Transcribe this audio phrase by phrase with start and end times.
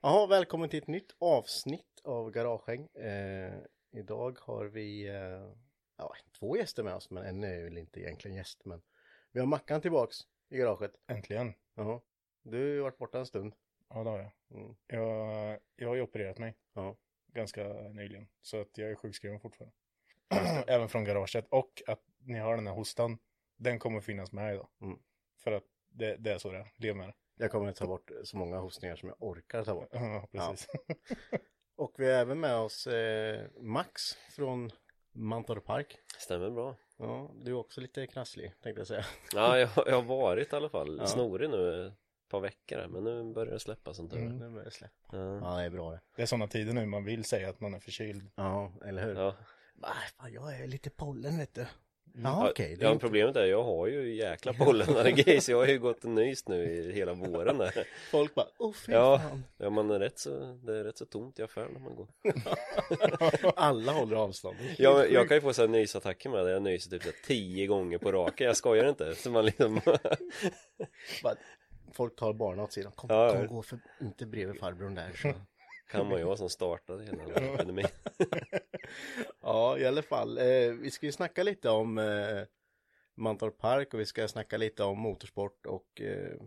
[0.00, 2.86] Ja, välkommen till ett nytt avsnitt av Garagehäng.
[2.86, 3.54] Eh,
[3.90, 5.52] idag har vi eh,
[5.96, 8.82] ja, två gäster med oss, men en är väl inte egentligen gäst, men
[9.32, 10.16] vi har Mackan tillbaks
[10.48, 10.92] i garaget.
[11.06, 11.54] Äntligen.
[11.74, 12.00] Jaha.
[12.42, 13.54] Du har varit borta en stund.
[13.88, 14.60] Ja, det har jag.
[14.60, 14.76] Mm.
[14.86, 15.58] jag.
[15.76, 16.96] Jag har ju opererat mig Ja.
[17.26, 18.28] ganska nyligen.
[18.40, 19.74] Så att jag är sjukskriven fortfarande.
[20.66, 21.46] Även från garaget.
[21.48, 23.18] Och att ni har den här hostan.
[23.56, 24.68] Den kommer finnas med idag.
[24.80, 24.98] Mm.
[25.38, 26.72] För att det, det är så det är.
[26.76, 27.14] Lev med det.
[27.38, 29.88] Jag kommer att ta bort så många hostningar som jag orkar ta bort.
[29.92, 30.68] Ja, precis.
[31.76, 34.70] Och vi har även med oss eh, Max från
[35.12, 35.98] Mantorp Park.
[36.18, 36.76] Stämmer bra.
[36.96, 39.04] Ja, du är också lite krasslig tänkte jag säga.
[39.34, 41.06] Ja, jag, jag har varit i alla fall Ja.
[41.06, 44.22] snorig nu ett par veckor men nu börjar det släppa som tur är.
[44.22, 44.38] Mm.
[44.38, 45.16] Nu börjar det släppa.
[45.16, 45.34] Ja.
[45.42, 46.00] Ja, det är bra det.
[46.16, 48.30] Det är sådana tider nu man vill säga att man är förkyld.
[48.34, 49.14] Ja, eller hur?
[49.14, 49.34] Ja.
[49.74, 51.66] Nej, fan, jag är lite pollen vet du.
[52.14, 52.24] Mm.
[52.32, 55.78] Ja, är ja, inte- problemet är jag har ju jäkla pollenallergi så jag har ju
[55.78, 57.86] gått och nyst nu i hela våren där.
[58.10, 59.18] Folk bara, åh fy Ja.
[59.18, 59.44] fan.
[59.56, 62.08] Ja, man är rätt så, det är rätt så tomt i affären när man går.
[63.56, 64.56] Alla håller avstånd.
[64.56, 67.16] Helt Jag, kan ju få så här nysattacker med det, jag nyser typ så här
[67.26, 69.14] tio gånger på raken, jag skojar inte.
[69.14, 69.80] Så man liksom,
[71.22, 71.34] Bara,
[71.92, 72.92] folk tar barnen åt sidan.
[72.92, 73.46] Kom, Ja, kom ja.
[73.46, 75.10] gå för, inte bredvid farbrorn där.
[75.22, 75.32] Så.
[75.88, 77.86] Kan man ju vara som startade hela den här epidemin.
[79.40, 80.38] Ja, i alla fall.
[80.38, 82.42] Eh, vi ska ju snacka lite om eh,
[83.14, 86.40] Mantorp Park och vi ska snacka lite om motorsport och eh,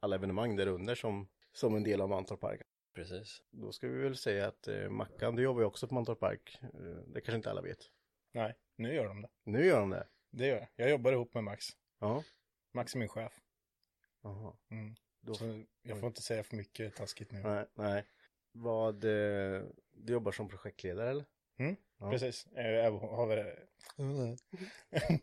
[0.00, 2.60] alla evenemang där under som, som en del av Mantorp Park.
[2.94, 3.42] Precis.
[3.50, 6.58] Då ska vi väl säga att eh, Mackan, du jobbar ju också på Mantorp Park.
[6.62, 6.68] Eh,
[7.06, 7.78] det kanske inte alla vet.
[8.32, 9.28] Nej, nu gör de det.
[9.44, 10.06] Nu gör de det.
[10.30, 10.68] Det gör jag.
[10.76, 11.66] Jag jobbar ihop med Max.
[11.98, 12.24] Ja.
[12.72, 13.32] Max är min chef.
[14.22, 14.52] Jaha.
[14.70, 14.94] Mm.
[15.20, 17.38] Då, Så jag får inte säga för mycket taskigt nu.
[17.42, 18.04] nej, nej.
[18.52, 19.62] Vad, eh,
[19.92, 21.24] du jobbar som projektledare eller?
[21.58, 22.10] Mm, Ja.
[22.10, 22.46] Precis.
[22.46, 23.56] Eh, Jag har väl...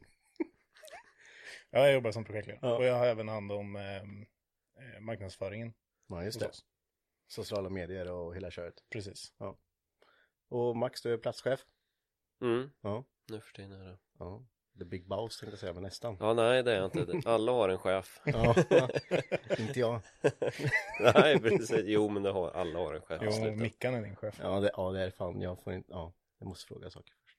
[1.70, 2.60] ja, jag jobbar som projektledare.
[2.72, 2.78] Ja.
[2.78, 4.26] Och jag har även hand om ehm,
[4.80, 5.74] eh, marknadsföringen
[6.08, 6.52] Ja, just det.
[7.28, 8.84] Sociala medier och hela köret.
[8.90, 9.34] Precis.
[10.50, 11.66] Och Max, du är platschef.
[12.42, 13.04] Mm, Ja.
[13.30, 13.98] nu för tiden är det.
[14.20, 14.46] Ja.
[14.80, 16.18] The Big Boss tänkte jag säga, men nästan.
[16.20, 17.30] Ja, nej det är jag inte.
[17.30, 18.20] Alla har en chef.
[18.26, 18.56] Ja,
[19.60, 20.00] inte jag.
[21.16, 21.82] Nej, precis.
[21.86, 23.22] Jo, men det har, alla har en chef.
[23.26, 23.52] Jo, Sluta.
[23.56, 24.40] Mickan är din chef.
[24.42, 27.38] Ja, det, ja, det är fan, jag får inte, ja, jag måste fråga saker först.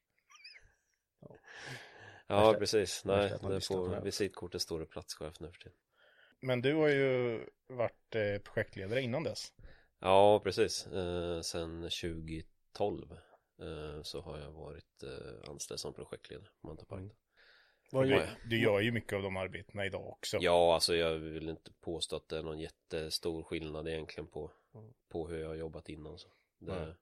[2.26, 3.04] Ja, Värsta- precis.
[3.04, 5.78] Nej, det på visitkortet står det platschef nu för tiden.
[6.40, 9.52] Men du har ju varit eh, projektledare innan dess.
[10.00, 10.86] Ja, precis.
[10.86, 13.12] Eh, sen 2012
[13.60, 16.92] eh, så har jag varit eh, anställd som projektledare på Mantorp
[17.90, 18.22] Ja.
[18.44, 20.38] Du gör ju mycket av de arbetena idag också.
[20.40, 24.52] Ja, alltså jag vill inte påstå att det är någon jättestor skillnad egentligen på,
[25.08, 26.18] på hur jag har jobbat innan.
[26.18, 26.28] Så.
[26.58, 26.94] Det, Mm.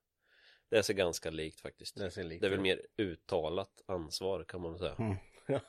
[0.71, 1.97] det är så ganska likt faktiskt.
[1.97, 4.95] Det ser likt Det är väl mer uttalat ansvar kan man säga.
[4.99, 5.17] Mm.
[5.49, 5.61] Ja,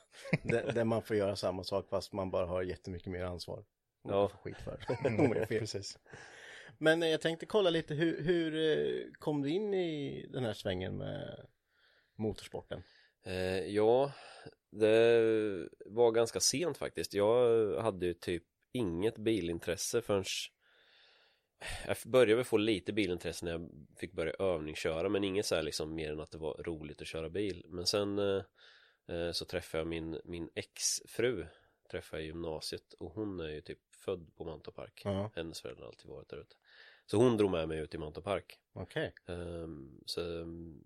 [0.72, 3.58] där, man får göra samma sak fast man bara har jättemycket mer ansvar.
[4.02, 4.28] Och Ja.
[4.28, 5.06] får skit för.
[5.06, 5.98] Mm, precis.
[6.78, 10.52] Men eh, jag tänkte kolla lite, hur, hur eh, kom du in i den här
[10.52, 11.46] svängen med
[12.16, 12.82] motorsporten?
[13.24, 14.12] Eh, ja,
[14.70, 17.14] det var ganska sent faktiskt.
[17.14, 20.24] Jag hade ju typ inget bilintresse förrän
[21.86, 25.62] jag började väl få lite bilintresse när jag fick börja övningsköra men inget så här
[25.62, 28.42] liksom mer än att det var roligt att köra bil men sen eh,
[29.08, 31.46] eh, så träffade jag min, min exfru
[31.90, 35.30] träffade jag i gymnasiet och hon är ju typ född på Mantorpark Ja.
[35.34, 36.56] hennes föräldrar har alltid varit där ute
[37.06, 39.12] så hon drog med mig ut i Mantorpark Okej.
[39.26, 40.84] Ehm, så ehm,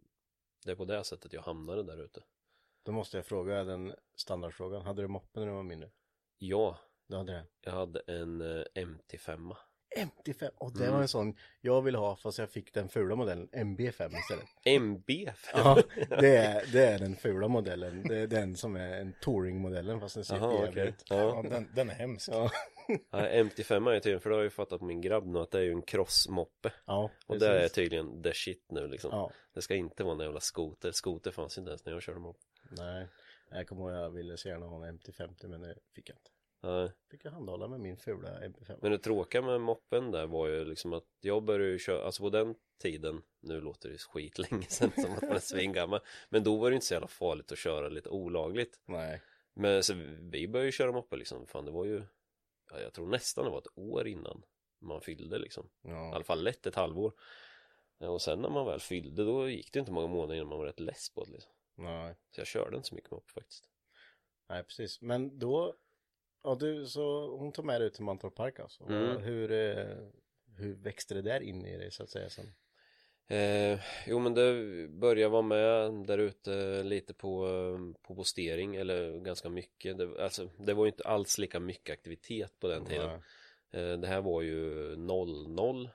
[0.65, 2.21] det är på det sättet jag hamnade där ute
[2.85, 4.83] Då måste jag fråga den standardfrågan.
[4.83, 5.91] Hade du moppe när du var mindre?
[6.39, 6.79] ja
[7.09, 7.45] Du hade det?
[7.61, 9.55] jag hade en eh, MT5
[9.99, 10.51] MT5.
[10.57, 10.95] Och det Mm.
[10.95, 14.47] var en sån jag ville ha fast jag fick den fula modellen MB5 istället.
[14.65, 15.83] MB5 Ja,
[16.21, 18.03] det är, det är den fula modellen.
[18.09, 20.89] Det är den som är en touringmodellen fast den ser Jaha, jävligt okej.
[20.89, 21.05] ut.
[21.09, 21.51] Ja, Ja.
[21.51, 22.29] den, den är hemsk.
[22.33, 22.51] Ja.
[23.11, 25.51] Ja, MT5 är tydligen, för det har jag ju fattat på min grabb nu att
[25.51, 29.31] det är ju en crossmoppe Ja, Och det är tydligen the shit nu liksom Ja,
[29.55, 32.41] Det ska inte vara en jävla skoter, skoter fanns inte ens när jag körde moppe
[32.71, 33.09] nej.
[33.51, 36.31] Jag kommer ihåg jag ville så gärna ha en MT50 men det fick jag inte.
[36.63, 36.93] Nej.
[37.11, 38.79] Fick jag handhålla med min fula MP5.
[38.83, 42.23] Men det tråkiga med moppen där var ju liksom att jag började ju köra, alltså
[42.23, 46.57] på den tiden, nu låter det skitlänge sedan som att man är svingammal Men då
[46.57, 49.23] var det inte så jävla farligt att köra lite olagligt Nej.
[49.55, 52.03] Men så vi började ju köra moppe liksom, fan det var ju
[52.81, 54.43] Jag tror nästan det var ett år innan
[54.81, 56.15] man fyllde liksom I Ja.
[56.15, 57.13] alla fall lätt ett halvår
[57.99, 60.59] Ja, Och sen när man väl fyllde då gick det inte många månader innan man
[60.59, 61.53] var rätt less på det liksom.
[61.77, 62.15] Nej.
[62.31, 63.69] Så jag körde inte så mycket moppe faktiskt
[64.49, 65.01] Nej, precis.
[65.01, 65.75] Men då,
[66.43, 68.85] ja du, så hon tog med dig ut till Mantorp Park alltså.
[68.85, 69.23] Mm.
[69.23, 69.97] Hur, eh,
[70.57, 72.55] hur växte det där in i dig så att säga sen?
[73.29, 77.47] Eh, jo men det började vara med där ute lite på,
[78.03, 79.99] på postering eller ganska mycket.
[79.99, 83.11] Det, alltså, det var ju inte alls lika mycket aktivitet på den tiden.
[83.71, 85.89] Eh, Det här var ju 00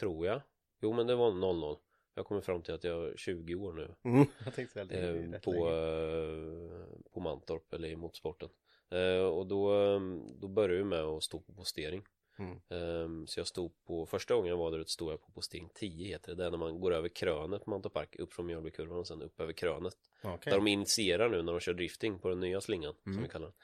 [0.00, 0.40] tror jag.
[0.82, 1.76] Jo men det var 00
[2.14, 3.94] Jag kommer fram till att jag är 20 år nu.
[4.02, 4.26] Mm.
[4.98, 8.48] Eh, på, eh, på Mantorp eller i motorsporten.
[8.90, 10.00] Eh, Och då, eh,
[10.40, 12.02] då började jag med att stå på postering
[12.38, 12.60] Mm.
[12.68, 15.70] Ehm, Så jag stod på, första gången jag var där ute stod jag på postering
[15.74, 18.46] 10 heter det, det är när man går över krönet på Mantorp Park upp från
[18.46, 20.50] Mjölbykurvan och sen upp över krönet Okej.
[20.50, 23.22] Där de initierar nu när de kör drifting på den nya slingan som Mm.
[23.24, 23.54] vi kallar den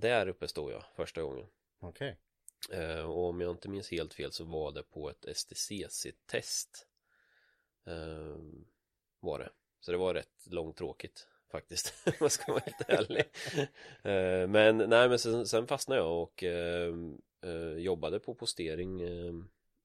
[0.00, 1.46] Där uppe stod jag första gången
[1.80, 2.16] Okej.
[2.72, 6.86] Ehm, Och om jag inte minns helt fel så var det på ett STCC-test
[7.86, 8.64] Ehm,
[9.20, 9.50] Var det
[9.80, 13.24] Så det var rätt långtråkigt faktiskt om jag ska vara helt ärlig
[14.02, 16.44] Ehm, Men nej men sen, sen fastnade jag och
[17.78, 19.32] jobbade på postering eh,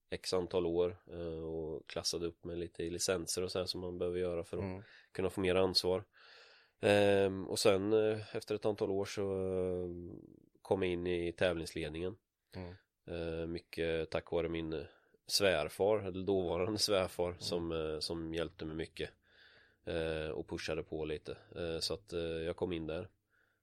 [0.10, 3.82] x antal år eh, och klassade upp med lite i licenser och så här som
[3.82, 4.84] man behöver göra för att Mm.
[5.12, 6.04] kunna få mer ansvar.
[6.80, 9.90] Ehm, och sen eh, efter ett antal år så eh,
[10.62, 12.18] kom jag in i tävlingsledningen.
[12.56, 12.74] Mm.
[13.06, 14.84] Eh, mycket tack vare min eh,
[15.28, 19.10] svärfar, eller dåvarande svärfar som, eh, som hjälpte mig mycket
[19.86, 21.38] eh, och pushade på lite.
[21.56, 23.10] Eh, så att eh, jag kom in där.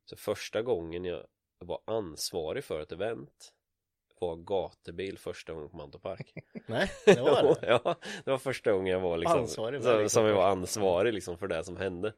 [0.05, 1.27] Så första gången jag
[1.59, 3.53] var ansvarig för ett event
[4.21, 6.33] var gatubil första gången på Mantorp Park
[6.67, 7.67] Nej, det var det.
[7.85, 10.49] ja, det var första gången jag var liksom Ansvarig för som, liksom som jag var
[10.49, 12.13] ansvarig liksom för det som hände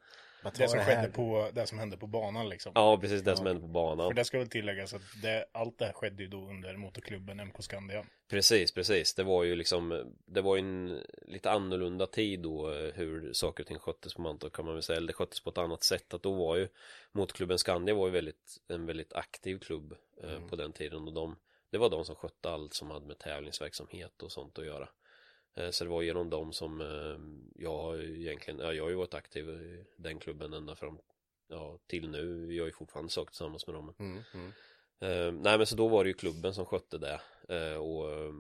[0.57, 2.73] Det som, skedde på, det som hände på banan liksom.
[2.75, 3.37] Ja, precis det Ja.
[3.37, 6.23] som hände på banan För det ska väl tilläggas att det, allt det här skedde
[6.23, 8.05] ju då under motorklubben MK Skandia.
[8.31, 9.15] Precis, precis.
[9.15, 13.67] Det var ju liksom Det var ju en lite annorlunda tid då Hur saker och
[13.67, 16.15] ting sköttes på Mantorp kan man väl säga Eller det sköttes på ett annat sätt
[16.15, 16.69] Att då var ju
[17.13, 20.49] Motorklubben Skandia var ju väldigt En väldigt aktiv klubb eh, Mm.
[20.49, 21.37] På den tiden och de
[21.71, 24.89] Det var de som skötte allt som hade med tävlingsverksamhet och sånt att göra.
[25.55, 27.19] Eh, Så det var genom dem som eh,
[27.63, 30.99] Jag egentligen Ja jag har ju varit aktiv i den klubben ända fram
[31.49, 32.55] Ja till nu.
[32.55, 33.95] Jag är ju fortfarande sak tillsammans med dem.
[33.99, 34.53] Mm, mm.
[35.01, 37.21] Eh, nej men så då var det ju klubben som skötte det.
[37.79, 38.35] Och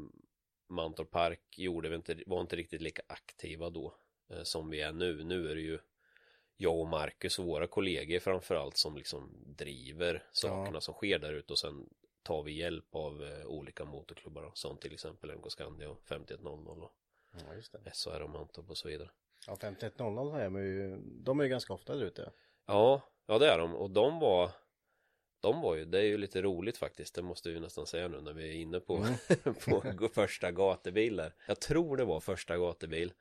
[0.68, 3.94] Mantorp Park gjorde vi inte, var inte riktigt lika aktiva då
[4.42, 5.24] som vi är nu.
[5.24, 5.78] Nu är det ju
[6.56, 11.52] jag och Marcus och våra kollegor framförallt som liksom driver sakerna som sker där ute
[11.52, 11.88] och sen
[12.26, 16.92] tar vi hjälp av eh, olika motorklubbar som till exempel MK Scandia och 5100 och
[17.32, 17.90] Ja, just det.
[17.94, 19.10] SHR och Mantorp och så vidare.
[19.46, 22.32] Ja, 5100 är ju, de är ju ganska ofta där ute.
[22.66, 24.50] Ja, ja det är de och de var
[25.40, 28.20] de var ju, det är ju lite roligt faktiskt, det måste vi nästan säga nu
[28.20, 29.06] när vi är inne på,
[29.64, 31.34] på första gatubilar.
[31.48, 33.12] Jag tror det var första gatubil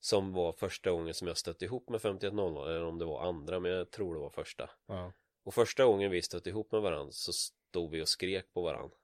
[0.00, 3.60] som var första gången som jag stötte ihop med 5100 eller om det var andra,
[3.60, 4.70] men jag tror det var första.
[4.86, 5.12] Ja.
[5.44, 7.32] Och första gången vi stötte ihop med varandra så
[7.72, 8.96] stod vi och skrek på varandra.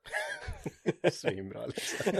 [1.12, 2.12] Svinbra liksom.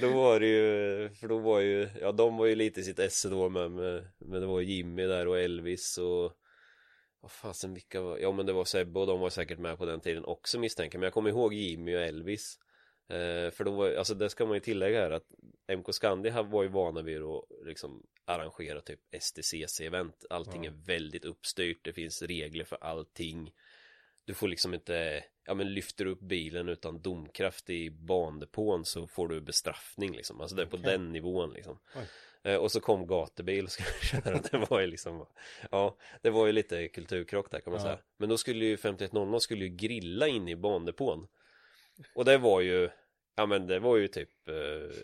[0.00, 2.98] då var det ju, för då var ju, ja de var ju lite i sitt
[2.98, 6.32] esse då med, med, men det var Jimmy där och Elvis och
[7.20, 9.86] vad fasen vilka var, ja men det var Sebbe och de var säkert med på
[9.86, 12.58] den tiden också misstänker men jag kommer ihåg Jimmy och Elvis.
[13.08, 15.34] Eh, För då var, alltså det ska man ju tillägga här att
[15.76, 21.84] MK Scandia var ju vana vid att liksom arrangera typ STCC-event Allting är väldigt uppstyrt,
[21.84, 23.52] det finns regler för allting
[24.30, 29.28] du får liksom inte, ja men lyfter upp bilen utan domkraft i bandepån så får
[29.28, 30.40] du bestraffning liksom.
[30.40, 30.90] Alltså det är på Okej.
[30.92, 31.78] den nivån liksom.
[32.42, 33.88] Eh, Och så kom gatubil och skulle
[34.22, 34.40] köra.
[34.50, 35.26] Det var ju liksom,
[35.70, 37.86] ja, det var ju lite kulturkrock där kan man Ja.
[37.86, 37.98] säga.
[38.16, 41.26] Men då skulle ju 5100 skulle ju grilla in i bandepån.
[42.14, 42.90] Och det var ju,
[43.40, 44.54] ja men det var ju typ, eh,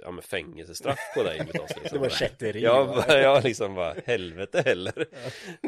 [0.03, 1.41] ja men fängelsestraff på dig.
[1.91, 2.61] Det var kätteri.
[2.63, 5.07] Ja, ja, liksom bara helvete heller.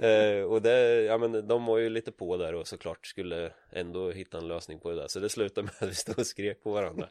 [0.02, 4.10] Eh, och det, ja men de var ju lite på där och såklart skulle ändå
[4.10, 5.08] hitta en lösning på det där.
[5.08, 7.08] Så det slutade med att vi stod och skrek på varandra.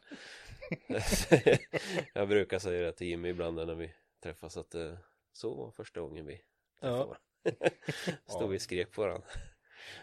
[2.14, 4.94] jag brukar säga det till Jimmy ibland när vi träffas att eh,
[5.34, 6.34] så var första gången vi
[6.82, 7.06] träffade Ja.
[7.06, 7.18] varandra.
[8.28, 9.28] Stod vi och skrek på varandra.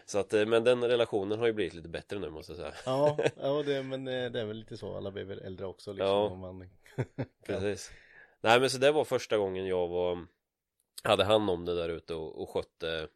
[0.05, 2.73] Så att, eh, men den relationen har ju blivit lite bättre nu måste jag säga.
[2.85, 5.93] Ja, ja det, men eh, det är väl lite så, alla blir väl äldre också
[5.93, 6.07] liksom.
[6.07, 6.35] Ja.
[6.35, 6.69] Man...
[7.45, 7.91] Precis.
[8.41, 10.27] Nej men så det var första gången jag var
[11.03, 13.07] Hade hand om det där ute och, och skötte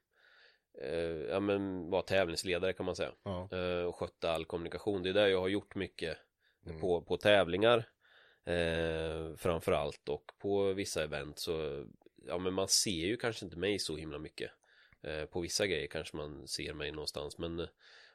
[0.81, 0.99] eh,
[1.29, 3.49] Ja men var tävlingsledare kan man säga Ja.
[3.51, 6.17] eh, Och skötte all kommunikation Det är där jag har gjort mycket
[6.65, 6.81] Mm.
[6.81, 7.77] på, på tävlingar
[8.45, 11.85] eh, Framförallt och på vissa event så
[12.27, 14.51] Ja men man ser ju kanske inte mig så himla mycket
[15.31, 17.67] På vissa grejer kanske man ser mig någonstans men eh,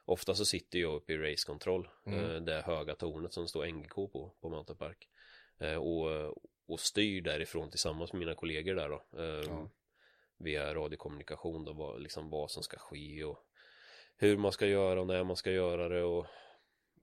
[0.07, 2.19] Ofta så sitter jag uppe i racekontroll Mm.
[2.25, 5.07] eh, Det höga tornet som står NGK på, på Mountain Park
[5.59, 6.37] eh, och,
[6.67, 9.69] och styr därifrån tillsammans med mina kollegor där då eh, Ja.
[10.37, 13.39] Via radiokommunikation då, vad, liksom vad som ska ske och
[14.17, 16.25] Hur man ska göra och när man ska göra det och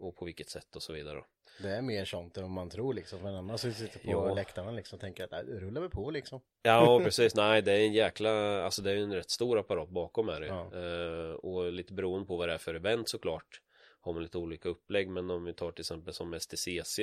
[0.02, 1.24] Och på vilket sätt och så vidare.
[1.62, 3.22] Det är mer sånt än man tror liksom.
[3.22, 4.34] Men annars sitter på Ja.
[4.34, 6.40] läktaren liksom och tänker att "Nej, det rullar vi på liksom.
[6.62, 10.28] Ja precis, nej det är en jäkla Alltså det är en rätt stor apparat bakom
[10.28, 10.70] är det Ja.
[10.74, 13.60] eh, Och lite beroende på vad det är för event såklart
[14.00, 16.98] Har man lite olika upplägg men om vi tar till exempel som STCC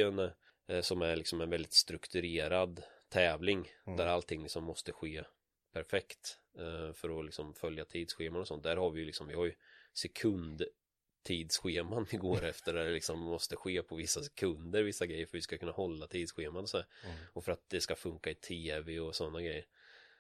[0.68, 3.98] eh, Som är liksom en väldigt strukturerad tävling Mm.
[3.98, 5.24] Där allting liksom måste ske
[5.74, 9.34] perfekt eh, För att liksom följa tidsscheman och sånt Där har vi ju liksom, vi
[9.34, 9.54] har ju
[11.24, 15.32] sekundtidsscheman vi går efter Där det liksom måste ske på vissa sekunder Vissa grejer för
[15.32, 16.78] att vi ska kunna hålla tidsscheman och så.
[16.78, 17.18] Mm.
[17.34, 19.66] Och för att det ska funka i tv och sådana grejer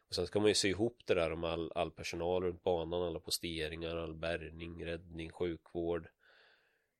[0.09, 3.03] Och sen ska man ju sy ihop det där med all, all personal runt banan
[3.03, 6.07] Alla posteringar, all bärgning, räddning, sjukvård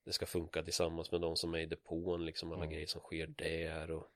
[0.06, 2.74] Det ska funka tillsammans med de som är i depån liksom Alla Mm.
[2.74, 4.08] grejer som sker där och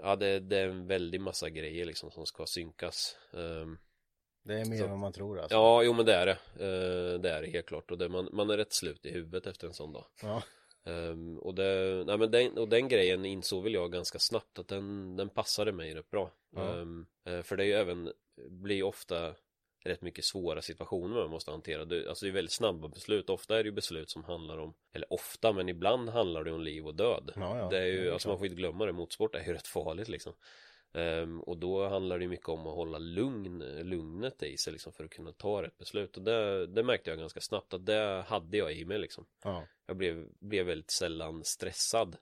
[0.00, 3.78] Ja det, det är en väldig massa grejer liksom som ska synkas Ehm,
[4.48, 5.56] Det är mer Så- än vad man tror alltså.
[5.56, 8.28] Ja, jo men det är det Eh, Det är det helt klart och det, man,
[8.32, 10.42] man är rätt slut i huvudet efter en sån dag Ja.
[10.84, 14.68] Ehm, och, det, nej, men den, och den grejen insåg väl jag ganska snabbt att
[14.68, 16.30] den, den passade mig rätt bra.
[16.56, 16.74] Ja.
[17.32, 18.12] Eh, för det är ju även,
[18.48, 19.34] blir ofta
[19.84, 21.84] rätt mycket svåra situationer man måste hantera.
[21.84, 23.30] Det, alltså det är väldigt snabba beslut.
[23.30, 26.60] Ofta är det ju beslut som handlar om, eller ofta, men ibland handlar det om
[26.60, 27.32] liv och död.
[27.36, 28.32] Ja, ja, det är ju, det är alltså klart.
[28.32, 30.32] man får inte glömma det, motorsport är ju rätt farligt liksom.
[30.92, 35.04] Ehm, och då handlar det mycket om att hålla lugn, lugnet i sig liksom för
[35.04, 36.16] att kunna ta rätt beslut.
[36.16, 39.26] Och det, det märkte jag ganska snabbt att det hade jag i mig liksom.
[39.44, 39.64] Ja.
[39.86, 42.16] Jag blev, blev väldigt sällan stressad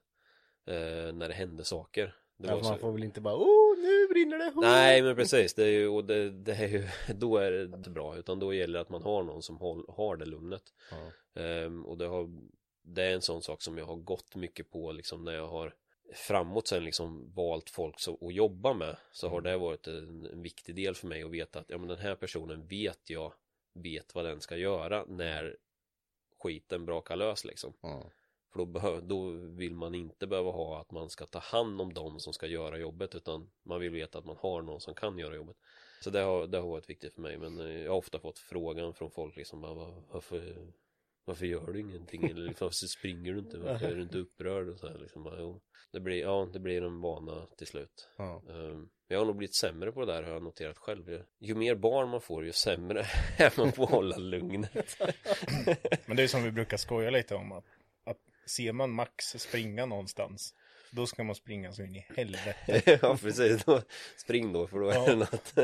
[0.67, 2.15] eh, när det hände saker.
[2.39, 2.77] Det ja man så...
[2.77, 4.53] får väl inte bara oh nu brinner det.
[4.55, 4.61] Oh!
[4.61, 7.91] Nej men precis, det är ju, och det, det är ju, då är det inte
[7.91, 10.63] bra utan då gäller det att man har någon som håll, har det lugnet.
[10.91, 11.43] Ja.
[11.43, 12.31] Ehm, och det har,
[12.83, 15.75] det är en sån sak som jag har gått mycket på liksom när jag har
[16.15, 20.43] framåt sen liksom valt folk så, att jobba med så har det varit en, en
[20.43, 23.33] viktig del för mig att veta att ja men den här personen vet jag
[23.75, 25.57] vet vad den ska göra när
[26.39, 27.73] skiten brakar lös liksom.
[27.81, 28.11] Ja.
[28.53, 31.95] För då, behö- då vill man inte behöva ha att man ska ta hand om
[31.95, 35.19] dem som ska göra jobbet utan man vill veta att man har någon som kan
[35.19, 35.57] göra jobbet.
[36.01, 38.95] Så det har, det har varit viktigt för mig men jag har ofta fått frågan
[38.95, 40.57] från folk liksom bara, "Va- varför,
[41.27, 44.69] varför gör du ingenting eller liksom, varför springer du inte, varför är du inte upprörd
[44.69, 45.61] och så här, liksom, bara, jo.
[45.93, 48.09] det blir, ja det blir en vana till slut.
[48.17, 48.43] Ja.
[48.51, 51.23] Ehm, Jag har nog blivit sämre på det där har jag noterat själv.
[51.39, 53.07] Ju mer barn man får ju sämre
[53.39, 54.97] är man på att hålla lugnet.
[56.07, 57.65] Men det är som vi brukar skoja lite om att,
[58.05, 60.55] att ser man Max springa någonstans
[60.91, 62.99] då ska man springa så in i helvete.
[63.03, 63.83] ja precis, då,
[64.17, 65.55] spring då för då är det något.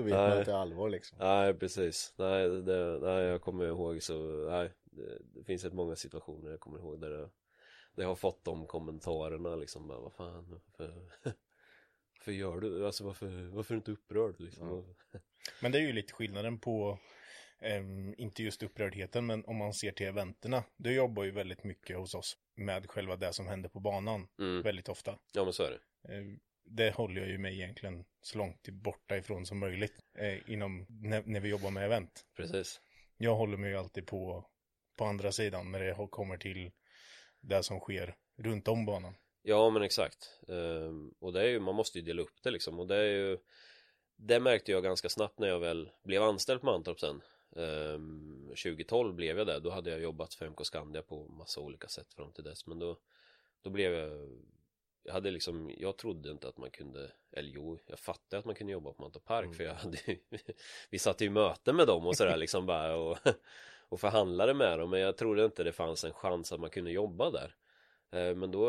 [0.00, 0.28] Då vet Nej.
[0.28, 1.18] man är allvar liksom.
[1.18, 4.14] nej precis, nej, det, nej jag kommer ihåg så,
[4.50, 7.30] nej det, det finns ett många situationer jag kommer ihåg där jag,
[7.94, 11.10] där jag har fått de kommentarerna liksom, bara, vad fan, varför,
[12.18, 14.94] varför gör du, alltså varför, varför är du inte upprörd liksom?
[15.62, 16.98] Men det är ju lite skillnaden på,
[17.58, 20.64] ehm, inte just upprördheten, men om man ser till eventerna.
[20.76, 24.62] Du jobbar ju väldigt mycket hos oss med själva det som händer på banan, Mm.
[24.62, 25.18] väldigt ofta.
[25.32, 26.14] Ja men så är det.
[26.14, 26.24] Eh,
[26.72, 31.22] Det håller jag ju mig egentligen så långt borta ifrån som möjligt eh, inom, när,
[31.26, 32.24] när vi jobbar med event.
[32.36, 32.80] Precis.
[33.16, 34.44] Jag håller mig ju alltid på,
[34.96, 36.70] på andra sidan när det kommer till
[37.40, 39.14] det som sker runt om banan.
[39.42, 42.80] Ja men exakt Ehm, Och det är ju, man måste ju dela upp det liksom
[42.80, 43.38] och det är ju
[44.16, 47.22] Det märkte jag ganska snabbt när jag väl blev anställd på Mantorp sen
[47.56, 51.88] Ehm, 2012 blev jag det, då hade jag jobbat för MK Skandia på massa olika
[51.88, 52.98] sätt fram till dess men då
[53.62, 54.28] Då blev jag
[55.02, 58.54] Jag hade liksom, jag trodde inte att man kunde Eller jo, jag fattade att man
[58.54, 60.18] kunde jobba på Mantorp Park för jag hade ju
[60.90, 63.18] Vi satt i möten med dem och sådär liksom bara och
[63.88, 66.90] Och förhandlade med dem men jag trodde inte det fanns en chans att man kunde
[66.90, 67.54] jobba där.
[68.12, 68.68] Eh, Men då,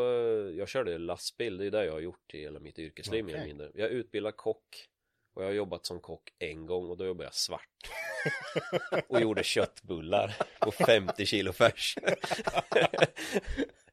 [0.56, 3.46] jag körde lastbil, det är det jag har gjort i hela mitt yrkesliv mer eller
[3.46, 3.70] mindre.
[3.74, 4.88] Jag är utbildad kock
[5.34, 7.90] Och jag har jobbat som kock en gång och då jobbade jag svart.
[9.08, 11.98] Och gjorde köttbullar på 50 kilo färs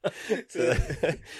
[0.48, 0.74] Så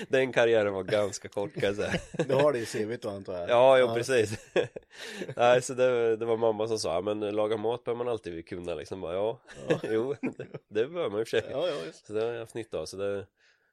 [0.09, 1.93] Den karriären var ganska kort kan jag säga
[2.29, 3.51] Du har det i CVt då antar jag?
[3.51, 4.39] Ja, jo precis
[5.37, 8.49] Nej, så det, det var mamma som sa, "Ja, men laga mat bör man alltid
[8.49, 9.39] kunna liksom bara, ja,
[9.83, 11.75] jo, det, det bör man i och för sig Ja, ja.
[12.07, 13.27] Så det har jag haft nytta av, så det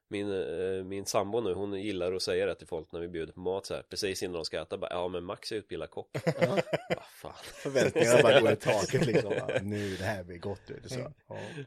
[0.10, 3.34] min, eh, min sambo nu, hon gillar att säga det till folk när vi bjuder
[3.34, 5.90] på mat så här Precis innan de ska äta, bara, ja men Max är utbildad
[5.90, 6.48] kock Ja.
[6.90, 9.34] Vad fan Förväntningarna bara går i taket liksom.
[9.38, 10.62] Ja, nu det här blir gott.
[10.86, 11.00] Så.
[11.00, 11.12] Ja,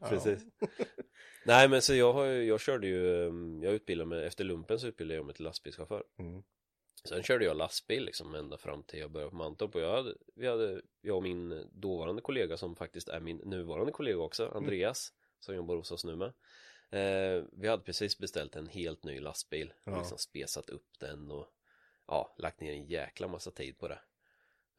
[0.00, 0.07] ja.
[0.09, 0.39] Precis
[1.50, 4.80] Nej men så jag har ju, jag körde ju, eh, jag utbildade mig, efter lumpen
[4.80, 6.42] så utbildade jag mig till lastbilschaufför Mm.
[7.09, 10.14] Sen körde jag lastbil liksom ända fram till jag började på Mantorp och jag hade,
[10.35, 15.12] vi hade, jag och min dåvarande kollega som faktiskt är min nuvarande kollega också, Andreas,
[15.38, 16.33] som jobbar hos oss nu med.
[16.90, 19.99] Eh, vi hade precis beställt en helt ny lastbil Ja.
[19.99, 21.47] liksom spesat upp den och
[22.07, 23.99] ja, lagt ner en jäkla massa tid på det.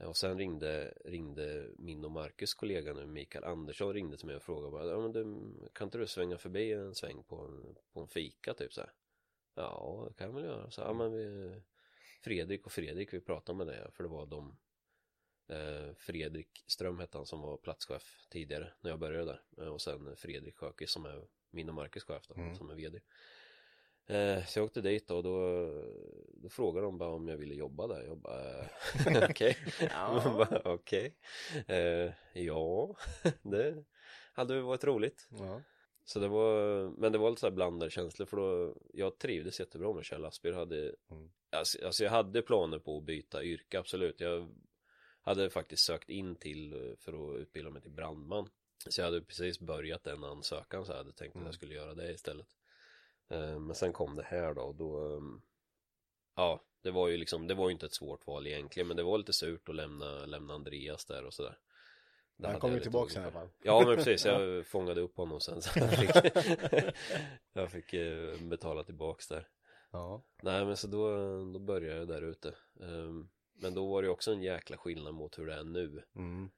[0.02, 4.36] Eh, Och sen ringde, ringde min och Marcus kollega nu, Mikael Andersson, ringde till mig
[4.36, 7.76] och frågade bara, ja men du, kan inte du svänga förbi en sväng på en,
[7.94, 8.92] på en fika typ så här?
[9.56, 10.72] Ja, det kan jag väl göra.
[10.72, 11.56] Så, ja, men vi,
[12.22, 14.58] Fredrik och Fredrik, vi pratade med det, för det var de
[15.48, 19.42] eh, Fredrik Ström hette han som var platschef tidigare när jag började där.
[19.66, 22.56] Eh, och sen Fredrik Sjökvist som är min och Marcus chef då, Mm.
[22.56, 23.00] som är vd.
[24.08, 25.68] Eh, så jag åkte dit och då,
[26.34, 28.04] då frågade de bara om jag ville jobba där.
[28.04, 28.60] Jag bara,
[29.08, 29.58] eh, okej.
[30.38, 31.16] Bara, Okej.
[31.68, 32.96] Eh, ja,
[33.44, 33.84] det
[34.34, 35.28] hade varit roligt.
[35.40, 35.62] Ja.
[36.06, 39.60] Så det var, men det var lite så här blandade känslor för då, jag trivdes
[39.60, 40.54] jättebra med att köra lastbil.
[40.54, 41.32] Hade, Mm.
[41.52, 44.20] alltså, alltså jag hade planer på att byta yrke, absolut.
[44.20, 44.56] Jag
[45.22, 48.50] hade faktiskt sökt in till för att utbilda mig till brandman.
[48.90, 51.94] Så jag hade precis börjat den ansökan så jag hade tänkt att jag skulle göra
[51.94, 52.48] det istället.
[53.32, 55.42] Eh, Men sen kom det här då och då, ehm,
[56.36, 59.04] ja, det var ju liksom, det var ju inte ett svårt val egentligen, men det
[59.04, 61.58] var lite surt att lämna, lämna Andreas där och sådär.
[62.38, 63.50] Det Han kom ju tillbaka i alla fall.
[63.64, 66.10] Ja men precis, jag fångade upp honom sen så jag fick,
[67.54, 69.48] jag fick eh, betala tillbaks där.
[69.92, 70.24] Ja.
[70.44, 71.10] Nej men så då,
[71.54, 72.56] då började jag där ute.
[72.82, 76.04] Ehm, Men då var det också en jäkla skillnad mot hur det är nu.
[76.16, 76.50] Mm.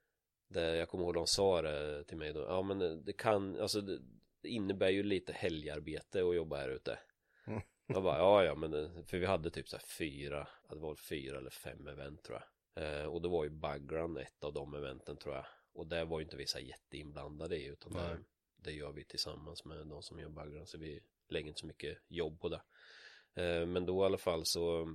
[0.48, 3.60] Det, jag kommer ihåg de sa det till mig då, ja men det- det kan,
[3.60, 4.00] alltså det,
[4.44, 7.00] det innebär ju lite helgarbete att jobba här ute.
[7.46, 7.62] Mm.
[7.88, 10.96] Jag bara, ja ja men det, för vi hade typ så här fyra, det var
[10.96, 12.84] fyra eller fem event tror jag.
[12.84, 15.46] Eh, och då var ju Bagrun ett av de eventen tror jag.
[15.74, 18.20] Och det var ju inte vi så här jätteinblandade i utan det,
[18.56, 21.98] det gör vi tillsammans med de som gör Bagrun så vi lägger inte så mycket
[22.08, 22.62] jobb på det.
[23.44, 24.88] Eh, men då i alla fall så eh,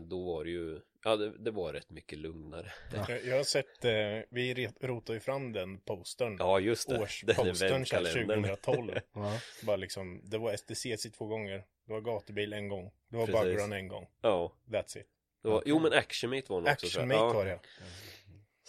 [0.00, 2.72] då var det ju, ja det, det var rätt mycket lugnare.
[2.92, 3.90] Jag, jag har sett, eh,
[4.30, 6.36] vi rotar ju fram den postern.
[6.38, 8.42] Ja just det, den Årspostern så här eventkalendern.
[8.42, 8.92] 2012.
[9.12, 9.40] Ja.
[9.62, 11.64] Bara liksom, det var STCC två gånger.
[11.86, 12.90] Det var gatubil en gång.
[13.08, 13.42] Det var Precis.
[13.42, 14.06] Bugrun en gång.
[14.20, 15.06] Ja, That's it.
[15.42, 17.60] det var, jo men Action Meet var nog också Action ja, var det.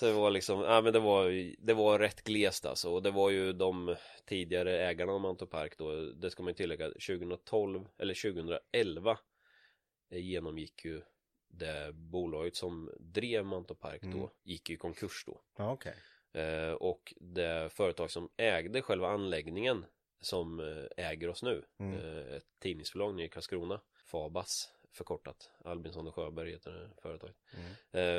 [0.01, 3.12] Så det var liksom, ja men det var, det var rätt glest alltså och det
[3.12, 7.88] var ju de tidigare ägarna av Mantorp Park då, det ska man ju tillägga, 2012
[7.97, 9.17] eller 2011 eh,
[10.19, 11.02] genomgick ju
[11.47, 14.30] det bolaget som drev Mantorp Park då, Mm.
[14.43, 15.41] gick ju i konkurs då.
[15.58, 15.95] Okej.
[16.34, 19.86] Eh, och det företag som ägde själva anläggningen
[20.21, 21.93] som eh, äger oss nu, Mm.
[22.00, 27.36] eh, ett tidningsförlag nere i Karlskrona, Fabas förkortat, Albinsson och Sjöberg heter det företaget.
[27.54, 27.71] Mm.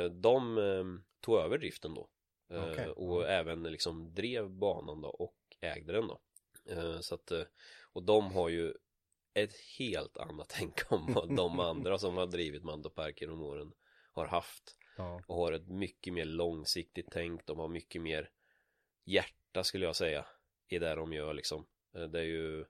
[0.05, 0.83] Eh, de eh,
[1.21, 2.09] tog över driften då.
[2.49, 2.89] Eh, Okej.
[2.89, 6.19] Och även liksom drev banan då och ägde den då.
[6.65, 7.43] Eh, så att, eh,
[7.93, 8.73] och de har ju
[9.33, 13.73] ett helt annat tänk om vad de andra som har drivit Mando Park genom åren
[14.11, 14.77] har haft.
[14.97, 15.21] Ja.
[15.27, 17.45] Och har ett mycket mer långsiktigt tänk.
[17.45, 18.29] De har mycket mer
[19.05, 20.25] hjärta skulle jag säga.
[20.67, 21.65] I det de gör liksom.
[21.95, 22.65] Eh, Det är ju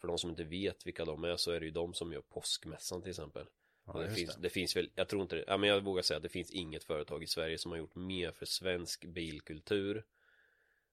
[0.00, 2.20] för de som inte vet vilka de är så är det ju de som gör
[2.20, 3.46] påskmässan till exempel.
[3.86, 4.42] Ja, det, finns, det.
[4.42, 6.50] det finns väl, jag tror inte det, ja men jag vågar säga att det finns
[6.50, 10.04] inget företag i Sverige som har gjort mer för svensk bilkultur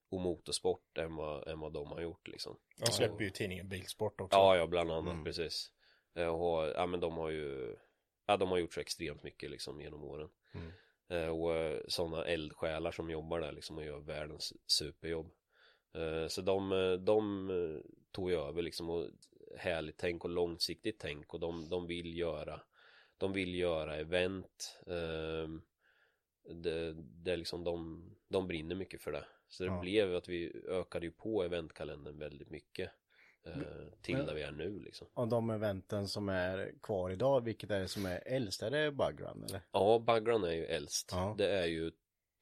[0.09, 2.57] och motorsport än vad, än vad de har gjort liksom.
[2.77, 4.37] De släpper ju tidningen Bilsport också.
[4.37, 5.23] Ja, ja, bland annat, Mm.
[5.23, 5.71] precis.
[6.15, 7.75] Eh, Och, ja men de har ju,
[8.25, 10.29] ja de har gjort så extremt mycket liksom genom åren.
[10.53, 10.71] Mm.
[11.09, 15.31] Eh, Och sådana eldsjälar som jobbar där liksom och gör världens superjobb.
[15.93, 19.09] Eh, Så de, eh, de eh, tog ju över liksom och
[19.57, 22.61] härligt tänk och långsiktigt tänk och de, de vill göra
[23.17, 24.79] de vill göra event
[26.63, 29.79] det, det är liksom de, de brinner mycket för det Så det Ja.
[29.81, 32.91] blev att vi ökade ju på eventkalendern väldigt mycket
[33.45, 33.53] eh,
[34.01, 35.07] till men- där vi är nu liksom.
[35.13, 38.63] Av de eventen som är kvar idag, vilket är det som är äldst?
[38.63, 39.61] Är det Bugrun eller?
[39.71, 41.09] Ja, Bagrun är ju äldst.
[41.11, 41.35] Ja.
[41.37, 41.91] Det är ju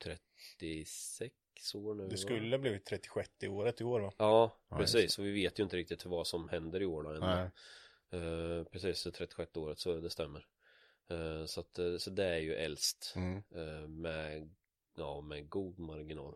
[0.04, 2.04] 36 år nu.
[2.04, 2.18] Det va?
[2.18, 4.14] skulle blivit 36 i året i år va?
[4.18, 5.14] Ja, Ja, precis.
[5.14, 7.10] Så vi vet ju inte riktigt vad som händer i år då.
[7.10, 7.50] Nej.
[8.22, 10.46] Eh, precis, det 36 året, så det stämmer.
[11.10, 13.44] Eh, så, att, eh, så det är ju äldst Mm.
[13.56, 14.50] eh, med,
[14.98, 16.36] ja, med god marginal.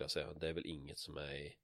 [0.00, 0.40] Skulle jag säga.
[0.40, 1.56] Det är väl inget som är i,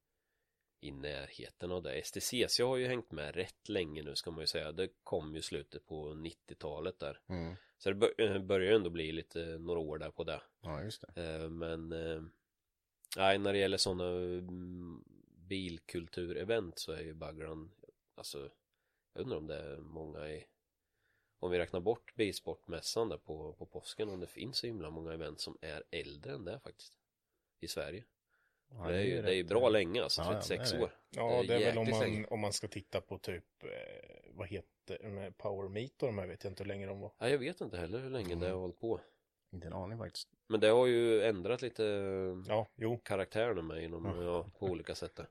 [0.80, 2.02] i närheten av det.
[2.04, 4.72] STCC har ju hängt med rätt länge nu ska man ju säga.
[4.72, 7.20] Det kom ju slutet på 90-talet där.
[7.28, 7.54] Mm.
[7.78, 10.42] Så det eh, börjar ju ändå bli lite några år där på det.
[10.60, 11.22] Ja, just det.
[11.22, 12.22] Eh, Men eh,
[13.16, 15.04] nej, när det gäller sådana mm,
[15.48, 17.70] bilkulturevent så är ju Bagrun
[18.14, 18.50] alltså
[19.12, 20.46] jag undrar om det är många i
[21.38, 25.12] om vi räknar bort bilsportmässan där på, på påsken om det finns så himla många
[25.12, 26.98] event som är äldre än det faktiskt
[27.60, 28.04] i Sverige.
[28.70, 30.84] Ja, det är ju det är bra länge alltså, Ja, ja, 36 det är det.
[30.84, 30.90] år.
[31.10, 33.68] Ja, det är väl om man, om man ska titta på typ, eh,
[34.30, 37.00] vad heter de här Power Meet och de här vet jag inte hur länge de
[37.00, 37.12] var.
[37.18, 38.40] Ja, jag vet inte heller hur länge Mm.
[38.40, 39.00] det har hållit på.
[39.52, 40.28] Inte en aning faktiskt.
[40.48, 41.82] Men det har ju ändrat lite
[42.48, 42.98] Ja, jo.
[42.98, 44.22] karaktären med inom, Ja.
[44.24, 45.16] ja, på olika sätt.
[45.16, 45.28] där.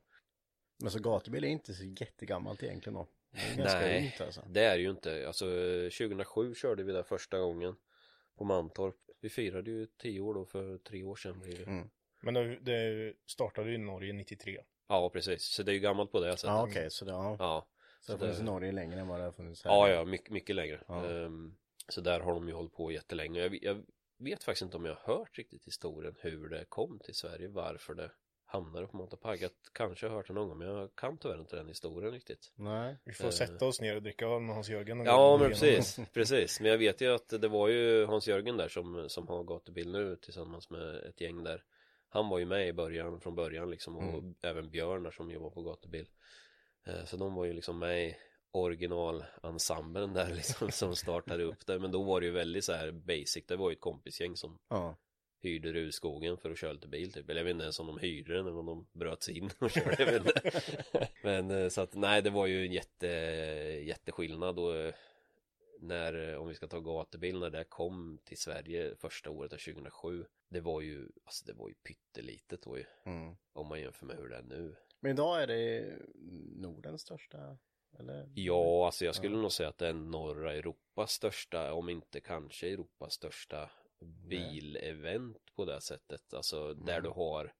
[0.80, 3.08] Men så gatubil är inte så jättegammalt egentligen då.
[3.56, 4.42] Det Nej, ungt alltså.
[4.50, 5.28] det är det ju inte.
[5.28, 5.46] Alltså
[5.98, 7.76] 2007 körde vi där första gången
[8.38, 8.96] på Mantorp.
[9.22, 11.64] Vi firade ju 10 år då för tre år sedan blir det.
[11.64, 11.90] Mm.
[12.26, 14.62] Men det, det startade ju i Norge 93.
[14.88, 15.44] Ja, precis.
[15.44, 16.44] Så det är ju gammalt på det sättet.
[16.48, 17.36] Ja, okej, så det, ja.
[17.40, 17.68] Ja,
[18.02, 19.72] Så det har det- funnits i Norge längre än vad det har funnits här.
[19.72, 20.84] ja, ja mycket, mycket längre.
[20.88, 21.06] Ja.
[21.10, 21.56] Ehm,
[21.90, 23.40] så där har de ju hållit på jättelänge.
[23.42, 23.84] Jag, jag
[24.18, 27.94] vet faktiskt inte om jag har hört riktigt historien hur det kom till Sverige, varför
[27.94, 28.12] det
[28.48, 29.42] hamnade på Montapag.
[29.42, 32.52] Jag kanske har hört det någon gång, men jag kan tyvärr inte den historien riktigt.
[32.56, 32.98] Nej.
[33.06, 33.30] Vi får Eh.
[33.32, 35.06] sätta oss ner och dricka öl med Hans-Jörgen.
[35.06, 36.60] Ja men precis, precis.
[36.60, 40.16] Men jag vet ju att det var ju Hans-Jörgen där som, som har gatubil nu
[40.16, 41.64] tillsammans med ett gäng där.
[42.16, 44.36] Han var ju med i början, från början liksom och Mm.
[44.42, 46.08] även Björn där som jobbar på gatubil.
[46.88, 48.16] Eh, Så de var ju liksom med i
[48.52, 51.80] originalensemblen där liksom som startade upp det.
[51.80, 53.44] Men då var det ju väldigt så här basic.
[53.48, 54.98] Det var ju ett kompisgäng som Ja.
[55.42, 57.30] hyrde Rudskogen för att köra lite bil typ.
[57.30, 59.50] Eller jag vet inte ens om de hyrde den eller om de bröt sig in
[59.60, 60.24] och körde.
[61.24, 63.08] Men eh, så att nej det var ju en jätte,
[63.86, 64.94] jätteskillnad och eh,
[65.80, 70.26] när, om vi ska ta gatubil, när det kom till Sverige första året av 2007
[70.50, 73.36] Det var ju, alltså det var ju pyttelitet då ju Mm.
[73.54, 75.96] Om man jämför med hur det är nu Men idag är det
[76.56, 77.58] Nordens största,
[78.00, 78.32] eller?
[78.36, 79.42] Ja, alltså jag skulle Ja.
[79.42, 83.72] nog säga att det är norra Europas största, om inte kanske Europas största
[84.30, 86.34] bilevent på det sättet.
[86.34, 87.04] Alltså där Mm.
[87.04, 87.54] du har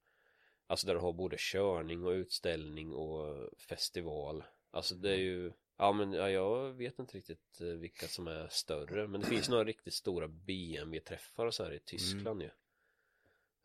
[0.68, 4.44] Alltså där du har både körning och utställning och festival.
[4.70, 8.48] Alltså det är ju Ja men ja, jag vet inte riktigt eh, vilka som är
[8.48, 12.52] större Men det finns några riktigt stora BMW-träffar och så här i Tyskland ju Eh,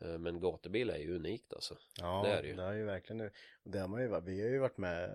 [0.01, 2.55] Men gatubil är ju unikt alltså Ja, Det är det ju.
[2.55, 3.31] det är ju verkligen nu.
[3.63, 5.11] Och det har man ju, varit- vi har ju varit med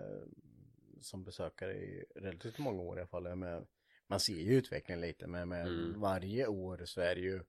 [1.01, 3.35] som besökare i relativt många år i alla fall.
[3.35, 3.67] Med,
[4.07, 5.99] man ser ju utvecklingen lite, men med Mm.
[6.01, 7.43] varje år så är det ju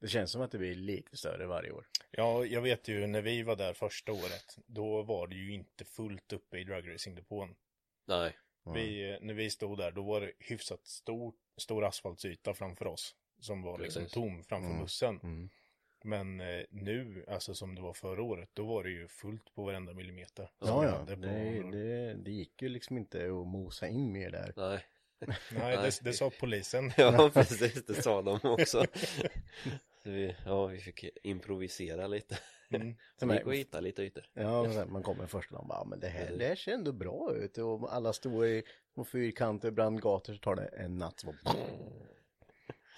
[0.00, 1.86] det känns som att det blir lite större varje år.
[2.10, 5.84] Ja, jag vet ju när vi var där första året, då var det ju inte
[5.84, 7.54] fullt uppe i dragracingdepån.
[8.06, 8.36] Nej
[8.74, 13.14] Vi, när vi stod där, då var det hyfsat stor, stor asfaltsyta framför oss.
[13.40, 14.14] Som var liksom Precis.
[14.14, 14.82] tom framför Mm.
[14.82, 15.20] bussen.
[15.22, 15.50] Mm.
[16.04, 19.64] Men eh, nu, alltså som det var förra året, då var det ju fullt på
[19.64, 20.50] varenda millimeter.
[20.58, 21.16] Ja, ja, det,
[21.70, 24.52] det, det gick ju liksom inte att mosa in mer där.
[24.56, 24.84] Nej
[25.50, 26.92] Nej, det, det sa polisen.
[26.96, 28.84] Ja precis, det sa de också
[30.02, 32.38] Så vi, Ja vi fick improvisera lite
[32.70, 32.96] Mm.
[33.20, 36.00] Vi gick och hitta lite ytor Ja, man kommer första dagen och bara, "Ja, men
[36.00, 37.58] det här, det här ser ändå bra ut.
[37.58, 38.62] Och alla står i
[38.94, 41.20] små fyrkanter, brandgator, så tar det en natt.
[41.20, 41.54] Så, bara,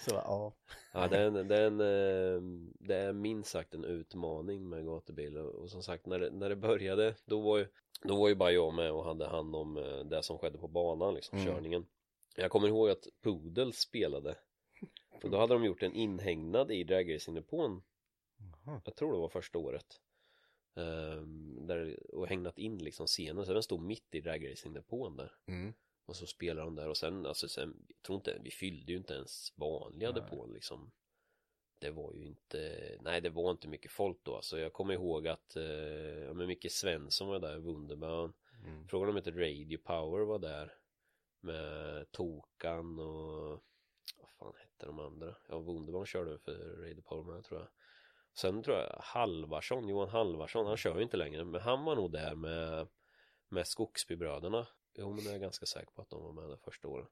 [0.00, 0.52] så ja.
[0.92, 4.84] Ja det är, en, det, är en, eh, det är minst sagt en utmaning med
[4.84, 7.66] gatubil och, och som sagt när det, när det började då var ju
[8.02, 10.68] Då var ju bara jag med och hade hand om eh, det som skedde på
[10.68, 11.52] banan liksom, Mm.
[11.52, 11.86] körningen
[12.36, 14.36] Jag kommer ihåg att Pudel spelade
[15.20, 17.82] För då hade de gjort en inhägnad i dragracingdepån.
[18.84, 20.00] Jag tror det var första året
[20.74, 25.74] Ehm, där, Och hägnat in liksom scenen så den stod mitt i dragracingdepån där Mm.
[26.10, 28.98] Och så spelade de där och sen, alltså sen, jag tror inte, vi fyllde ju
[28.98, 30.22] inte ens vanliga Nej.
[30.22, 30.92] depån liksom
[31.78, 35.28] Det var ju inte, nej det var inte mycket folk då alltså jag kommer ihåg
[35.28, 35.64] att, eh,
[36.24, 38.32] ja men Micke Svensson var där, Wunderbaum
[38.64, 38.88] Mm.
[38.88, 40.72] Frågan om inte Radio Power var där
[41.40, 43.62] Med Tokan och
[44.18, 45.36] Vad fan hette de andra?
[45.48, 47.68] Ja Wunderbaum körde för Radio Power med tror jag
[48.34, 52.12] Sen tror jag Halvarsson, Johan Halvarsson, han kör ju inte längre men han var nog
[52.12, 52.88] där med
[53.48, 54.66] Med Skogsbybröderna
[55.00, 57.08] Jo men jag är ganska säker på att de var med där första året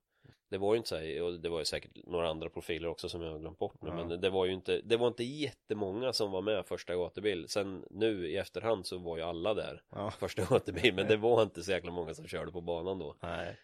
[0.50, 3.08] Det var ju inte så här, och det var ju säkert några andra profiler också
[3.08, 3.94] som jag har glömt bort nu, Ja.
[3.94, 7.48] men det var ju inte, det var inte jättemånga som var med första gatubil.
[7.48, 10.10] Sen nu i efterhand så var ju alla där Ja.
[10.10, 13.16] första gatubil, men det var inte så jäkla många som körde på banan då.
[13.22, 13.56] Nej.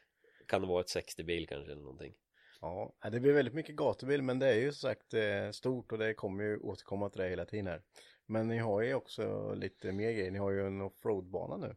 [0.46, 2.14] Kan det vara ett 60-bil kanske eller någonting?
[2.60, 5.98] Ja, det blir väldigt mycket gatubil men det är ju som sagt eh, stort och
[5.98, 7.82] det kommer ju återkomma till det hela tiden här.
[8.26, 11.76] Men ni har ju också lite mer grejer, ni har ju en offroadbana nu.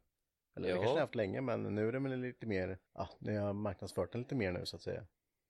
[0.57, 0.75] Eller det Ja.
[0.75, 3.53] kanske ni har haft länge men nu är det väl lite mer, ja, ni har
[3.53, 5.05] marknadsfört den lite mer nu så att säga.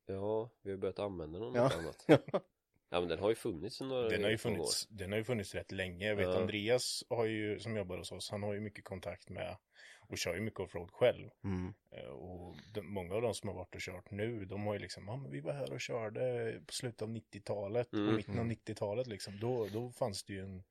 [0.05, 1.63] Ja, vi har börjat använda den Ja.
[1.63, 2.05] något annat.
[2.89, 4.53] Ja men den har ju funnits några Den har ju två år.
[4.53, 6.07] funnits, den har ju funnits rätt länge.
[6.07, 6.41] Jag vet Ja.
[6.41, 9.57] Andreas har ju, som jobbar hos oss, han har ju mycket kontakt med
[9.99, 11.29] och kör ju mycket offroad själv.
[11.43, 11.73] Mm.
[11.91, 14.79] Eh, Och de, många av de som har varit och kört nu, de har ju
[14.79, 18.07] liksom, ja men vi var här och körde på slutet av 90-talet Mm.
[18.09, 19.39] och mitten av 90-talet liksom.
[19.39, 20.63] Då, då fanns det ju en,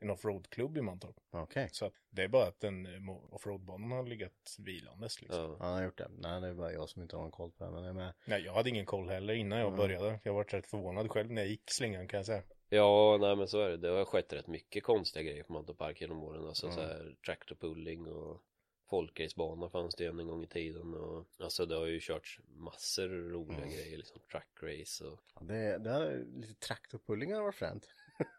[0.00, 1.16] en offroad-klubb i Mantorp.
[1.30, 1.68] Okej.
[1.72, 5.40] Så att det är bara att den eh, mo- offroadbanan har legat vilandes liksom.
[5.40, 5.56] Ja.
[5.60, 6.08] Han har gjort det.
[6.18, 7.94] Nej, det är bara jag som inte har någon koll på det men jag är
[7.94, 8.14] med.
[8.26, 9.76] Nej, jag hade ingen koll heller innan jag Mm.
[9.78, 10.20] började.
[10.22, 12.42] Jag var rätt förvånad själv när jag gick slingan kan jag säga.
[12.68, 13.76] Ja, nej men så är det.
[13.76, 16.46] Det har skett rätt mycket konstiga grejer på Mantorp Park genom åren.
[16.46, 16.76] Alltså Mm.
[16.76, 18.42] så här tractor pulling och
[18.90, 20.94] folkracebana fanns det en gång i tiden.
[20.94, 23.70] Och, alltså det har ju körts massor roliga Mm.
[23.70, 27.88] grejer, liksom trackrace och Ja, det, det här, lite traktorpullingar har varit fränt.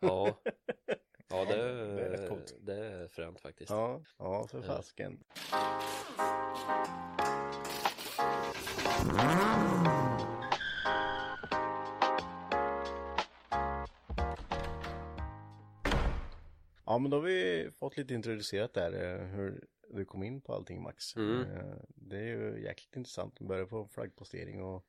[0.02, 0.42] ja.
[1.30, 1.56] Ja, det,
[1.96, 2.56] det är rätt coolt.
[2.62, 3.70] det är fränt faktiskt.
[3.70, 5.24] Ja, ja för fasken.
[16.86, 20.54] Ja men då har vi fått lite introducerat där eh, hur du kom in på
[20.54, 21.16] allting Max.
[21.16, 21.42] Mm.
[21.42, 23.36] Eh, Det är ju jäkligt intressant.
[23.38, 24.86] Du började på flaggpostering och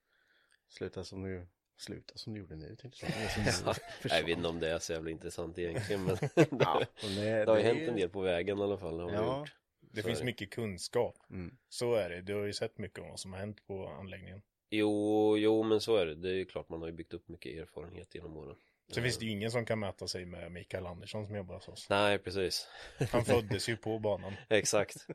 [0.69, 1.47] sluta som du
[1.81, 5.11] sluta som du gjorde nu tänkte jag jag vet inte om det är så jävla
[5.11, 8.59] intressant egentligen men Ja, det, men det, det har ju hänt en del på vägen
[8.59, 8.99] i alla fall.
[8.99, 9.47] det Ja.
[9.93, 10.25] Det Så finns det.
[10.25, 11.17] mycket kunskap.
[11.31, 11.57] Mm.
[11.69, 12.21] Så är det.
[12.21, 14.43] Du har ju sett mycket om vad som har hänt på anläggningen.
[14.71, 16.15] Jo, jo men så är det.
[16.15, 18.57] Det är ju klart man har ju byggt upp mycket erfarenhet genom åren.
[18.89, 21.69] Så finns det ju ingen som kan mäta sig med Mikael Andersson som jobbar hos
[21.69, 21.87] oss.
[21.91, 22.69] Nej, precis.
[23.11, 24.33] Han föddes ju på banan.
[24.49, 25.07] Exakt.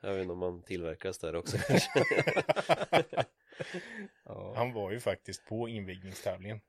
[0.00, 1.56] Jag vet inte om man tillverkas där också.
[4.24, 4.54] Ja.
[4.56, 6.60] Han var ju faktiskt på invigningstävlingen.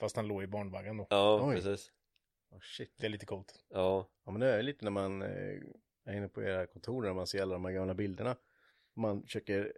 [0.00, 1.06] Fast han låg i barnvagnen då.
[1.10, 1.54] Ja, Oj.
[1.54, 1.92] precis.
[2.50, 2.94] Oh, shit.
[2.98, 3.64] Det är lite coolt.
[3.68, 5.60] Ja, Ja men det är lite när man eh,
[6.04, 8.36] är inne på era kontor när man ser alla de här gamla bilderna.
[8.94, 9.72] Man försöker,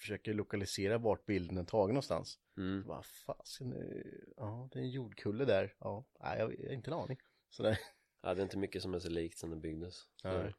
[0.00, 2.38] försöker lokalisera vart bilden är tagen någonstans.
[2.56, 2.82] mm.
[2.86, 5.74] Vad fasen, eh, ja det är en jordkulle där.
[5.78, 7.18] Ja, nej jag, har inte en aning.
[7.50, 7.78] Sådär.
[8.22, 10.02] ja, det är inte mycket som är så likt sen det byggdes.
[10.24, 10.54] Nej.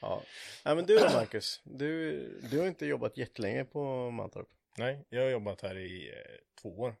[0.00, 0.22] Ja.
[0.64, 2.18] Nej men du då Marcus, du,
[2.50, 4.48] du har inte jobbat jättelänge på Mantorp.
[4.78, 6.96] Nej, jag har jobbat här i eh, två år.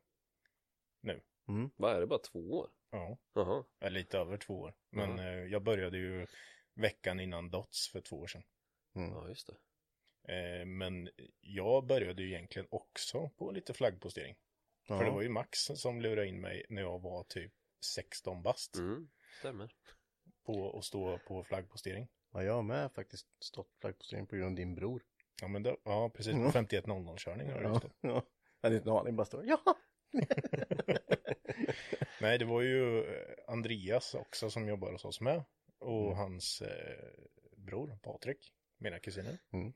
[1.48, 1.70] Mm.
[1.76, 2.70] Vad är det, bara två år?
[2.90, 4.74] Ja, Jaha, eh, lite över två år.
[4.90, 6.26] Men eh, jag började ju
[6.74, 8.42] veckan innan Dots för två år sedan.
[8.94, 9.10] Mm.
[9.10, 9.56] ja just det.
[10.34, 14.36] Eh, men jag började ju egentligen också på lite flaggpostering.
[14.88, 14.98] Ja.
[14.98, 17.52] För det var ju Max som lurade in mig när jag var typ
[17.94, 19.08] 16 bast Mm,
[19.38, 19.74] stämmer.
[20.46, 22.08] på att stå på flaggpostering.
[22.32, 25.02] ja, jag har med faktiskt stått flaggpostering på grund av din bror.
[25.42, 26.32] Ja, men det, ja precis.
[26.32, 26.52] På Ja.
[26.52, 27.92] 5100 körning har det Ja, stått.
[28.00, 28.08] ja.
[28.60, 29.58] Jag hade inte en aning, bara stå, ja.
[32.20, 35.44] Nej, det var ju eh, Andreas också som jobbar hos oss med.
[35.78, 36.16] Och Mm.
[36.18, 37.08] hans eh,
[37.56, 39.38] bror Patrik, mina kusiner.
[39.52, 39.72] Mm.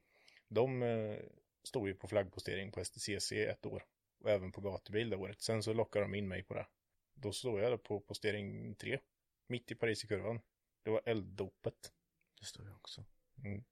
[0.48, 1.18] De eh,
[1.64, 3.84] stod ju på flaggpostering på STCC ett år.
[4.20, 5.40] Och även på gatubil det året.
[5.40, 6.66] Sen så lockade de in mig på det.
[7.14, 8.98] Då stod jag på postering 3.
[9.46, 10.40] Mitt i Paris i kurvan.
[10.82, 11.92] Det var elddopet.
[12.40, 13.04] Det står jag också.
[13.44, 13.64] Mm.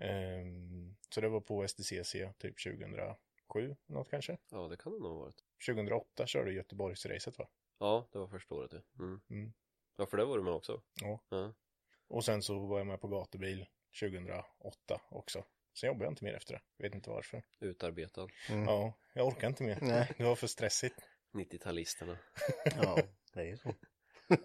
[0.00, 4.38] Ehm, så det var på STCC typ 2007, något kanske.
[4.50, 5.44] Ja, det kan det nog ha varit.
[5.66, 7.48] 2008 körde Göteborgsracet va?
[7.78, 8.82] Ja, det var första året det.
[8.98, 9.20] Mm.
[9.30, 9.52] Mm.
[9.96, 10.82] Ja, för det var du med också.
[11.00, 11.20] Ja.
[11.28, 11.54] Ja.
[12.08, 13.66] Och sen så var jag med på gatubil
[14.00, 15.44] 2008 också.
[15.74, 16.60] Sen jobbade jag inte mer efter det.
[16.82, 17.42] Vet inte varför.
[17.60, 18.28] Utarbetad.
[18.50, 18.64] Mm.
[18.64, 19.78] Ja, jag orkar inte mer.
[19.82, 20.12] Nej.
[20.18, 20.98] Det var för stressigt.
[21.32, 22.16] 90-talisterna.
[22.64, 22.98] Ja,
[23.34, 23.74] det är så.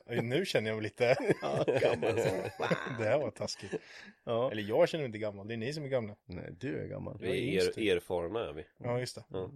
[0.05, 1.15] Nu känner jag mig lite...
[1.41, 2.15] Ja, gammal.
[2.97, 3.75] Det här var taskigt.
[4.23, 4.51] Ja.
[4.51, 6.15] Eller jag känner mig inte gammal, det är ni som är gamla.
[6.25, 7.17] Nej, du är gammal.
[7.19, 8.65] Vi är just er, erfarna är vi.
[8.77, 9.23] Ja, just det.
[9.29, 9.51] Ja.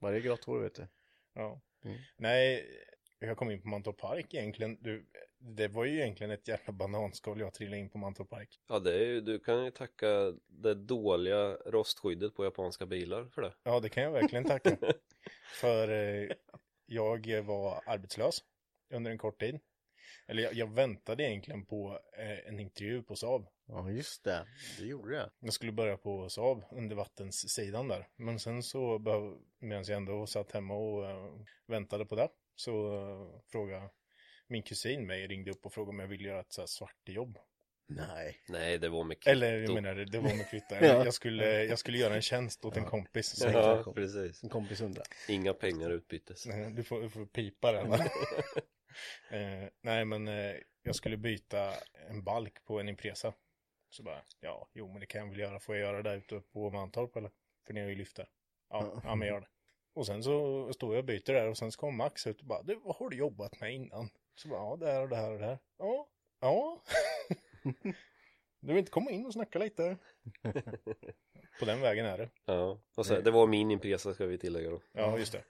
[0.00, 0.86] Varje grått hår vet du.
[1.34, 1.60] Ja.
[1.84, 1.96] Mm.
[2.16, 2.66] Nej,
[3.18, 4.78] jag kom in på Mantorp Park egentligen.
[4.80, 5.06] Du,
[5.38, 8.60] det var ju egentligen ett jävla bananskal jag trillade in på Mantorp Park.
[8.68, 13.42] Ja, det är ju, du kan ju tacka det dåliga rostskyddet på japanska bilar för
[13.42, 13.54] det.
[13.62, 14.76] Ja, det kan jag verkligen tacka.
[15.60, 16.28] För eh,
[16.86, 18.44] jag var arbetslös
[18.90, 19.60] under en kort tid.
[20.26, 23.48] Eller jag, jag väntade egentligen på eh, en intervju på Saab.
[23.66, 24.46] Ja, just det.
[24.78, 25.30] Det gjorde det.
[25.40, 28.08] Jag skulle börja på Saab under vattenssidan där.
[28.16, 31.32] Men sen så behöv, medan jag ändå satt hemma och eh,
[31.66, 32.28] väntade på det.
[32.56, 33.90] Så eh, frågade
[34.46, 37.08] min kusin mig, ringde upp och frågade om jag ville göra ett så här svart
[37.08, 37.38] jobb.
[37.90, 38.36] Nej.
[38.48, 39.30] Nej, det var med kvitto.
[39.30, 40.74] Eller jag menar, det var med kvitto.
[40.80, 41.04] Ja.
[41.04, 43.36] Jag, skulle, jag skulle göra en tjänst åt en kompis.
[43.36, 44.42] Så Ja, precis.
[44.42, 45.04] En kompis undrar.
[45.28, 46.46] Inga pengar utbyttes.
[46.46, 47.90] Nej, Du får, du får pipa den.
[49.30, 51.72] eh, nej, men eh, jag skulle byta
[52.08, 53.34] en balk på en Impresa.
[53.90, 55.60] Så bara, ja, jo, men det kan jag väl göra.
[55.60, 57.30] Får jag göra det ute på Mantorp eller?
[57.66, 58.28] För ni har ju lyft där.
[58.70, 59.48] Ja, ja, men gör det.
[59.94, 62.46] Och sen så står jag och byter där och sen så kommer Max ut och
[62.46, 64.10] bara, du, vad har du jobbat med innan?
[64.34, 65.58] Så bara, ja, det här och det här och det här.
[65.78, 66.08] Ja,
[66.40, 66.82] ja.
[68.60, 69.96] Du vill inte komma in och snacka lite?
[71.60, 72.30] På den vägen är det.
[72.44, 74.80] Ja, och så, det var min Impresa ska vi tillägga då.
[74.92, 75.44] Ja, just det.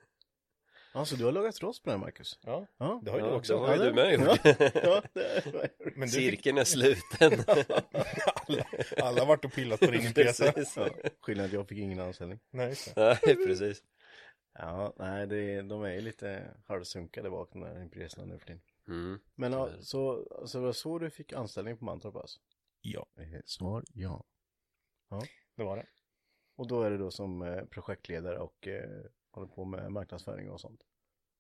[0.99, 2.39] Ja, så du har lagat rost på den Marcus?
[2.43, 3.01] Ja, Ja.
[3.05, 3.53] det har ju du Ja, också.
[3.61, 4.39] det har ju Ja, du med ja.
[4.83, 5.03] Ja,
[5.79, 7.45] Men du fick, Cirkeln är sluten.
[8.47, 8.65] alla,
[9.03, 10.15] alla har varit och pillat på din.
[10.15, 10.77] Precis.
[10.77, 10.89] ja.
[11.21, 12.41] Skillnad att jag fick ingen anställning.
[12.51, 12.75] Nej.
[12.97, 13.83] Nej, precis.
[14.55, 18.63] Ja, nej, det, de är ju lite halvsunkade bak de där impresorna nu för tiden.
[18.89, 19.19] Mm.
[19.35, 22.39] Men ja, så, så det var så du fick anställning på Mantorp alltså?
[22.81, 24.25] Ja, Eh, Svar ja.
[25.57, 25.87] det var det.
[26.57, 28.91] Och då är det då som eh, projektledare och eh,
[29.31, 30.81] håller på med marknadsföring och sånt.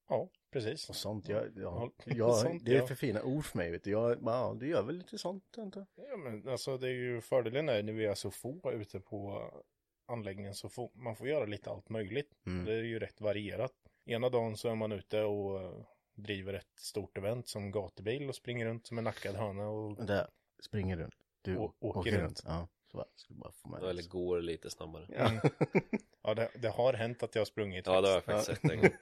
[0.08, 0.88] Ja, precis.
[0.88, 2.86] Och sånt, jag, ja, Ja, jag, sånt, det är ja.
[2.86, 3.90] för fina ord för mig vet du.
[3.90, 5.86] Jag, ja, du gör väl lite sånt inte?
[5.94, 9.50] Ja, men alltså det är ju fördelen är när vi är så få ute på
[10.06, 12.32] anläggningen så får man får göra lite allt möjligt.
[12.46, 12.64] Mm.
[12.64, 13.72] Det är ju rätt varierat.
[14.04, 18.34] Ena dagen så är man ute och eh, driver ett stort event som gatubil och
[18.34, 20.28] springer runt som en nackad höna och Där,
[20.62, 21.14] springer runt.
[21.42, 22.22] Du åker, åker runt.
[22.22, 22.42] runt.
[22.44, 23.90] Ja, så bara, skulle bara få med det.
[23.90, 25.06] Eller går lite snabbare.
[25.08, 25.40] Ja.
[26.22, 27.86] ja, det, det har hänt att jag har sprungit.
[27.86, 28.90] Ja, det har jag faktiskt sett en gång.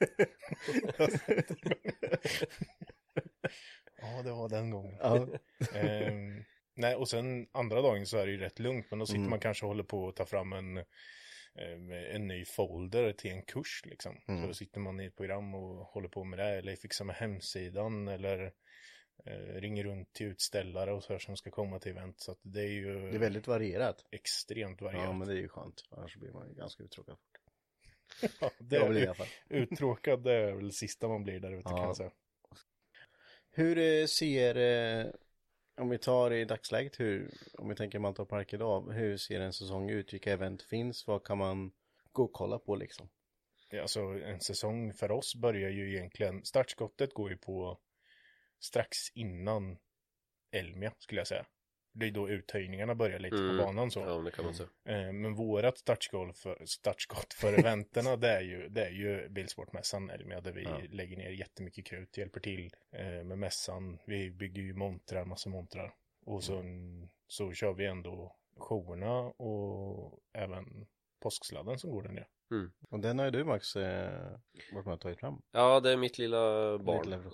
[4.01, 4.97] ja, det var den gången.
[4.99, 5.27] ja.
[5.75, 6.43] Ehm,
[6.75, 9.29] nej, och sen andra dagen så är det ju rätt lugnt, men då sitter Mm.
[9.29, 13.41] man kanske och håller på att ta fram en, ehm, en ny folder till en
[13.43, 14.17] kurs liksom.
[14.27, 14.41] Mm.
[14.41, 17.15] Så då sitter man i ett program och håller på med det, eller fixar med
[17.15, 18.51] hemsidan, eller eh,
[19.55, 22.19] ringer runt till utställare och så här som ska komma till event.
[22.19, 24.05] Så att det är ju Det är väldigt varierat.
[24.11, 25.05] extremt varierat.
[25.05, 25.83] Ja, men det är ju skönt.
[25.91, 27.17] Annars blir man ju ganska uttråkad.
[28.41, 29.27] Ja, det jag blir i är, alla fall.
[29.49, 31.83] uttråkad, det är väl sista man blir där ute kan Ja.
[31.85, 32.11] jag säga.
[33.51, 35.05] Hur eh, ser, eh,
[35.77, 39.53] om vi tar i dagsläget, hur, om vi tänker Mantorp Park idag, hur ser en
[39.53, 40.13] säsong ut?
[40.13, 41.07] Vilka event finns?
[41.07, 41.71] Vad kan man
[42.11, 43.09] gå och kolla på liksom?
[43.69, 47.79] Ja, Alltså en säsong för oss börjar ju egentligen, startskottet går ju på
[48.59, 49.77] strax innan
[50.51, 51.45] Elmia skulle jag säga.
[51.93, 53.57] Det är då uthöjningarna börjar lite Mm.
[53.57, 53.99] på banan så.
[53.99, 54.69] Ja, det kan man säga.
[54.85, 60.09] Eh, Men vårat startskott för, startskott för eventerna det är ju, det är ju Bilsportmässan
[60.09, 60.81] Elmia där vi Ja.
[60.89, 63.99] lägger ner jättemycket krut, hjälper till eh, med mässan.
[64.05, 65.95] Vi bygger ju montrar, massa montrar.
[66.25, 66.63] Och så,
[67.27, 70.87] så kör vi ändå showerna och även
[71.19, 72.27] påsksladden som går där nere.
[72.89, 74.31] Och den har ju du Max eh,
[74.73, 75.41] varit med och tagit fram.
[75.51, 76.37] Ja, det är mitt lilla
[76.77, 77.31] barn.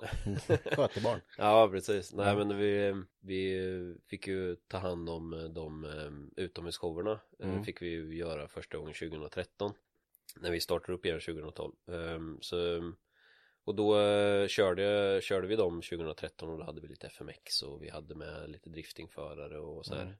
[0.75, 1.21] Skötebarn.
[1.37, 2.13] Ja, precis.
[2.13, 2.35] Nej, Ja.
[2.45, 7.19] men vi, vi fick ju ta hand om de eh, utomhusshowerna.
[7.39, 7.63] Eh, Mm.
[7.63, 9.73] Fick vi ju göra första gången 2013.
[10.39, 11.73] När vi startade upp igen 2012.
[11.91, 12.57] Ehm, Så,
[13.65, 17.83] och då eh, körde, körde vi dem 2013 och då hade vi lite FMX och
[17.83, 20.01] vi hade med lite driftingförare och så här.
[20.01, 20.13] Mm.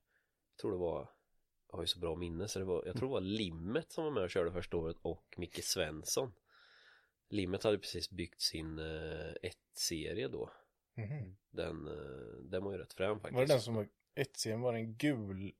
[0.56, 1.10] Jag tror det var,
[1.74, 4.12] har ju så bra minne så det var, jag tror det var Limmet som var
[4.12, 6.34] med och körde första året och Micke Svensson.
[7.30, 10.50] Limmet hade precis byggt sin eh, 1-serie då.
[10.96, 11.36] Mhm.
[11.52, 13.34] Den, eh, den var ju rätt frän faktiskt.
[13.36, 15.52] Var det den som var ett sen var den gul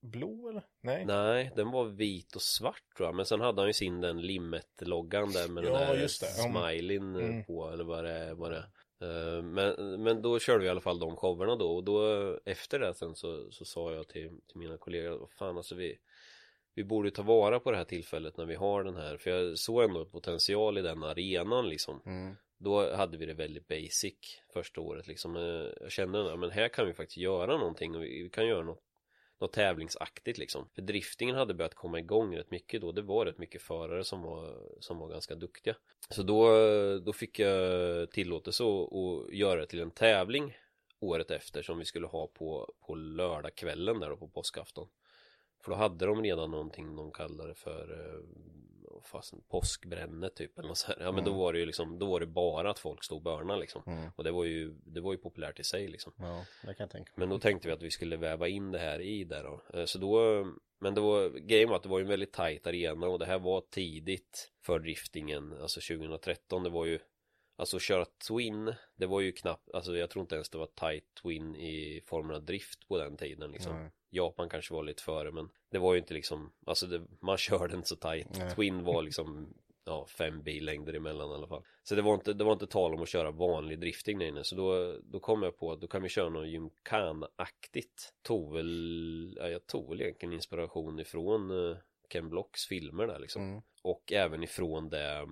[0.00, 0.66] blå eller?
[0.80, 1.04] Nej.
[1.04, 3.14] Nej, den var vit och svart tror jag.
[3.14, 7.24] Men sen hade han ju sin den limmet-loggan där med Ja, den där smileyn eh,
[7.24, 7.44] Mm.
[7.44, 8.34] på eller vad det är.
[8.34, 8.70] Vad det är.
[9.00, 12.00] Eh, Men, men då körde vi i alla fall de showerna då och då
[12.44, 15.98] efter det sen så, så sa jag till, till mina kollegor vad fan alltså vi
[16.76, 19.58] vi borde ta vara på det här tillfället när vi har den här för jag
[19.58, 22.34] såg ändå potential i den arenan liksom Mm.
[22.58, 24.14] då hade vi det väldigt basic
[24.52, 25.36] första året liksom.
[25.36, 25.42] Eh,
[25.80, 28.64] Jag kände att men här kan vi faktiskt göra någonting och vi vi kan göra
[28.64, 28.83] något,
[29.44, 30.68] något tävlingsaktigt liksom.
[30.74, 32.92] För driftingen hade börjat komma igång rätt mycket då.
[32.92, 35.76] Det var rätt mycket förare som var, som var ganska duktiga.
[36.10, 36.48] Så då,
[36.98, 40.56] då fick jag tillåtelse att, att göra det till en tävling
[41.00, 44.88] året efter som vi skulle ha på, på lördagskvällen där då på påskafton.
[45.64, 48.20] För då hade de redan någonting de kallade för eh,
[49.02, 50.96] fasen, påskbränne typ eller något så här.
[51.00, 51.40] Ja men då Mm.
[51.40, 53.82] var det ju liksom, då var det bara att folk stod och börnade liksom.
[53.86, 54.10] Mm.
[54.16, 56.12] Och det var ju, det var ju populärt i sig liksom.
[56.18, 57.12] Ja, det kan jag tänka.
[57.16, 59.78] Men då tänkte vi att vi skulle väva in det här i det då.
[59.78, 60.44] Eh, Så då,
[60.78, 63.26] men det var, grejen var att det var ju en väldigt tajt arena och det
[63.26, 66.98] här var tidigt för driftingen, alltså 2013, det var ju
[67.56, 70.66] Alltså att köra Twin, det var ju knappt, alltså jag tror inte ens det var
[70.66, 73.72] tight Twin i formen av drift på den tiden liksom.
[73.80, 73.90] Nej.
[74.14, 77.76] Japan kanske var lite före men det var ju inte liksom, alltså det, man körde
[77.76, 77.96] inte så.
[78.02, 78.24] Nej.
[78.54, 79.54] Twin var liksom
[79.84, 81.62] ja, fem billängder emellan i alla fall.
[81.82, 84.44] Så det var inte, det var inte tal om att köra vanlig drifting där inne.
[84.44, 88.12] Så då, då kom jag på att då kan vi köra något gymkhana-aktigt.
[88.22, 91.76] Tog väl, ja, jag tog väl egentligen inspiration ifrån uh,
[92.12, 93.42] Ken Blocks filmer där liksom.
[93.42, 93.62] Mm.
[93.82, 95.26] Och även ifrån det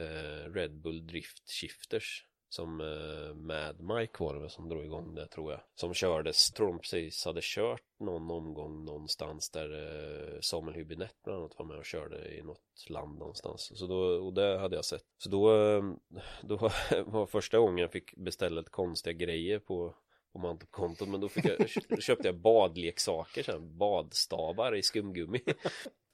[0.00, 2.26] uh, Red Bull Drift Shifters.
[2.52, 5.60] Som uh, Mad Mike var det väl som drog igång det tror jag.
[5.74, 11.38] Som kördes, tror de precis hade kört någon omgång någonstans där eh, Samuel Hübinette bland
[11.38, 13.78] annat var med och körde i något land någonstans.
[13.78, 15.04] Så då, och det hade jag sett.
[15.18, 15.82] Så då, eh,
[16.42, 16.56] då
[17.06, 19.94] var första gången jag fick beställa lite konstiga grejer på
[20.32, 21.68] på Mantorp-kontot men då fick jag,
[22.02, 25.40] köpte jag badleksaker sen, badstavar i skumgummi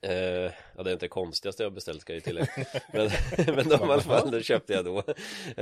[0.02, 2.48] eh, Ja det är inte det konstigaste jag beställt ska jag tillägga
[2.92, 4.98] Men, men de i alla fall, det köpte jag då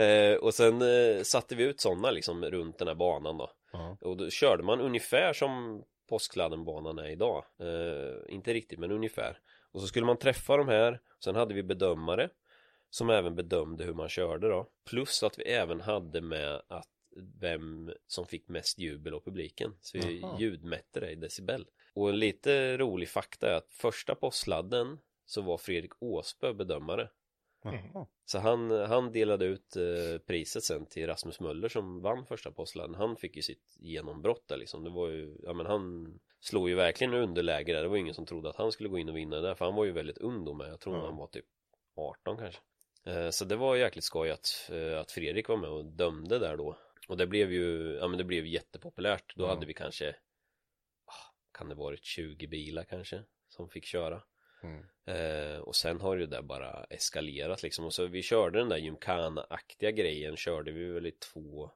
[0.00, 3.96] eh, Och sen eh, satte vi ut sådana liksom runt den här banan då Ja.
[4.00, 9.38] Och då körde man ungefär som Påskladdenbanan är idag eh, Inte riktigt men ungefär
[9.72, 12.28] Och så skulle man träffa de här Sen hade vi bedömare
[12.90, 16.88] Som även bedömde hur man körde då Plus att vi även hade med att
[17.40, 19.74] vem som fick mest jubel av publiken.
[19.80, 20.36] Så vi Jaha.
[20.40, 21.66] ljudmätte det i decibel.
[21.96, 27.10] Och en lite rolig fakta är att första påsladden så var Fredrik Åsbö bedömare.
[27.64, 28.06] Jaha.
[28.24, 32.94] Så han, han delade ut eh, priset sen till Rasmus Möller som vann första påsladden.
[32.94, 34.84] Han fick ju sitt genombrott där liksom.
[34.84, 37.82] Det var ju, ja men han slog ju verkligen underläge där.
[37.82, 39.54] Det var ingen som trodde att han skulle gå in och vinna det där.
[39.54, 40.68] För han var ju väldigt ung då med.
[40.70, 41.06] Jag tror Ja.
[41.06, 41.44] han var typ
[41.96, 42.60] 18 kanske.
[43.04, 46.56] Eh, Så det var jäkligt skoj att, eh, att Fredrik var med och dömde där
[46.56, 46.76] då.
[47.08, 49.36] Och det blev ju, ja men det blev jättepopulärt.
[49.36, 49.48] Då Ja.
[49.48, 50.16] hade vi kanske,
[51.56, 54.22] kan det varit 20 bilar kanske som fick köra.
[54.62, 54.84] Mm.
[55.04, 57.84] Eh, och sen har ju det där bara eskalerat liksom.
[57.84, 61.70] Och så vi körde den där gymkhana-aktiga grejen körde vi väl i två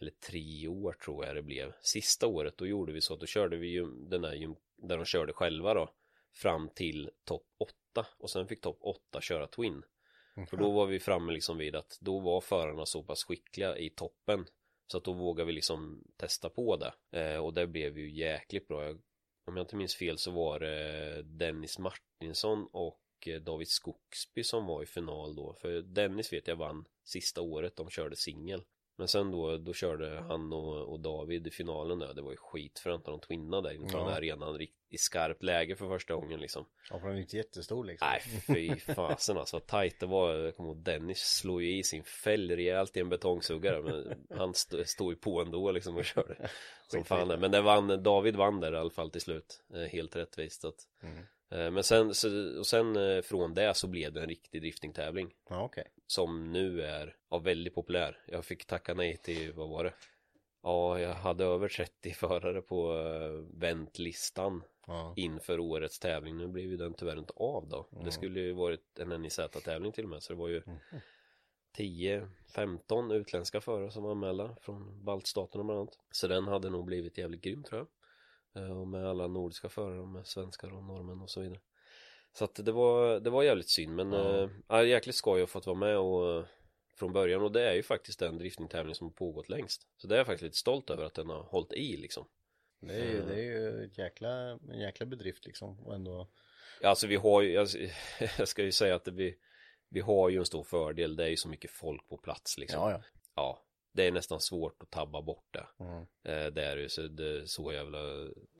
[0.00, 1.72] eller tre år tror jag det blev.
[1.80, 4.96] Sista året då gjorde vi så att då körde vi ju den där gym, där
[4.96, 5.90] de körde själva då
[6.32, 9.82] fram till topp 8 och sen fick topp 8 köra Twin.
[10.50, 13.90] För då var vi framme liksom vid att då var förarna så pass skickliga i
[13.90, 14.46] toppen
[14.86, 16.94] så att då vågade vi liksom testa på det.
[17.18, 18.84] Eh, och det blev ju jäkligt bra.
[18.84, 19.00] Jag,
[19.46, 24.66] om jag inte minns fel så var det Dennis Martinsson och eh, David Skogsby som
[24.66, 25.54] var i final då.
[25.60, 28.64] För Dennis vet jag vann sista året de körde singel.
[28.96, 32.14] Men sen då, då körde han och, och David i finalen där.
[32.14, 34.04] Det var ju skitfränt när de twinnade där inför Ja.
[34.04, 36.66] den här arenan i skarpt läge för första gången liksom.
[36.90, 38.08] Ja, för den är inte jättestor liksom.
[38.08, 40.34] Nej fy fasen alltså tajt det var.
[40.34, 43.82] Jag kommer ihåg Dennis slog ju i sin fäll rejält i en betongsuggare.
[43.82, 46.48] Men han st- stod ju på ändå liksom och körde.
[46.88, 47.28] Som fan.
[47.40, 49.62] Men det vann, David vann där i alla fall till slut.
[49.74, 50.64] Eh, Helt rättvist.
[50.64, 51.18] Att, Mm.
[51.50, 55.34] eh, men sen, så, och sen eh, från det så blev det en riktig driftingtävling.
[55.50, 55.84] Ja, okej.
[56.14, 58.18] Som nu är ja, väldigt populär.
[58.26, 59.94] Jag fick tacka nej till, vad var det?
[60.62, 65.14] Ja, jag hade över 30 förare på uh, väntlistan Ja.
[65.16, 66.36] inför årets tävling.
[66.36, 67.86] Nu blev ju den tyvärr inte av då.
[67.92, 68.04] Mm.
[68.04, 70.22] Det skulle ju varit en NIZ-tävling till och med.
[70.22, 70.76] Så det var ju Mhm.
[71.78, 75.98] 10-15 utländska förare som var anmälda från baltstaterna bland annat.
[76.10, 77.86] Så den hade nog blivit jävligt grym tror
[78.52, 78.64] jag.
[78.64, 81.60] Eh, Och med alla nordiska förare och med svenskar och norrmän och så vidare.
[82.34, 84.48] Så att det var, det var jävligt synd men Ja.
[84.68, 86.44] ja, jäkligt skoj att fått vara med och eh,
[86.96, 89.86] från början och det är ju faktiskt den driftingtävling som har pågått längst.
[89.96, 92.26] Så det är jag faktiskt lite stolt över att den har hållit i liksom.
[92.80, 94.30] Det är ju, det är ju ett jäkla,
[94.72, 95.80] en jäkla bedrift liksom.
[95.80, 96.28] Och ändå.
[96.80, 97.78] Ja, Alltså vi har ju, alltså,
[98.38, 99.38] jag ska ju säga att det, vi,
[99.88, 102.80] vi har ju en stor fördel, det är ju så mycket folk på plats liksom.
[102.80, 103.02] Ja, ja.
[103.34, 105.66] Ja, det är nästan svårt att tabba bort det.
[105.84, 106.00] Mm.
[106.02, 107.98] Eh, det är ju så, det, så jävla,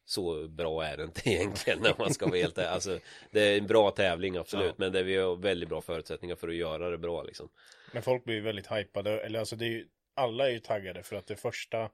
[0.04, 2.58] så bra är det inte egentligen när man ska vara helt.
[2.58, 2.98] Alltså,
[3.30, 4.74] det är en bra tävling absolut, Ja.
[4.76, 7.48] men det, vi har väldigt bra förutsättningar för att göra det bra liksom.
[7.92, 11.16] Men folk blir väldigt hypade, eller alltså det är ju, alla är ju taggade för
[11.16, 11.90] att det är första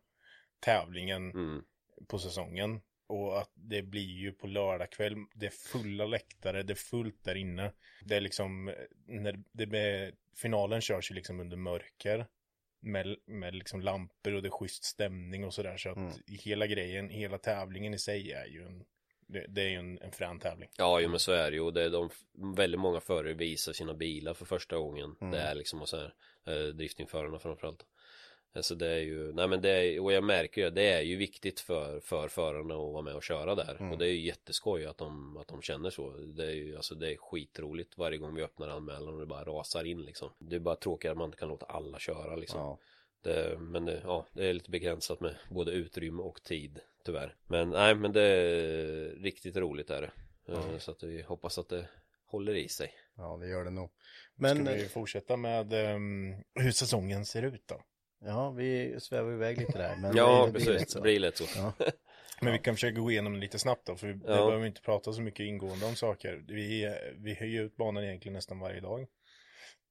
[0.61, 1.63] tävlingen Mm.
[2.09, 2.81] på säsongen.
[3.07, 7.25] Och att det blir ju på lördag kväll, det är fulla läktare, det är fullt
[7.25, 7.73] där inne.
[8.05, 8.75] Det är liksom,
[9.07, 12.27] när det finalen körs ju liksom under mörker.
[12.83, 15.77] Med, med liksom lampor och det är schysst stämning och sådär.
[15.77, 16.13] Så att Mm.
[16.27, 18.85] hela grejen, hela tävlingen i sig är ju en,
[19.27, 20.69] det, det är ju en, en frän tävling.
[20.79, 21.61] Ja, jo, men så är det ju.
[21.63, 22.11] Och det är de,
[22.57, 25.17] väldigt många förare visar sina bilar för första gången.
[25.21, 25.31] Mm.
[25.31, 26.15] Det är liksom och så här,
[26.47, 27.87] eh, driftingförarna framförallt.
[28.55, 30.89] Eh, Så det är ju, nej men det är, och jag märker ju att det
[30.93, 33.77] är ju viktigt för, för förarna att vara med och köra där.
[33.81, 33.93] Mm.
[33.93, 36.11] Och det är ju jätteskoj att de, att de känner så.
[36.11, 39.45] Det är ju, alltså det är skitroligt varje gång vi öppnar anmälan och det bara
[39.45, 40.31] rasar in liksom.
[40.39, 42.61] Det är bara tråkigt att man inte kan låta alla köra liksom.
[42.61, 42.79] Ja.
[43.23, 47.37] Det, men det, ja, det är lite begränsat med både utrymme och tid tyvärr.
[47.47, 50.11] Men nej, men det är riktigt roligt är det.
[50.53, 51.89] Eh, Så att vi hoppas att det
[52.27, 52.93] håller i sig.
[53.17, 53.91] ja, det gör det nog.
[54.35, 57.83] Men, Ska vi fortsätta med ehm, hur säsongen ser ut då?
[58.25, 59.97] Ja, vi svävar iväg lite där.
[59.97, 60.91] Men ja, det blir precis.
[60.91, 60.99] så.
[60.99, 61.45] Det blir lätt så.
[61.57, 61.73] Ja.
[62.43, 64.47] Men vi kan försöka gå igenom lite snabbt då, för vi Ja.
[64.47, 66.45] behöver inte prata så mycket ingående om saker.
[66.49, 69.07] Vi, vi höjer ut banan egentligen nästan varje dag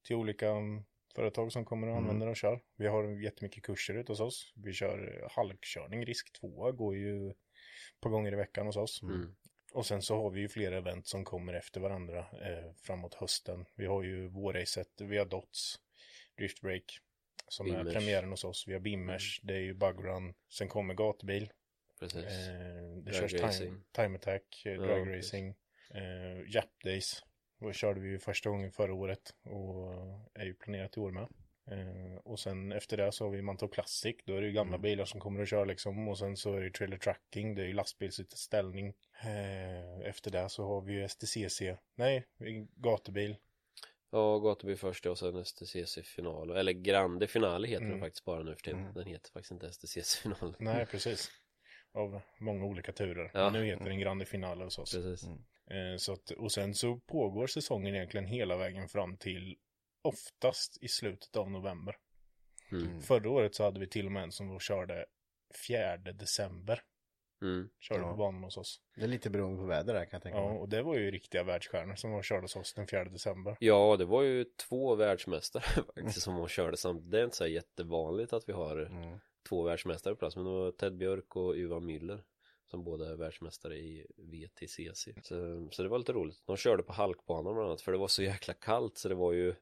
[0.06, 2.60] till olika mm, företag som kommer och använder och kör.
[2.76, 4.52] Vi har jättemycket kurser ute hos oss.
[4.56, 7.36] Vi kör halkkörning, risk 2 går ju ett
[8.00, 9.02] par gånger i veckan hos oss.
[9.02, 9.34] Mm.
[9.72, 13.64] Och sen så har vi ju flera event som kommer efter varandra eh, framåt hösten.
[13.76, 15.76] Vi har ju vårracet, vi har Dots,
[16.38, 16.62] Drift
[17.50, 17.94] Som är Bimmers.
[17.94, 18.64] premiären hos oss.
[18.68, 20.34] Vi har Bimmers, det är ju Bugrun.
[20.48, 21.52] Sen kommer gatubil.
[22.00, 22.24] Precis.
[22.24, 23.82] Eh, det Drag körs time, racing.
[23.92, 25.32] time attack, eh, Ja, drag precis.
[25.32, 25.54] racing,
[25.94, 27.24] eh, Jap Days.
[27.60, 29.94] Då körde vi ju första gången förra året och
[30.34, 31.28] är ju planerat i år med.
[31.70, 34.16] Eh, och sen efter det så har vi Mantorp Classic.
[34.24, 34.82] Då är det ju gamla Mm.
[34.82, 36.08] bilar som kommer att köra liksom.
[36.08, 37.54] Och sen så är det trailer tracking.
[37.54, 38.88] Det är ju lastbilsutställning.
[39.22, 41.76] Eh, efter det så har vi ju STCC.
[41.94, 42.26] Nej,
[42.76, 43.36] gatubil.
[44.10, 48.00] Ja, gatubil först och sen STCC final Eller Grande Finale heter den Mm.
[48.00, 48.94] faktiskt bara nu för tiden Mm.
[48.94, 51.30] Den heter faktiskt inte STCC final Nej, precis.
[51.92, 53.30] Av många olika turer.
[53.34, 53.50] Ja.
[53.50, 54.92] Men nu heter den Grande Finale hos oss.
[54.94, 55.28] Precis
[55.70, 59.56] Eh, så att, och sen så pågår säsongen egentligen hela vägen fram till
[60.02, 61.96] oftast i slutet av november.
[62.72, 63.00] mm.
[63.00, 65.06] Förra året så hade vi till och med en som körde
[65.68, 66.82] 4 december.
[67.42, 67.68] Mm.
[67.78, 68.10] Körde Ja.
[68.10, 68.80] på banan hos oss.
[68.96, 70.58] Det är lite beroende på väder där kan jag tänka Ja, mig.
[70.58, 73.56] och det var ju riktiga världsstjärnor som var körde hos oss den 4 december.
[73.60, 75.62] Ja, det var ju två världsmästare
[75.94, 77.10] faktiskt som var körde samtidigt.
[77.10, 79.18] Det är inte så jättevanligt att vi har Mm.
[79.48, 80.36] två världsmästare på plats.
[80.36, 82.22] Men det var Ted Björk och Uva Müller
[82.70, 85.08] som båda är världsmästare i VTCC.
[85.22, 86.42] Så, så det var lite roligt.
[86.46, 89.32] De körde på halkbanan bland annat för det var så jäkla kallt så det var
[89.32, 89.54] ju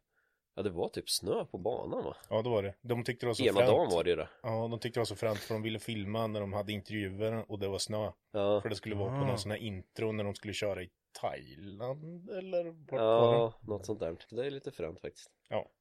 [0.59, 2.17] Ja, det var typ snö på banan va?
[2.31, 2.75] Ja, det var det.
[2.81, 3.67] De tyckte det var så Ena fränt.
[3.71, 4.29] dagen var det ju det.
[4.43, 7.45] Ja, de tyckte det var så fränt för de ville filma när de hade intervjuer
[7.53, 8.13] och det var snö.
[8.33, 9.27] Ja, För det skulle vara på Ah.
[9.27, 10.91] någon sån här intro när de skulle köra i
[11.21, 14.17] Thailand eller vart ja något sånt där.
[14.31, 15.31] Det är lite fränt faktiskt.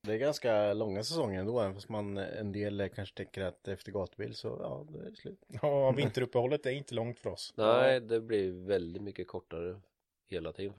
[0.01, 3.91] Det är ganska långa säsonger ändå, även fast man en del kanske tänker att efter
[3.91, 5.43] gatubil så ja, det är slut.
[5.61, 7.53] Ja, vinteruppehållet är inte långt för oss.
[7.57, 9.82] Nej, det blir väldigt mycket kortare
[10.30, 10.73] hela tiden.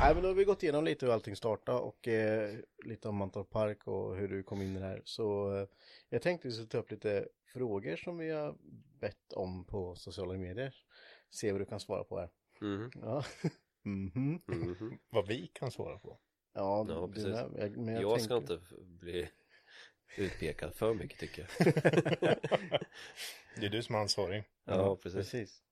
[0.00, 3.16] Nej men då har vi gått igenom lite hur allting startade och eh, lite om
[3.16, 5.02] Mantorp Park och hur du kom in i det här.
[5.04, 5.66] Så eh,
[6.08, 8.54] jag tänkte vi skulle ta upp lite frågor som vi har
[9.00, 10.74] bett om på sociala medier.
[11.30, 12.30] Se vad du kan svara på här.
[12.60, 13.24] Mhm, Ja.
[13.82, 14.40] Mhm.
[14.46, 14.98] mhm.
[15.10, 16.18] Vad vi kan svara på.
[16.52, 17.24] Ja, Ja, precis.
[17.26, 17.50] med.
[17.58, 19.28] Jag, men Jag, ska tänker- inte bli
[20.16, 21.74] utpekad för mycket tycker jag.
[23.56, 24.44] Det är du som är ansvarig.
[24.64, 25.30] Ja, precis.
[25.30, 25.62] Precis.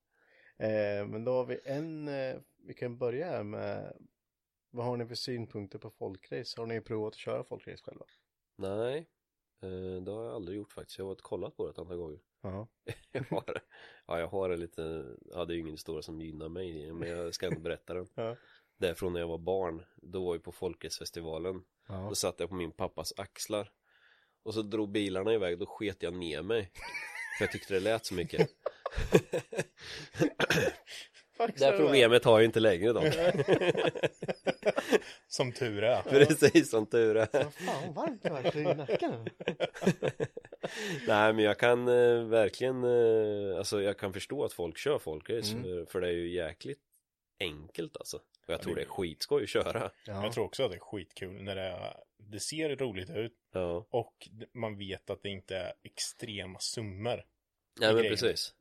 [0.59, 2.37] Eh, men då har vi en, eh,
[2.67, 3.97] vi kan börja här med,
[4.71, 6.61] vad har ni för synpunkter på folkrace?
[6.61, 8.05] Har ni provat att köra folkrace själva?
[8.57, 9.09] Nej,
[9.63, 10.99] eh, det har jag aldrig gjort faktiskt.
[10.99, 12.19] Jag har varit kollat på det ett antal gånger.
[12.43, 12.69] Ja.
[13.13, 13.61] Jag har,
[14.07, 17.09] ja, jag har en lite, ja det är ju ingen historia som gynnar mig men
[17.09, 18.09] jag ska ändå berätta den.
[18.15, 18.37] Ja.
[18.77, 19.85] Det är från när jag var barn.
[19.97, 21.65] Då var vi på Folkrace-festivalen.
[21.89, 22.07] Ja.
[22.09, 23.73] Då satt jag på min pappas axlar.
[24.43, 26.71] Och så drog bilarna iväg, då sket jag ner mig.
[27.39, 28.49] För jag tyckte det lät så mycket.
[31.57, 33.01] Det här problemet har jag inte längre då.
[35.29, 36.03] Som tur är.
[36.03, 37.29] Precis som tur är.
[37.33, 39.29] Vad fan varmt det vart i nacken.
[41.07, 45.53] Nej men jag kan eh, verkligen, eh, alltså jag kan förstå att folk kör folkrace
[45.53, 45.63] Mm.
[45.65, 46.81] för, för det är ju jäkligt
[47.41, 48.17] enkelt alltså.
[48.17, 49.91] Och jag tror det- det är skitskoj att köra.
[50.07, 50.23] Ja.
[50.25, 53.87] Jag tror också att det är skitkul när det, är, det ser roligt ut Ja,
[53.91, 57.25] och man vet att det inte är extrema summor.
[57.81, 58.11] ja men grejen.
[58.13, 58.55] precis.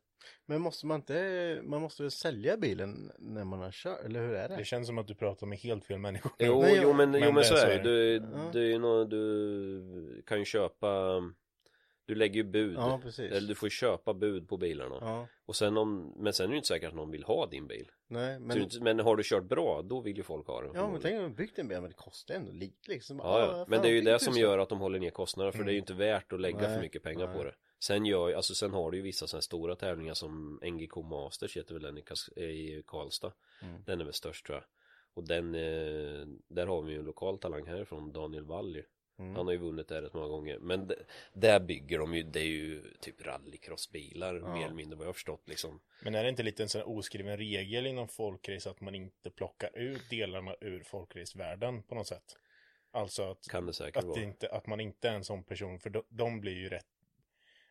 [0.46, 4.34] Men måste man inte, man måste väl sälja bilen när man har kört, eller hur
[4.34, 4.56] är det?
[4.56, 6.32] Det känns som att du pratar med helt fel människor.
[6.38, 7.82] Jo, Nej, jag- jo men, men jo, men så är det.
[7.82, 8.50] Du, Ja.
[8.52, 11.20] du, är ju nå- du kan ju köpa
[12.08, 13.32] Du lägger ju bud Ja, precis.
[13.32, 16.52] Eller du får köpa bud på bilarna Ja, Och sen om, men sen är det
[16.52, 19.22] ju inte säkert att någon vill ha din bil nej, men, inte- men har du
[19.26, 21.68] kört bra, då vill ju folk ha den ja men tänk om man byggt en
[21.68, 23.18] bil, men det kostar ändå lite liksom.
[23.18, 23.64] Ja, ja.
[23.68, 25.66] Men det är ju det som gör att de håller ner kostnaderna för Mm.
[25.66, 27.44] det är ju inte värt att lägga Nej, för mycket pengar på nej.
[27.44, 31.56] det Sen gör alltså sen har du ju vissa sådana stora tävlingar som NGK Masters
[31.56, 33.32] heter väl den i, Kas- i Karlstad
[33.62, 33.82] Mm.
[33.86, 34.64] Den är väl störst tror jag
[35.14, 38.82] Och den, eh, där har vi ju en lokal talang härifrån, Daniel Wall.
[39.18, 39.34] Mm.
[39.36, 40.94] Han har ju vunnit det rätt många gånger Men d-
[41.32, 44.54] där bygger de ju, det är ju typ rallycrossbilar Ja.
[44.54, 46.78] mer eller mindre vad jag har förstått liksom Men är det inte lite en sån
[46.80, 52.06] här oskriven regel inom folkrace att man inte plockar ut delarna ur folkracevärlden på något
[52.06, 52.36] sätt?
[52.90, 56.02] Alltså att, det att, det inte, att man inte är en sån person, för de,
[56.08, 56.86] de blir ju rätt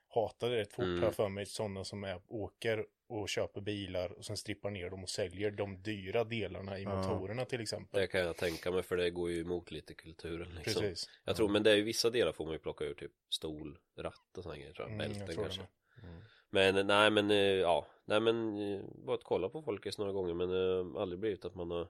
[0.09, 1.03] hatade rätt fort Mm.
[1.03, 5.03] jag för mig, sådana som är, åker och köper bilar och sen strippar ner dem
[5.03, 6.95] och säljer de dyra delarna i Ja.
[6.95, 8.01] motorerna till exempel.
[8.01, 11.09] Det kan jag tänka mig för det går ju emot lite kulturen liksom Precis.
[11.25, 13.77] Jag tror, men det är ju vissa delar får man ju plocka ur typ stol,
[13.97, 16.23] ratt och sådana grejer tror jag, Mm, bälten jag tror kanske det med.
[16.49, 20.33] Men nej men eh, ja, nej men eh, bara att kolla på Folkis några gånger
[20.33, 21.87] men eh, aldrig blivit att man har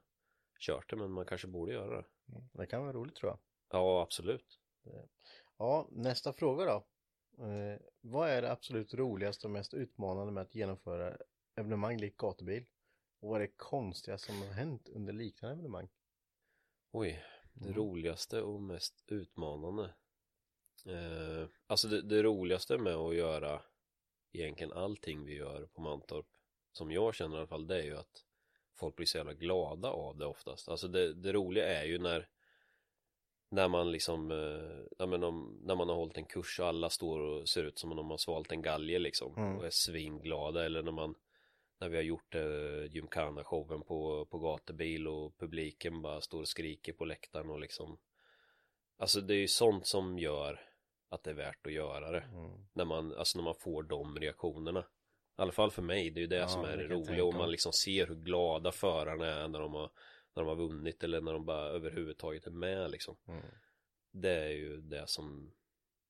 [0.59, 2.05] kört det men man kanske borde göra det.
[2.53, 3.39] Det kan vara roligt tror jag.
[3.71, 4.59] Ja, absolut.
[5.57, 6.85] Ja, nästa fråga då.
[7.37, 11.17] Eh, vad är det absolut roligaste och mest utmanande med att genomföra
[11.55, 12.65] evenemang likt gatubil?
[13.19, 15.89] Och vad är det konstigaste som har hänt under liknande evenemang?
[16.91, 17.23] Oj,
[17.53, 17.77] det Mm.
[17.77, 19.93] roligaste och mest utmanande.
[20.85, 23.61] Eh, alltså det, det roligaste med att göra
[24.31, 26.27] egentligen allting vi gör på Mantorp,
[26.71, 28.25] som jag känner i alla fall, det är ju att
[28.73, 30.69] folk blir så jävla glada av det oftast.
[30.69, 32.29] Alltså det, det roliga är ju när
[33.49, 36.89] när man liksom, eh, ja, men om, när man har hållit en kurs och alla
[36.89, 39.57] står och ser ut som om de har svalt en galge liksom Mm.
[39.57, 41.15] och är svinglada eller när man
[41.79, 46.93] när vi har gjort eh, gymkhana-showen på, på gatubil och publiken bara står och skriker
[46.93, 47.97] på läktaren och liksom
[48.99, 50.59] Alltså det är ju sånt som gör
[51.09, 52.51] att det är värt att göra det Mm.
[52.73, 56.21] när man, alltså när man får de reaktionerna I alla fall för mig, det är
[56.21, 59.47] ju det Ja, som är det roliga och man liksom ser hur glada förarna är
[59.47, 59.89] när de har
[60.37, 63.41] när de har vunnit eller när de bara överhuvudtaget är med liksom Mm.
[64.11, 65.51] Det är ju det som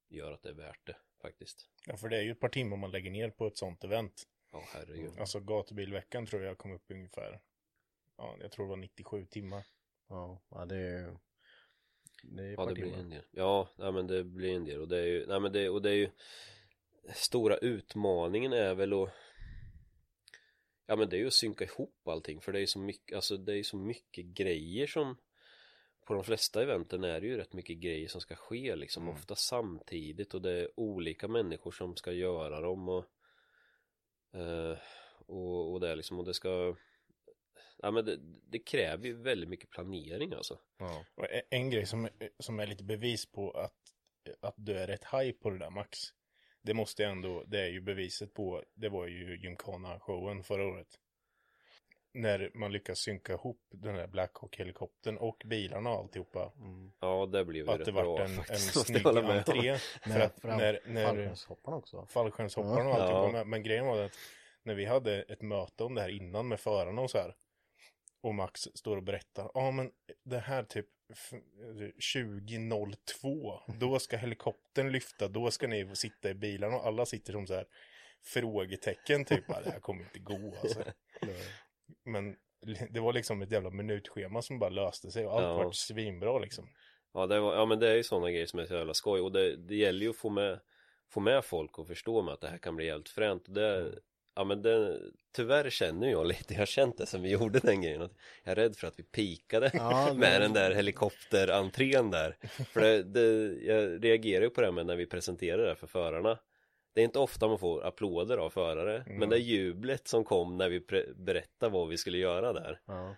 [0.10, 2.78] gör att det är värt det faktiskt Ja, för det är ju ett par timmar
[2.78, 4.24] man lägger ner på ett sånt event.
[4.52, 7.40] Ja herregud Alltså gatubilveckan tror jag kom upp ungefär,
[8.18, 9.66] ja, jag tror det var 97 timmar.
[10.08, 11.18] Ja, ja, det är ju...
[12.24, 13.00] Det är ett Ja det blir timmar.
[13.00, 15.52] en del Ja, nej, men det blir en del och det är ju, nej men
[15.52, 16.10] det, och det är ju
[17.14, 19.10] Stora utmaningen är väl att
[20.90, 23.38] Ja men det är ju att synka ihop allting för det är så mycket, alltså
[23.38, 25.18] det är så mycket grejer som
[26.06, 29.16] På de flesta eventen är det ju rätt mycket grejer som ska ske liksom Mm.
[29.16, 33.06] ofta samtidigt och det är olika människor som ska göra dem och
[34.34, 34.78] eh,
[35.28, 36.76] och, och det är liksom och det ska
[37.78, 38.18] Ja men det,
[38.52, 41.06] det kräver ju väldigt mycket planering alltså Ja.
[41.16, 42.10] Och en grej som,
[42.40, 43.76] som är lite bevis på att,
[44.40, 46.14] att du är rätt high på det där Max.
[46.68, 50.88] Det måste jag ändå, det är ju beviset på, det var ju Gymkhana-showen förra året.
[52.14, 56.52] När man lyckas synka ihop den där Blackhawk-helikoptern och bilarna och alltihopa.
[56.58, 56.92] Mm.
[57.00, 59.78] Ja det blev ju att rätt det bra vart en, en snygg entré.
[59.78, 62.06] För När, att när, när fallskärmshopparna också.
[62.10, 63.26] fallskärmshopparna och alltihopa.
[63.26, 63.32] Ja.
[63.32, 64.18] Men, men grejen var att
[64.64, 67.36] när vi hade ett möte om det här innan med förarna och så här.
[68.22, 69.92] Och Max står och berättar, ja men
[70.24, 71.34] det här typ f-
[72.14, 77.48] 2002, då ska helikoptern lyfta, då ska ni sitta i bilarna och alla sitter som
[77.48, 77.66] så här
[78.26, 80.84] frågetecken typ, "Ja, det här kommer inte gå alltså.
[82.06, 82.36] Men
[82.90, 85.58] det var liksom ett jävla minutschema som bara löste sig och allt Ja.
[85.64, 86.70] vart svinbra liksom.
[87.14, 89.22] Ja, det var, ja men det är ju sådana grejer som är så jävla skoj
[89.22, 90.60] och det, det gäller ju att få med
[91.10, 94.00] Få med folk och förstå med att det här kan bli helt fränt och det
[94.38, 95.00] Ja men det,
[95.36, 98.12] tyvärr känner jag lite, jag har känt det sen vi gjorde den grejen att
[98.44, 102.38] Jag är rädd för att vi pikade Ja, det- med den där helikopterentrén där.
[102.74, 106.40] För det, det, jag reagerar ju på det med när vi presenterar det för förarna.
[106.96, 110.70] Det är inte ofta man får applåder av förare Men det jublet som kom när
[110.70, 112.80] vi pre- berättade vad vi skulle göra där.
[112.86, 113.16] Ja.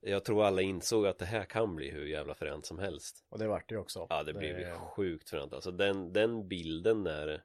[0.00, 3.24] Jag tror alla insåg att det här kan bli hur jävla fränt som helst.
[3.28, 4.06] Och det vart det också.
[4.10, 5.52] Ja det blev ju sjukt fränt.
[5.52, 7.42] Alltså den, den bilden när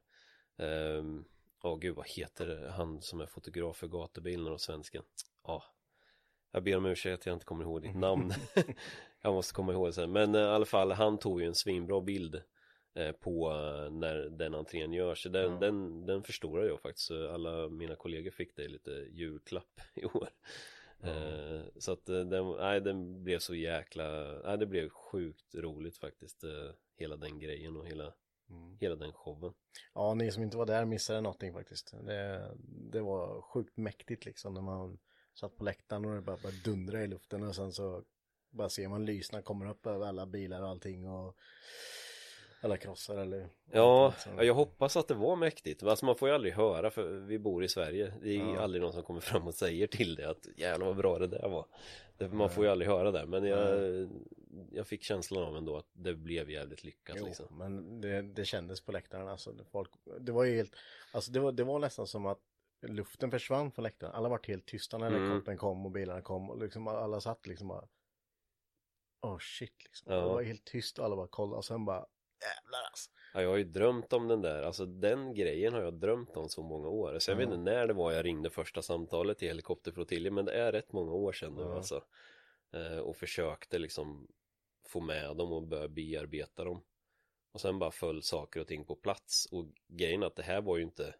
[0.59, 1.25] ehm,
[1.65, 5.03] Åh gud vad heter han som är fotograf för gatubilen och svensken?
[5.43, 5.63] Ja.
[6.51, 8.33] Jag ber om ursäkt att jag inte kommer ihåg ditt namn.
[9.21, 10.11] Jag måste komma ihåg det sen.
[10.11, 12.41] Men eh, i alla fall han tog ju en svinbra bild
[12.95, 15.23] eh, På eh, när den entrén görs.
[15.23, 15.59] Den, Ja.
[15.59, 17.11] den, den förstorar jag faktiskt.
[17.11, 20.29] Alla mina kollegor fick det lite julklapp i år.
[21.03, 25.97] Eh, Så att eh, den, nej den blev så jäkla, nej det blev sjukt roligt
[25.97, 28.13] faktiskt eh, Hela den grejen och hela,
[28.49, 28.77] Mm.
[28.79, 29.53] hela den showen
[29.93, 31.93] Ja, ni som inte var där missade någonting faktiskt.
[32.05, 32.51] Det,
[32.91, 34.97] det var sjukt mäktigt liksom när man
[35.33, 38.03] satt på läktaren och det bara började dundra i luften och sen så
[38.49, 41.37] bara ser man lysna kommer upp över alla bilar och allting och
[42.65, 46.53] alla krossar eller Ja, jag hoppas att det var mäktigt Alltså man får ju aldrig
[46.53, 48.59] höra för vi bor i Sverige Det är Ja.
[48.59, 51.49] aldrig någon som kommer fram och säger till det att jävlar vad bra det där
[51.49, 51.65] var
[52.29, 53.69] Man får ju aldrig höra det men jag,
[54.71, 58.45] jag fick känslan av ändå att det blev jävligt lyckat Jo, liksom men det, det
[58.45, 59.53] kändes på läktaren alltså.
[59.71, 59.89] Folk,
[60.19, 60.75] det var ju helt,
[61.11, 62.39] alltså det var, det var nästan som att
[62.87, 64.13] luften försvann från läktaren.
[64.13, 65.23] Alla var helt tysta när Mm.
[65.23, 67.87] helikoptern kom och bilarna kom och liksom alla satt liksom bara
[69.21, 70.13] Oh shit liksom.
[70.13, 70.19] Ja.
[70.19, 72.05] Det var helt tyst och alla bara kollade och sen bara
[72.41, 73.09] jävlar alltså.
[73.33, 76.49] Ja, jag har ju drömt om den där, alltså den grejen har jag drömt om
[76.49, 77.19] så många år.
[77.19, 77.53] Så jag vet Ja.
[77.55, 81.11] inte när det var jag ringde första samtalet till helikopterflottiljen Men det är rätt många
[81.11, 82.03] år sedan nu alltså.
[82.73, 84.27] Eh, Och försökte liksom
[84.87, 86.83] få med dem och börja bearbeta dem.
[87.51, 89.45] Och sen bara föll saker och ting på plats.
[89.51, 91.15] Och grejen är att det här var ju inte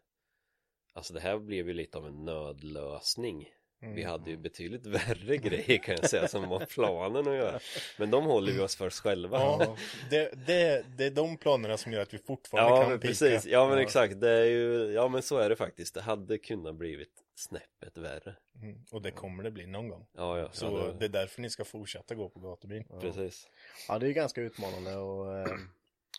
[0.92, 3.48] Alltså det här blev ju lite av en nödlösning
[3.80, 7.60] Vi hade ju betydligt värre grejer kan jag säga som var planen att göra.
[7.98, 9.38] Men de håller vi oss för oss själva.
[9.40, 9.76] Ja,
[10.10, 13.08] det, det, det är de planerna som gör att vi fortfarande Ja kan men pika.
[13.08, 16.38] precis, ja men exakt det är ju, ja men så är det faktiskt Det hade
[16.38, 20.06] kunnat blivit snäppet värre Mm, och det kommer det bli någon gång.
[20.16, 22.82] Ja ja, Så ja, det är därför ni ska fortsätta gå på gatubil.
[23.00, 23.48] precis
[23.88, 25.56] Ja, det är ju ganska utmanande att eh,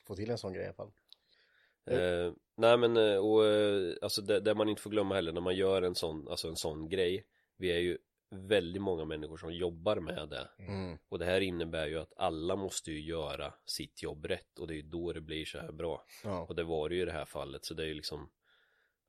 [0.07, 0.91] få till en sån grej i alla fall.
[1.85, 5.41] eh, Nej men eh, och eh, alltså det, det man inte får glömma heller när
[5.41, 7.25] man gör en sån, alltså en sån grej
[7.57, 7.97] Vi är ju
[8.29, 10.97] väldigt många människor som jobbar med det Mm.
[11.09, 14.73] Och det här innebär ju att alla måste ju göra sitt jobb rätt och det
[14.73, 16.41] är ju då det blir så här bra Ja.
[16.41, 18.29] Och det var det ju i det här fallet så det är ju liksom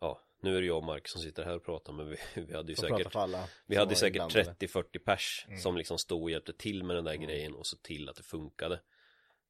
[0.01, 2.55] Ja, nu är det jag och Mark som sitter här och pratar men vi, vi
[2.55, 3.51] hade ju prata säkert.
[3.67, 4.67] Vi hade säkert inblandade.
[4.67, 8.09] 30-40 pers som liksom stod och hjälpte till med den där grejen och så till
[8.09, 8.81] att det funkade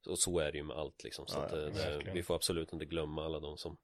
[0.07, 2.15] Och så är det ju med allt liksom så Ja, att ja, det, det, verkligen.
[2.17, 3.79] vi får absolut inte glömma alla de som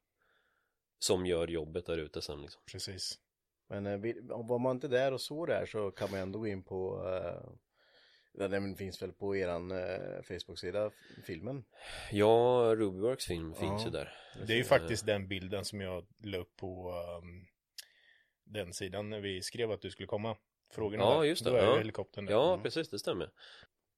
[0.99, 3.19] Som gör jobbet där ute sen liksom Precis.
[3.69, 6.63] Men eh, var man inte där och så där så kan man ändå gå in
[6.63, 7.51] på eh,
[8.49, 10.91] den finns väl på eran eh, Facebook-sida,
[11.27, 11.65] filmen.
[12.13, 13.85] Ja, Rubyworks film finns Ja.
[13.85, 14.13] ju där
[14.47, 16.91] Det är ju faktiskt den bilden som jag la upp på
[17.23, 17.47] um,
[18.45, 20.37] den sidan när vi skrev att du skulle komma.
[20.73, 21.25] Frågorna Ja, där.
[21.25, 21.79] just det, Då är ja.
[21.79, 22.33] helikoptern där.
[22.33, 22.63] Ja, Mm.
[22.63, 23.31] precis, det stämmer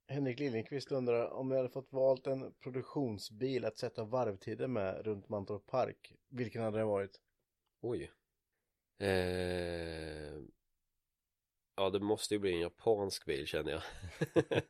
[0.08, 5.28] Henrik Liljenqvist undrar om ni hade fått valt en produktionsbil att sätta varvtider med runt
[5.28, 6.12] Mantorp Park.
[6.30, 7.20] Vilken hade det varit?
[7.80, 8.10] Oj
[8.98, 10.42] eh...
[11.76, 13.82] Ja, det måste ju bli en japansk bil känner jag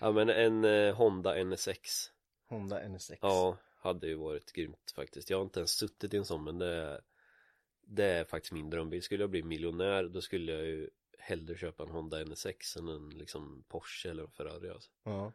[0.00, 2.10] Ja men en eh, Honda NSX
[2.46, 3.18] Honda NSX.
[3.20, 5.30] Ja, hade ju varit grymt faktiskt.
[5.30, 7.00] Jag har inte ens suttit i en sån men det är,
[7.80, 9.02] det är faktiskt min drömbil.
[9.02, 13.08] Skulle jag bli miljonär då skulle jag ju hellre köpa en Honda NSX än en
[13.08, 14.90] liksom Porsche eller en Ferrari alltså.
[15.04, 15.32] Ja.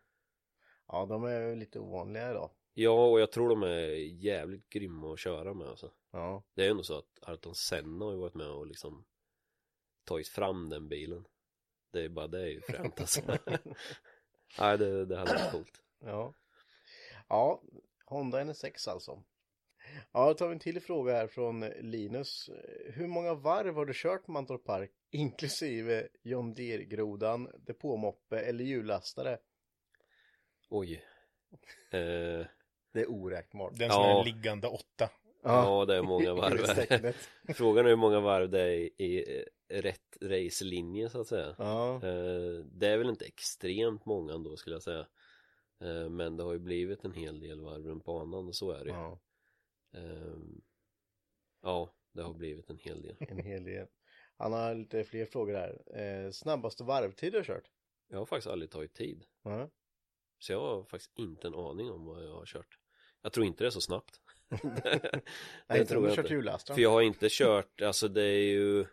[0.87, 2.51] Ja, de är ju lite ovanliga idag.
[2.73, 3.89] Ja, och jag tror de är
[4.23, 5.91] jävligt grymma att köra med alltså.
[6.11, 6.43] Ja.
[6.55, 9.05] Det är ändå så att Ayrton Senna har ju varit med och liksom
[10.03, 11.25] tagit fram den bilen.
[11.91, 13.21] Det är bara det är ju fränt alltså.
[14.59, 15.81] Nej, det, det hade varit coolt.
[15.99, 16.33] Ja.
[17.27, 17.61] Ja,
[18.05, 19.23] Honda NSX alltså.
[20.11, 22.49] Ja, då tar vi en till fråga här från Linus.
[22.93, 29.39] Hur många varv har du kört på Mantorp Park inklusive John Deere-grodan, depåmoppe eller hjullastare?
[30.69, 31.03] Oj.
[31.91, 32.45] Eh,
[32.93, 33.73] Det är oräknbart.
[33.75, 34.21] Den som Ja.
[34.21, 35.09] är liggande åtta.
[35.43, 37.13] Ja, det är många varv.
[37.53, 39.45] Frågan är hur många varv det är i, i
[39.81, 41.55] rätt racelinje så att säga.
[41.57, 41.95] Ja.
[41.95, 45.07] Eh, Det är väl inte extremt många ändå skulle jag säga.
[45.81, 48.79] Eh, Men det har ju blivit en hel del varv runt banan och så är
[48.83, 48.95] det ju.
[48.95, 49.19] ja,
[49.93, 50.61] Ehm,
[51.61, 53.15] Ja, det har blivit en hel del.
[53.29, 53.87] en hel del.
[54.37, 55.99] Han har lite fler frågor här.
[55.99, 57.71] Eh, snabbaste varvtid du har kört?
[58.07, 59.25] Jag har faktiskt aldrig tagit tid.
[59.43, 59.69] Ja.
[60.39, 62.79] Så jag har faktiskt inte en aning om vad jag har kört.
[63.21, 64.19] Jag tror inte det är så snabbt.
[65.67, 66.33] Nej, inte om du jag kört inte.
[66.33, 66.75] hjullastaren.
[66.75, 68.85] För jag har inte kört, alltså det är ju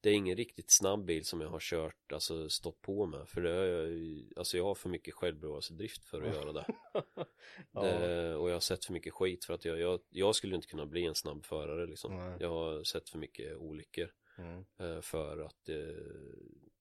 [0.00, 3.40] Det är ingen riktigt snabb bil som jag har kört, alltså stått på med För
[3.40, 6.66] det har jag alltså jag har för mycket självbevarelsedrift för att göra det.
[7.72, 7.82] Ja.
[7.82, 10.66] det Och jag har sett för mycket skit för att jag, jag, jag skulle inte
[10.66, 12.36] kunna bli en snabb förare liksom Nej.
[12.40, 14.64] Jag har sett för mycket olyckor Mm.
[14.80, 15.76] eh, För att eh,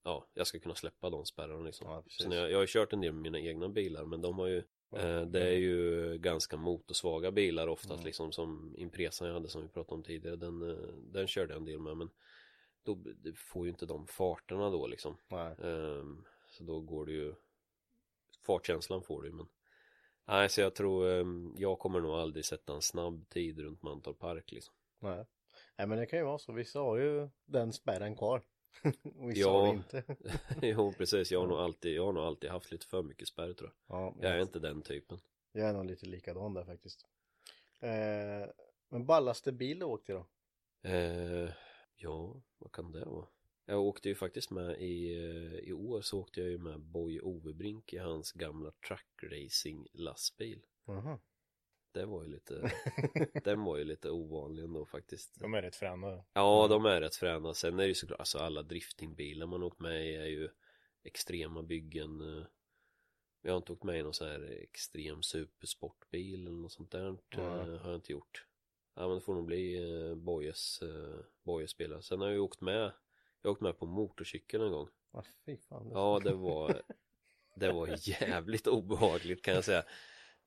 [0.03, 2.03] Ja, jag ska kunna släppa de spärrarna liksom Ja.
[2.07, 4.47] Så jag, jag har ju kört en del med mina egna bilar men de har
[4.47, 4.63] ju
[4.95, 8.05] eh, Det är ju ganska motorsvaga bilar oftast Mm.
[8.05, 11.59] liksom som Impresan jag hade som vi pratade om tidigare Den, eh, den körde jag
[11.59, 12.09] en del med men
[12.83, 12.97] Då
[13.35, 15.17] får ju inte de farterna då liksom.
[15.63, 17.35] Ehm, Så då går det ju
[18.41, 19.47] Fartkänslan får du men
[20.27, 24.19] Nej så jag tror ehm, Jag kommer nog aldrig sätta en snabb tid runt Mantorp
[24.19, 25.25] Park liksom Nej.
[25.77, 26.51] Nej men det kan ju vara så.
[26.51, 28.41] Vissa har ju den spärren kvar.
[29.19, 29.59] Och vissa Ja.
[29.61, 30.03] har inte.
[30.61, 33.53] Jo precis jag har nog alltid Jag har nog alltid haft lite för mycket spärr
[33.53, 35.19] tror jag Ja, Jag är inte den typen
[35.51, 37.05] jag är nog lite likadan där faktiskt.
[37.79, 38.49] Eh,
[38.89, 40.25] men ballaste bil du åkte då?
[40.89, 41.49] Eh,
[41.95, 43.25] ja, vad kan det vara?
[43.65, 47.19] Jag åkte ju faktiskt med i, eh, i år så åkte jag ju med Boy
[47.21, 50.65] Overbrink i hans gamla truckracing lastbil.
[50.85, 51.19] Jaha.
[51.95, 52.71] Det var ju lite,
[53.43, 55.39] den var ju lite ovanlig ändå faktiskt.
[55.39, 56.23] De är rätt fräna.
[56.33, 57.53] Ja, de är rätt fräna.
[57.53, 60.49] Sen är det ju såklart, alltså alla driftingbilar man åkt med i är ju
[61.03, 62.21] extrema byggen.
[62.39, 62.45] eh.
[63.41, 67.17] Jag har inte åkt med i någon sån här extrem supersportbil eller något sånt där.
[67.35, 67.77] Nej.
[67.77, 68.45] Har jag inte gjort.
[68.95, 70.79] Ja men det får nog bli eh, Bojes,
[71.43, 72.01] Bojes bilar.
[72.01, 72.81] Sen har jag ju åkt med,
[73.41, 74.87] jag har åkt med på motorcykel en gång.
[75.11, 75.89] Ah, fy fan.
[75.93, 76.81] Ja det var,
[77.55, 77.89] det var
[78.21, 79.83] jävligt obehagligt kan jag säga.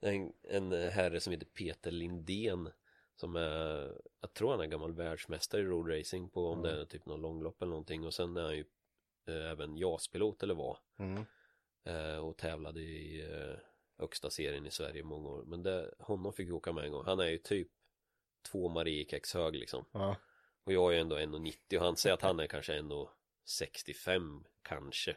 [0.01, 2.71] En, en herre som heter Peter Lindén
[3.21, 7.07] som är, jag tror han är gammal världsmästare i roadracing på om det är typ
[7.07, 8.07] någon långlopp eller någonting.
[8.07, 8.65] Och sen är han ju
[9.27, 10.79] eh, även JAS-pilot eller var.
[10.99, 11.25] Mm.
[11.85, 13.57] eh, och tävlade i eh,
[13.99, 15.45] högsta serien i Sverige många år.
[15.47, 17.05] Men det, honom fick vi åka med en gång.
[17.05, 17.69] Han är ju typ
[18.51, 19.85] två Mariekex hög liksom.
[19.93, 20.17] Ja.
[20.65, 22.83] och jag är ju ändå 1,90 och han säger att han är kanske
[23.45, 25.17] 65 kanske.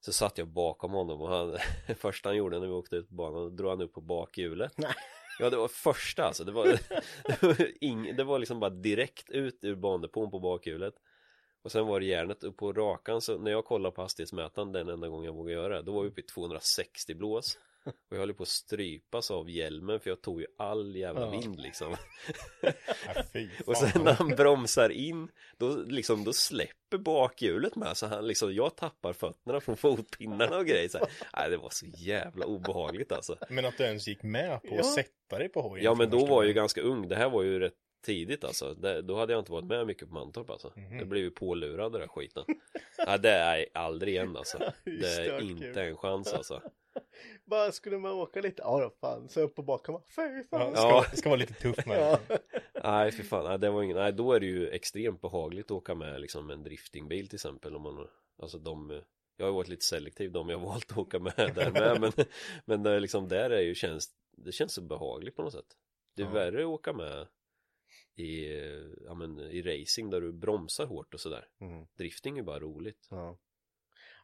[0.00, 1.58] Så satt jag bakom honom och han,
[1.96, 4.72] första han gjorde när vi åkte ut på banan, då drog han upp på bakhjulet.
[4.76, 4.94] Nej.
[5.38, 6.66] Ja det var första alltså, det var,
[7.26, 10.94] det var, ing, det var liksom bara direkt ut ur bandepån på bakhjulet.
[11.62, 14.88] Och sen var det järnet upp på rakan så när jag kollade på hastighetsmätaren den
[14.88, 17.58] enda gången jag vågade göra det, då var vi uppe i 260 blås.
[17.84, 21.30] Och jag höll på att strypas av hjälmen för jag tog ju all jävla Ja.
[21.30, 21.96] vind liksom.
[22.62, 22.72] Ja,
[23.66, 28.54] Och sen när han bromsar in Då liksom, då släpper bakhjulet med så han liksom,
[28.54, 31.08] jag tappar fötterna från fotpinnarna och grejer så här.
[31.36, 34.80] Nej det var så jävla obehagligt alltså Men att du ens gick med på Ja.
[34.80, 37.30] att sätta dig på hojen Ja men då var jag ju ganska ung, det här
[37.30, 37.74] var ju rätt
[38.06, 40.98] tidigt alltså det, Då hade jag inte varit med mycket på Mantorp alltså Mhm.
[40.98, 42.44] Jag blev ju pålurad den där skiten
[43.06, 46.62] Nej det är aldrig igen alltså Det är inte en chans alltså
[47.44, 50.72] Bara skulle man åka lite, ja då fan, så upp på bakom, bara, fy fan.
[50.74, 51.98] Ja, ska, ska vara lite tuff med
[52.30, 52.36] Ja.
[52.84, 55.70] Nej för fan, nej, det var ingen, nej då är det ju extremt behagligt att
[55.70, 58.08] åka med liksom en driftingbil till exempel om man
[58.42, 59.02] Alltså de
[59.36, 62.12] Jag har varit lite selektiv de jag har valt att åka med där med men
[62.64, 65.76] Men det är liksom där är ju känns Det känns så behagligt på något sätt
[66.16, 66.32] Det är Ja.
[66.32, 67.26] värre att åka med
[68.16, 68.46] i,
[69.04, 71.86] ja, men, i racing där du bromsar hårt och sådär Mm.
[71.98, 73.38] Drifting är bara roligt Ja.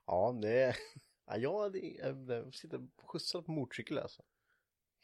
[0.07, 0.77] Ja, det är,
[1.27, 4.23] ja, jag hade, jag, jag sitter och skjutsar på motorcykel alltså.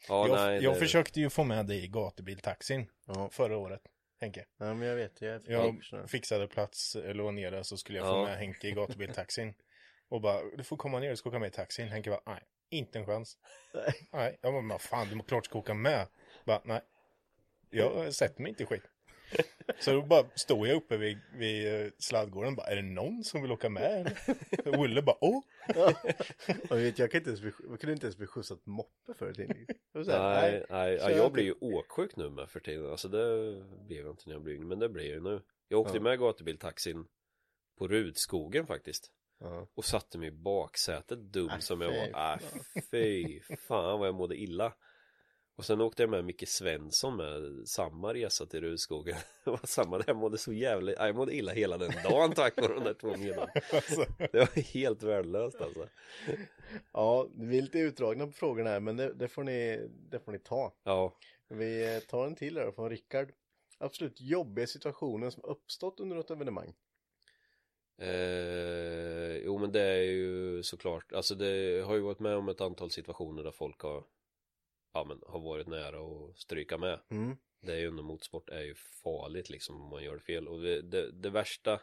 [0.07, 3.29] Ja jag nej jag det, försökte ju få med dig i gatubiltaxin Ja.
[3.29, 3.81] förra året,
[4.19, 4.45] Henke.
[4.57, 8.13] Ja, men jag vet, jag Jag fixade plats, eh, låg nere så skulle jag få
[8.13, 8.23] Ja.
[8.23, 9.53] med Henke i gatubiltaxin.
[10.09, 11.87] Och bara, du får komma ner, du ska åka med i taxin.
[11.87, 13.37] Henke bara, nej, inte en chans.
[14.11, 14.37] Nej.
[14.41, 16.07] Jag bara, fan, du må klart ska åka med.
[16.45, 16.81] Bara, nej.
[17.69, 18.83] Jag sätter mig inte i skit.
[19.79, 23.41] Så då bara stod jag uppe vid, vid eh, sladdgården bara, är det någon som
[23.41, 24.17] vill åka med?
[24.65, 25.41] Och Olle bara, åh!
[26.69, 29.13] Och vet, jag, kan inte ens bli, jag kunde inte ens bli skjutsad på moppe
[29.13, 29.65] förr i tiden.
[29.93, 33.55] Nej, nej, ja, jag- jag blir ju åksjuk nu med för tiden Alltså det
[33.87, 35.97] blev jag inte när jag blev yngre Men det blir jag ju nu Jag åkte
[35.97, 36.01] Ja.
[36.03, 37.05] med gatubiltaxin
[37.77, 39.67] På Rudskogen faktiskt Ja.
[39.73, 42.39] Och satte mig i baksätet dum Äh, som jag var äh,
[42.91, 44.73] Fy fan vad jag mådde illa
[45.55, 50.03] Och sen åkte jag med Micke Svensson med Samma resa till Rudskogen Det var samma,
[50.07, 52.93] jag mådde så jävla äh, Jag mådde illa hela den dagen tack vare de där
[52.93, 55.87] två middagarna Alltså, Det var helt värdelöst alltså
[56.93, 60.31] ja, vi är lite utdragna på frågorna här, men det, det, får, ni, det får
[60.31, 60.73] ni ta.
[60.83, 61.13] Ja
[61.47, 63.31] Vi tar en till här från Rickard.
[63.77, 66.73] Absolut jobbiga situationen som uppstått under något evenemang.
[67.97, 72.61] Eh, jo men det är ju såklart, alltså det har ju varit med om ett
[72.61, 74.03] antal situationer där folk har
[74.93, 77.37] Ja men har varit nära att stryka med Mm.
[77.61, 80.81] Det är ju under motorsport är ju farligt liksom om man gör fel och det,
[80.81, 81.81] det, det värsta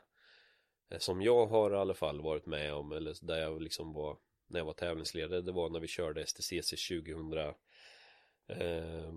[0.91, 4.19] eh, Som jag har i alla fall varit med om eller där jag liksom var
[4.47, 7.33] När jag var tävlingsledare det var när vi körde STCC 2000
[8.49, 9.13] eh,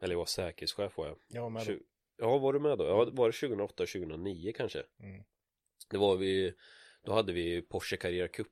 [0.00, 1.72] Eller jag var säkerhetschef var jag jag med då.
[1.72, 1.82] Tju-
[2.18, 2.84] Ja, var du med då?
[2.84, 4.84] Ja, var det 2008 2009 kanske?
[5.00, 5.24] Mm.
[5.90, 6.54] Det var vi
[7.02, 8.48] Då hade vi Porsche Carrera Cup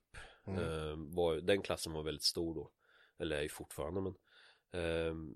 [0.47, 0.59] Mm.
[0.62, 2.71] eh, var, Den klassen var väldigt stor då
[3.19, 4.15] Eller är ju fortfarande men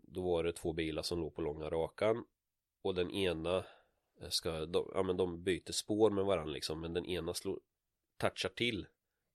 [0.02, 2.24] Då var det två bilar som låg på långa rakan
[2.82, 3.56] Och den ena
[4.20, 7.60] eh, ska, de, ja men de byter spår med varandra liksom Men den ena slår
[8.16, 8.86] Touchar till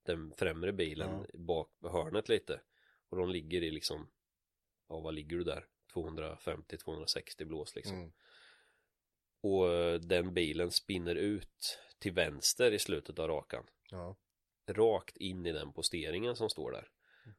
[0.02, 2.60] Den främre bilen bak på hörnet lite
[3.08, 4.10] Och de ligger i liksom
[4.88, 5.66] Ja vad ligger du där?
[5.94, 8.12] 250-260 blås liksom Mm.
[9.40, 13.64] och eh, den bilen spinner ut till vänster i slutet av rakan.
[13.90, 14.16] Ja.
[14.66, 16.88] Rakt in i den posteringen som står där.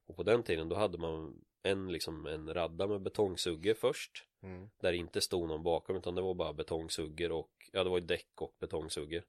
[0.06, 4.26] Och på den tiden då hade man en, liksom, en radda med betongsugger först.
[4.42, 4.70] Mm.
[4.80, 8.00] Där det inte stod någon bakom utan det var bara betongsugger och ja det var
[8.00, 9.26] ju däck och betongsugger.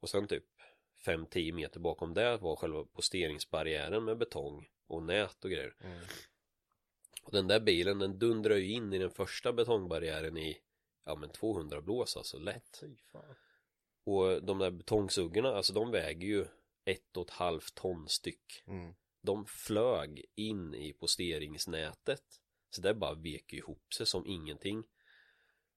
[0.00, 0.44] Och sen typ
[1.06, 5.74] 5-10 meter bakom det var själva posteringsbarriären med betong och nät och grejer.
[5.80, 5.98] Mm.
[7.22, 10.58] Och den där bilen den dundrar ju in i den första betongbarriären i
[11.04, 12.82] ja men 200 blås alltså lätt.
[14.04, 16.46] Och de där betongsuggerna, alltså de väger ju
[16.84, 18.62] ett och ett halvt ton styck.
[18.66, 18.94] Mm.
[19.28, 22.22] De flög in i posteringsnätet.
[22.70, 24.84] Så det bara vek ihop sig som ingenting.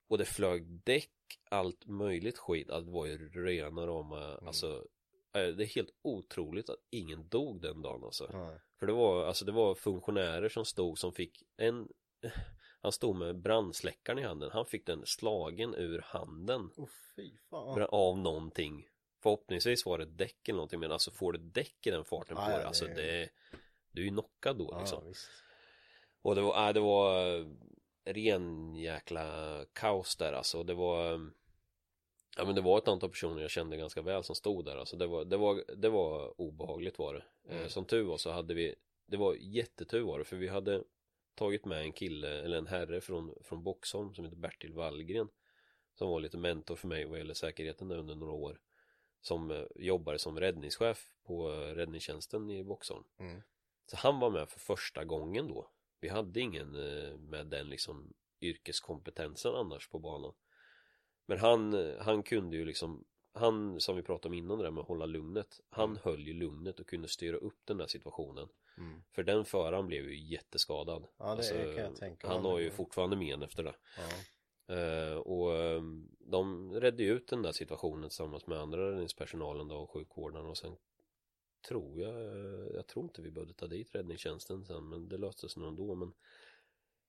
[0.08, 1.10] Och det flög däck,
[1.50, 2.70] allt möjligt skit.
[2.70, 4.86] Att det var ju rena rama, alltså.
[5.34, 8.28] eh, Det är helt otroligt att ingen dog den dagen alltså.
[8.32, 8.58] Ja.
[8.78, 11.88] För det var, alltså det var funktionärer som stod som fick en
[12.82, 17.86] Han stod med brandsläckaren i handen Han fick den slagen ur handen Oh, fy fan.
[17.90, 18.88] Av någonting
[19.22, 22.36] Förhoppningsvis var det ett däck eller någonting Men alltså får du däck i den farten
[22.36, 23.28] Ja, på ja, det Alltså det- det
[23.92, 25.06] Du är ju knockad då liksom.
[25.08, 25.30] visst.
[26.22, 27.46] Och det var, äh, det var eh,
[28.04, 30.62] Ren jäkla kaos där alltså.
[30.62, 31.20] Det var eh,
[32.36, 34.96] Ja men det var ett antal personer jag kände ganska väl som stod där alltså.
[34.96, 37.24] Det var, det var, det var obehagligt var det.
[37.52, 37.62] Mm.
[37.62, 38.74] eh, Som tur var så hade vi
[39.06, 40.82] Det var jättetur var det för vi hade
[41.34, 45.28] Tagit med en kille eller en herre från, från Boxholm som heter Bertil Wallgren
[45.98, 48.60] Som var lite mentor för mig vad gäller säkerheten där under några år
[49.22, 53.04] som eh, jobbar som räddningschef på eh, räddningstjänsten i Boxholm.
[53.18, 53.42] Mm.
[53.86, 55.70] Så han var med för första gången då.
[56.00, 60.32] Vi hade ingen eh, med den liksom yrkeskompetensen annars på banan.
[61.26, 63.04] Men han, han kunde ju liksom
[63.34, 65.98] han som vi pratade om innan det där med att hålla lugnet Han Mm.
[66.02, 68.48] höll ju lugnet och kunde styra upp den där situationen
[68.78, 69.02] Mm.
[69.12, 72.70] För den föraren blev ju jätteskadad Alltså, Ja, det kan jag tänka Han har ju
[72.70, 74.02] fortfarande men efter det Ja.
[74.66, 75.82] Eh, och eh,
[76.18, 80.76] de redde ut den där situationen tillsammans med andra räddningspersonalen då och sjukvården och sen
[81.68, 85.56] tror jag, eh, jag tror inte vi behövde ta dit räddningstjänsten sen men det löstes
[85.56, 85.94] nog ändå.
[85.94, 86.12] Men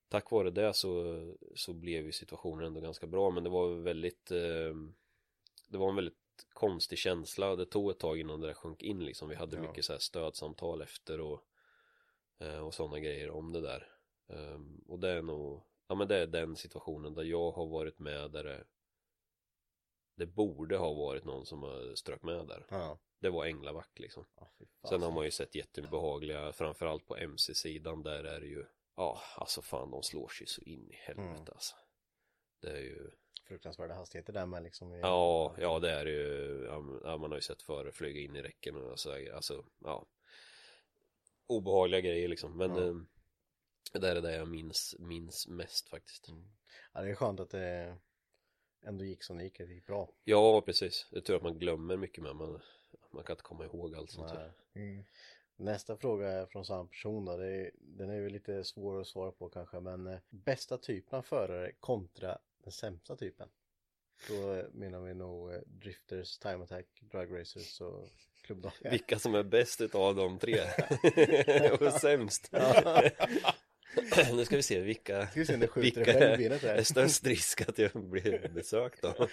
[0.09, 1.21] tack vare det så,
[1.55, 3.31] så blev ju situationen ändå ganska bra.
[3.31, 4.75] Men det var väldigt eh,
[5.69, 6.17] det var en väldigt
[6.53, 7.55] konstig känsla.
[7.55, 9.29] Det tog ett tag innan det där sjönk in liksom.
[9.29, 9.61] Vi hade Ja.
[9.61, 11.43] mycket så här stödsamtal efter och
[12.39, 13.87] eh, och sådana grejer om det där.
[14.27, 15.63] Ehm, och det är nog
[15.93, 18.63] ja men det är den situationen där jag har varit med där det
[20.15, 22.99] det borde ha varit någon som har strök med där Ja.
[23.19, 24.49] det var Änglavakt liksom fan.
[24.89, 28.65] sen har man ju sett jättebehagliga framförallt på MC-sidan där är det ju
[28.95, 31.45] ja alltså fan de slår sig så in i helvete Mm.
[31.53, 31.75] alltså
[32.61, 33.11] det är ju
[33.47, 34.93] Fruktansvärda hastigheter där med liksom.
[34.93, 36.63] i- Ja, ja det är ju,
[37.03, 40.05] ja, man har ju sett före flyga in i räcken och så, alltså, ja
[41.47, 43.05] Obehagliga grejer liksom, men Ja.
[43.91, 46.43] Det är det där jag minns, minns mest faktiskt Mm.
[46.93, 47.97] Ja, det är skönt att det
[48.85, 50.09] ändå gick som det gick, det gick bra.
[50.23, 52.61] Ja, precis, det tror jag att man glömmer mycket med, man,
[53.11, 54.51] man kan inte komma ihåg allt sånt Nej.
[54.73, 55.03] Mm.
[55.55, 57.37] Nästa fråga är från samma person då.
[57.37, 61.19] Det är, den är ju lite svår att svara på kanske, men eh, bästa typen
[61.19, 63.49] av förare kontra den sämsta typen.
[64.27, 68.09] Då menar vi nog eh, drifters, time attack, drag racers och
[68.41, 68.91] klubbdagar.
[68.91, 70.59] Vilka som är bäst utav de tre
[71.81, 72.51] och sämst
[74.33, 78.49] Nu ska vi se vilka Ska vi se Vilka är störst risk att jag blir
[78.53, 79.15] besökt av?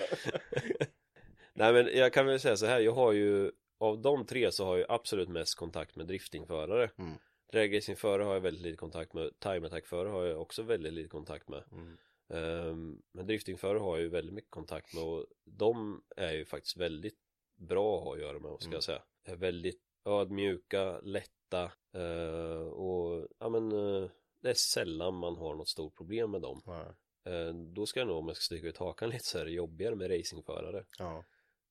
[1.55, 4.65] Nej men jag kan väl säga så här, jag har ju Av de tre så
[4.65, 7.13] har jag absolut mest kontakt med driftingförare Mm.
[7.53, 11.49] Dragracingförare har jag väldigt lite kontakt med Time attack-förare har jag också väldigt lite kontakt
[11.49, 11.97] med Mm.
[12.35, 16.77] Ehm, Men driftingförare har jag ju väldigt mycket kontakt med och de är ju faktiskt
[16.77, 17.19] väldigt
[17.59, 18.75] bra att ha att göra med ska Mm.
[18.75, 25.37] jag säga är Väldigt ödmjuka, lätta eh, och ja men eh, det är sällan man
[25.37, 26.95] har något stort problem med dem Ja.
[27.33, 29.51] Eh, Då ska jag nog, om jag ska sticka ut hakan lite så är det
[29.51, 31.25] jobbigare med racingförare Ja.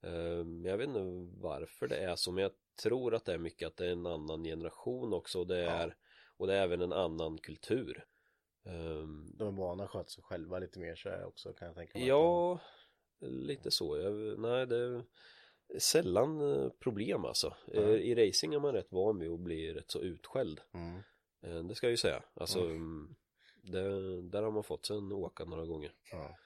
[0.04, 1.00] Eh, Jag vet inte
[1.42, 2.52] varför det är så men jag
[2.84, 5.70] tror att det är mycket att det är en annan generation också och det Ja.
[5.72, 5.96] är
[6.38, 8.06] Och det är även en annan kultur
[8.66, 11.76] Ehm, De är vana att sköta sig själva lite mer så här också kan jag
[11.76, 12.08] tänka mig.
[12.08, 12.60] Ja,
[13.22, 13.98] lite så.
[13.98, 15.04] Jag, nej, det är
[15.80, 17.56] sällan eh, problem alltså.
[17.68, 17.82] Ja.
[17.82, 20.62] Eh, I racing är man rätt van vid att bli rätt så utskälld.
[20.74, 21.02] Mm.
[21.42, 22.24] Eh, Det ska jag ju säga.
[22.34, 22.72] Alltså, Mm.
[22.76, 23.16] mm,
[23.62, 25.92] det, där har man fått sig en åka några gånger.
[26.12, 26.38] Ja.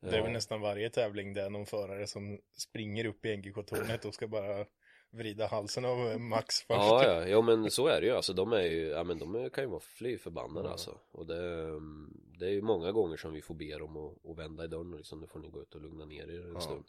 [0.00, 4.14] Det är väl nästan varje tävling där någon förare som springer upp i NGK-tornet och
[4.14, 4.66] ska bara
[5.10, 6.68] vrida halsen av eh, Max först.
[6.68, 8.12] Ja, ja, ja men så är det ju.
[8.12, 10.72] Alltså de är ju, ja men de är, kan ju vara fly förbannade Ja.
[10.72, 10.98] alltså.
[11.12, 14.38] Och det, mm, det är ju många gånger som vi får be dem att, att
[14.38, 16.52] vända i dörren och liksom, nu får ni gå ut och lugna ner er en
[16.54, 16.60] Ja.
[16.60, 16.84] stund.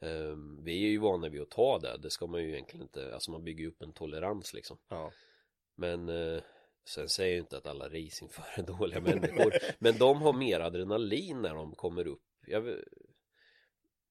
[0.00, 3.14] Ehm, vi är ju vana vid att ta det, det ska man ju egentligen inte,
[3.14, 4.78] alltså man bygger ju upp en tolerans liksom.
[4.88, 5.12] Ja.
[5.78, 6.42] Men eh,
[6.84, 9.54] sen säger jag inte att alla racingförare är dåliga människor.
[9.78, 12.22] men de har mer adrenalin när de kommer upp.
[12.46, 12.76] Jag,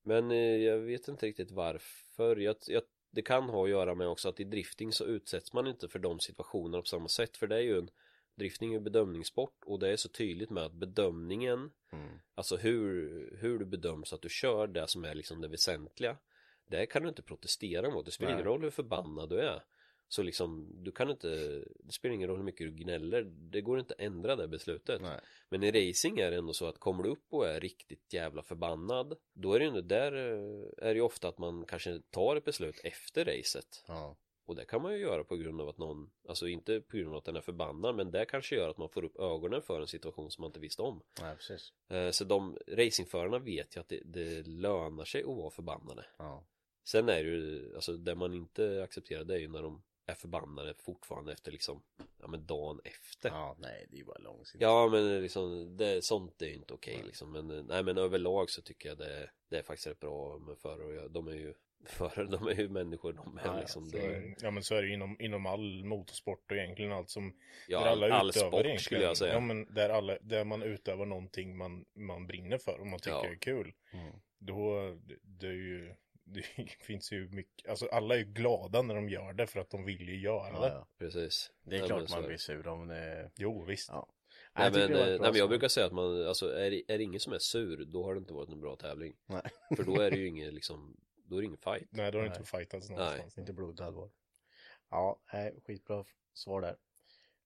[0.03, 2.36] men eh, jag vet inte riktigt varför.
[2.36, 5.68] Jag, jag, det kan ha att göra med också att i drifting så utsätts man
[5.68, 7.38] inte för de situationerna på samma sätt.
[7.38, 7.89] För det är ju en
[8.38, 12.20] Drifting är bedömningssport och det är så tydligt med att bedömningen Mm.
[12.36, 16.18] Alltså hur, hur du bedöms att du kör det som är liksom det väsentliga
[16.68, 19.63] Det kan du inte protestera mot, det spelar ingen roll hur förbannad du är
[20.10, 21.28] Så liksom, du kan inte
[21.80, 25.01] Det spelar ingen roll hur mycket du gnäller Det går inte att ändra det beslutet
[25.01, 25.20] Nej.
[25.49, 28.43] Men i racing är det ändå så att kommer du upp och är riktigt jävla
[28.43, 32.36] förbannad Då är det ju där eh, är det ju ofta att man kanske tar
[32.36, 34.18] ett beslut efter racet Ja.
[34.45, 37.12] och det kan man ju göra på grund av att någon Alltså inte på grund
[37.12, 39.82] av att den är förbannad Men det kanske gör att man får upp ögonen för
[39.82, 41.74] en situation som man inte visste om Nej, precis.
[41.89, 46.43] Eh, Så de racingförarna vet ju att det, det lönar sig att vara förbannade Ja.
[46.84, 50.14] Sen är det ju, alltså det man inte accepterar det är ju när de är
[50.16, 51.82] förbannade fortfarande efter liksom
[52.22, 54.62] Ja men dagen efter Ja, Ja, nej, det är ju bara långsiktigt.
[54.91, 58.89] men liksom det, sånt är ju inte okej liksom Men nej men överlag så tycker
[58.89, 61.53] jag det, det är faktiskt rätt bra med förare de är ju
[61.86, 64.76] Förare, de är ju människor de är Ja, ja, liksom det, Mm, Ja men så
[64.76, 67.34] är det ju inom, inom all motorsport och egentligen allt som
[67.68, 68.80] Ja, där alla all, all utövar sport egentligen.
[68.80, 72.80] skulle jag säga Ja men där, alla, där man utövar någonting man, man brinner för
[72.80, 73.26] och man tycker Ja.
[73.30, 73.74] är kul.
[73.93, 74.14] Mm.
[74.39, 75.95] Då, det, det är ju,
[76.28, 76.41] det
[76.80, 79.86] finns ju mycket, alltså alla är ju glada när de gör det för att de
[79.86, 80.67] vill ju göra Ja, det.
[80.67, 80.88] ja.
[80.97, 82.28] Precis Det är Ja, klart men så man är det.
[82.28, 83.32] blir sur om det...
[83.36, 83.89] Jo visst.
[83.89, 84.07] Ja.
[84.55, 86.71] Nej jag tycker men, det eh, nej, men jag brukar säga att man, alltså är,
[86.71, 89.15] det- är det ingen som är sur då har det inte varit en bra tävling
[89.25, 89.41] Nej.
[89.75, 91.88] För då är det ju inget liksom då är det ingen fight.
[91.91, 92.38] Nej, då har det Nej.
[92.39, 92.97] inte fightats Nej.
[92.97, 93.38] någonstans.
[93.38, 94.09] Inte blodallvar.
[94.89, 96.78] Ja, nej, skitbra svar där.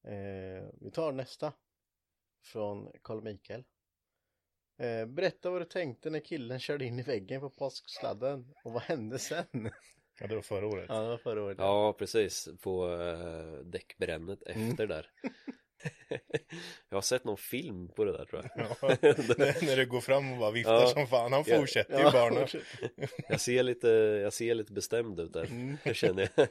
[0.04, 1.52] Eh, vi tar nästa.
[2.44, 3.64] Från Carl Mikael.
[4.78, 8.82] Eh, berätta vad du tänkte när killen körde in i väggen på påsksladden och vad
[8.82, 9.70] hände sen?
[10.20, 10.86] Ja, det var förra året.
[10.88, 11.56] ja, det var förra året.
[11.60, 12.48] Ja, precis.
[12.62, 14.70] På äh, däckbrännet Mm.
[14.70, 15.10] efter där.
[16.88, 18.66] jag har sett någon film på det där tror jag.
[18.66, 18.88] Ja,
[19.66, 20.86] när, du går fram och bara viftar Ja.
[20.86, 21.32] som fan.
[21.32, 21.56] Han Ja.
[21.58, 22.40] fortsätter ju Ja, bara nu.
[22.40, 22.62] fortsätt.
[23.28, 23.88] Jag ser lite,
[24.22, 25.44] jag ser lite bestämd ut där.
[25.44, 25.76] Mm.
[25.84, 26.48] Det känner jag.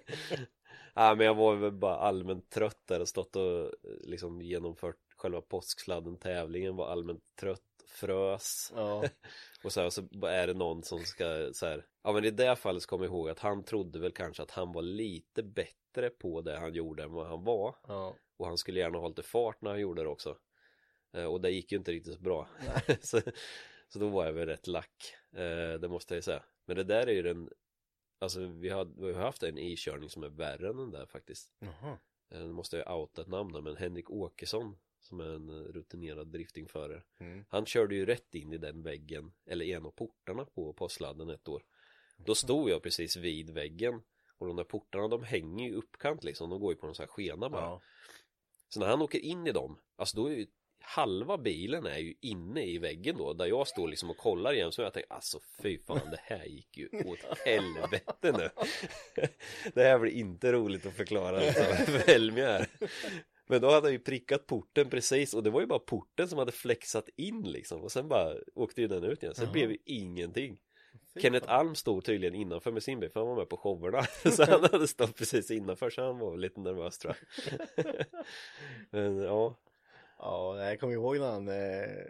[0.93, 3.69] Ja, men jag var väl bara allmänt trött där och stått och eh,
[4.03, 7.61] liksom genomfört själva påsksladden tävlingen var allmänt trött,
[7.92, 8.72] frös.
[8.76, 9.04] Ja,
[9.64, 11.86] och så, här, så är det någon som ska så här.
[12.04, 14.52] Ja men i det fallet så kommer jag ihåg att han trodde väl kanske att
[14.52, 17.76] han var lite bättre på det han gjorde än vad han var.
[17.88, 18.16] Ja.
[18.38, 20.38] och han skulle gärna ha lite fart när han gjorde det också.
[21.14, 22.48] Eh, och det gick ju inte riktigt så bra.
[23.02, 23.22] Så,
[23.88, 25.16] så då var jag väl rätt lack.
[25.32, 26.44] Eh, det måste jag ju säga.
[26.66, 27.50] Men det där är ju den
[28.22, 31.54] alltså vi har, vi har haft en ikörning som är värre än den där faktiskt.
[31.60, 31.98] Jaha.
[32.30, 35.72] Eh, nu måste jag outa ett namn där, men Henrik Åkesson som är en eh,
[35.74, 37.04] rutinerad driftingförare.
[37.20, 37.45] Mm.
[37.49, 41.47] han körde ju rätt in i den väggen eller en av portarna på påsladden ett
[41.47, 41.64] år.
[42.18, 44.02] Då stod jag precis vid väggen
[44.38, 46.49] och de där portarna de hänger ju uppkant liksom.
[46.49, 47.62] De går ju på en sån här skena bara.
[47.62, 47.82] Ja.
[48.70, 50.47] så när han åker in i dem alltså då är ju
[50.84, 54.72] halva bilen är ju inne i väggen då där jag står liksom och kollar igen
[54.72, 58.49] så jag tänker alltså fy fan det här gick ju åt helvete nu.
[59.74, 62.68] Det här blir inte roligt att förklara för Elmia här
[63.52, 66.39] men då hade han ju prickat porten precis och det var ju bara porten som
[66.39, 67.82] hade flexat in liksom.
[67.82, 69.36] Och sen bara åkte ju den ut igen.
[69.36, 69.54] Så det Jaha.
[69.54, 70.60] blev ju ingenting.
[71.14, 71.60] Fy Kenneth fan.
[71.60, 74.04] Alm stod tydligen innanför med sin bil för han var med på showerna.
[74.32, 77.16] Så han hade stått precis innanför så han var lite nervös tror
[77.76, 77.86] jag.
[78.89, 79.56] Men ja.
[80.18, 82.06] Ja, jag kommer ihåg när han eh,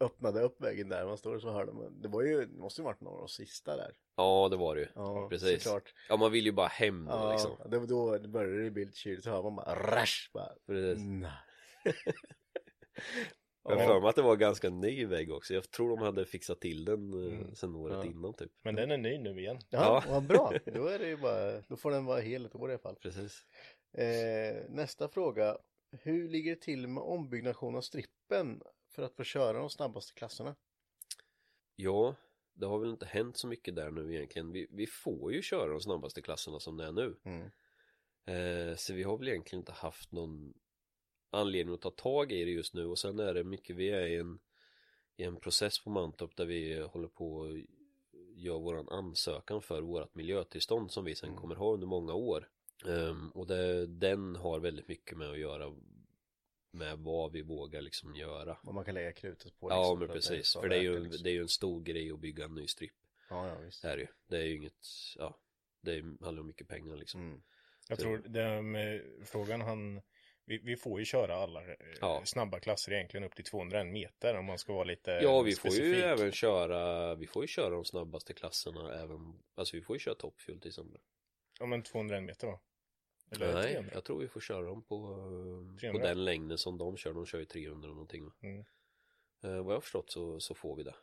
[0.00, 1.06] öppnade upp väggen där.
[1.06, 2.00] Man står och så hörde man.
[2.02, 3.96] Det var ju, det måste ju varit några av de sista där.
[4.16, 5.62] Ja det var det ju Ja, Precis.
[5.62, 5.94] såklart.
[6.08, 8.70] Ja man vill ju bara hem då Ja, liksom det var då det började det
[8.70, 9.24] bli lite kyligt.
[9.24, 10.30] Så hör man bara rasch.
[10.34, 10.98] Bara, Precis.
[11.04, 11.30] nej.
[13.68, 16.26] Jag har för mig att det var ganska ny vägg också Jag tror de hade
[16.26, 17.54] fixat till den eh, Mm.
[17.54, 18.04] sen året Ja.
[18.10, 19.58] innan typ Men den är ny nu igen.
[19.70, 20.12] Ja, Ja.
[20.12, 20.52] vad bra.
[20.74, 22.96] Då är det ju bara, då får den vara hel ett år i alla fall.
[22.96, 23.44] Precis
[23.98, 25.58] Eh, nästa fråga.
[26.02, 28.60] Hur ligger det till med ombyggnation av strippen
[28.94, 30.54] för att få köra de snabbaste klasserna?
[31.76, 32.14] Ja
[32.52, 35.70] Det har väl inte hänt så mycket där nu egentligen Vi, vi får ju köra
[35.70, 37.50] de snabbaste klasserna som det är nu Mm.
[38.26, 40.54] Eh, så vi har väl egentligen inte haft någon
[41.30, 44.06] anledning att ta tag i det just nu och sen är det mycket, vi är
[44.06, 44.38] i en,
[45.16, 47.48] i en process på Mantorp där vi håller på och
[48.34, 51.40] gör våran ansökan för vårat miljötillstånd som vi sen Mm.
[51.40, 52.48] kommer ha under många år.
[52.86, 55.74] Ehm, och det, den har väldigt mycket med att göra
[56.74, 58.58] med vad vi vågar liksom göra.
[58.62, 59.70] Vad man kan lägga krutet på.
[59.70, 61.22] Ja liksom, men för att precis, för det är, ju, liksom.
[61.22, 62.94] det är ju en stor grej att bygga en ny stripp.
[63.30, 63.82] Ja, ja visst.
[63.82, 64.08] Det är det ju.
[64.26, 65.38] Det är ju inget, ja,
[65.80, 67.20] det är, handlar om mycket pengar liksom.
[67.20, 67.42] Mm.
[67.88, 70.00] Jag Så- tror det med frågan han
[70.46, 72.22] vi, vi får ju köra alla eh, Ja.
[72.24, 75.70] snabba klasser egentligen upp till 201 meter om man ska vara lite Ja, vi får
[75.70, 76.04] ju specifik.
[76.04, 80.14] även köra, vi får ju köra de snabbaste klasserna även, alltså vi får ju köra
[80.14, 81.00] toppfuel till exempel.
[81.60, 82.60] Ja men 201 meter va?
[83.42, 83.90] Eller Nej, 300?
[83.94, 86.08] jag tror vi får köra dem på, eh, på 300.
[86.08, 88.30] den längden som de kör, de kör ju 300 och någonting.
[88.42, 88.64] Mm.
[89.42, 90.94] Eh, vad jag har förstått så, så får vi det.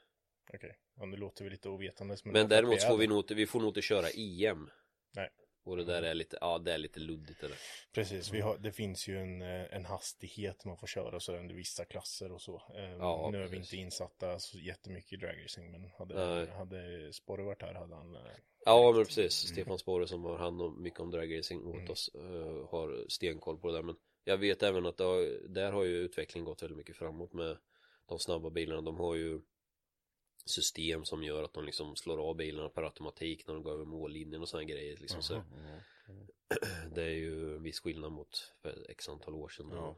[0.54, 2.26] Okej, ja, nu låter vi lite ovetandes.
[2.26, 4.70] Men att däremot är får vi nog inte, vi får nog inte köra EM.
[5.12, 5.30] Nej.
[5.64, 7.58] Och det där är lite, ja det är lite luddigt det där.
[7.94, 11.56] Precis, vi har, det finns ju en, eh, en hastighet man får köra så under
[11.56, 12.56] vissa klasser och så.
[12.76, 17.44] Eh, Ja, nu är vi inte insatta så jättemycket i dragracing men hade, hade Sporre
[17.44, 18.22] varit här hade han eh,
[18.66, 21.90] Ja men precis, Stefan Sporre som har hand om mycket om dragracing åt Mm.
[21.92, 25.84] oss eh, har stenkoll på det där men jag vet även att har, där har
[25.84, 27.58] ju utvecklingen gått väldigt mycket framåt med
[28.06, 29.42] de snabba bilarna, de har ju
[30.50, 33.86] system som gör att de liksom slår av bilarna per automatik när de går över
[33.86, 36.16] mållinjen och sådana grejer liksom så Jaha, ja.
[36.96, 39.98] det är ju en viss skillnad mot för x antal år sedan då Ja.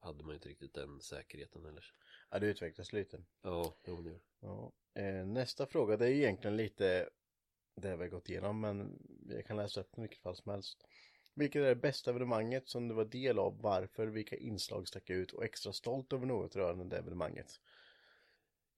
[0.00, 1.84] hade man ju inte riktigt den säkerheten heller
[2.30, 3.22] ja, det utvecklas lite.
[3.42, 4.20] ja, det gör det.
[4.40, 4.72] Ja.
[4.94, 7.08] Eh, nästa fråga, det är egentligen lite
[7.74, 10.50] det vi har gått igenom, men jag kan läsa upp den i vilket fall som
[10.52, 10.84] helst.
[11.34, 13.60] Vilket är det bästa evenemanget som du var del av?
[13.62, 14.06] Varför?
[14.06, 15.32] Vilka inslag stack ut?
[15.32, 17.60] Och extra stolt över något rörande det evenemanget?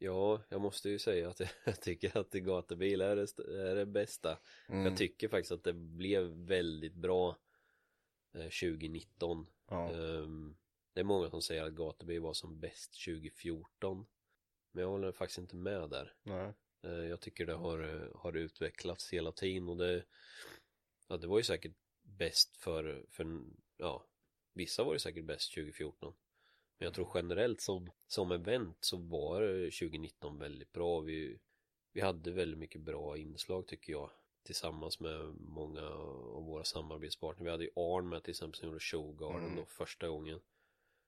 [0.04, 3.38] Ja, jag måste ju säga att jag tycker att gatubil är det,
[3.70, 4.38] är det bästa
[4.68, 4.84] Mm.
[4.84, 7.38] Jag tycker faktiskt att det blev väldigt bra
[8.34, 9.92] eh, 2019 Ja.
[9.92, 10.56] Ehm,
[10.92, 14.06] Det är många som säger att gatubil var som bäst 2014
[14.72, 16.52] Men jag håller faktiskt inte med där Nej.
[16.82, 20.04] Eh, Jag tycker det har, eh, har utvecklats hela tiden och det
[21.08, 23.26] Ja det var ju säkert bäst för, för
[23.76, 24.06] ja
[24.54, 26.14] Vissa var ju säkert bäst 2014
[26.78, 31.38] Men jag tror generellt som, som event så var eh, 2019 väldigt bra Vi,
[31.92, 34.10] vi hade väldigt mycket bra inslag tycker jag
[34.42, 35.88] tillsammans med många
[36.36, 37.44] av våra samarbetspartner.
[37.44, 39.56] Vi hade ju Arn med till exempel som gjorde Showgarden Mm.
[39.56, 40.40] då första gången.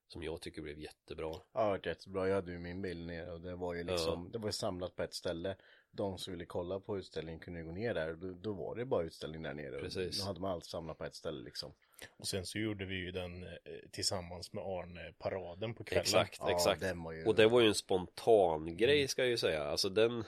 [0.08, 1.34] Som jag tycker blev jättebra.
[1.52, 2.28] Ja, jättebra.
[2.28, 4.96] Jag hade ju min bil nere och det var ju liksom, det var ju samlat
[4.96, 5.56] på ett ställe.
[5.90, 8.14] De som ville kolla på utställningen kunde ju gå ner där.
[8.14, 9.80] Då, då var det bara utställning där nere.
[9.80, 10.18] Precis.
[10.20, 11.72] Då hade man allt samlat på ett ställe liksom.
[12.16, 13.48] Och sen så gjorde vi ju den eh,
[13.92, 16.02] tillsammans med Arne paraden på kvällen.
[16.02, 16.82] Exakt, Ja, exakt.
[16.96, 18.76] var ju- Och det var ju en spontan Mm.
[18.76, 19.64] grej ska jag ju säga.
[19.64, 20.24] Alltså den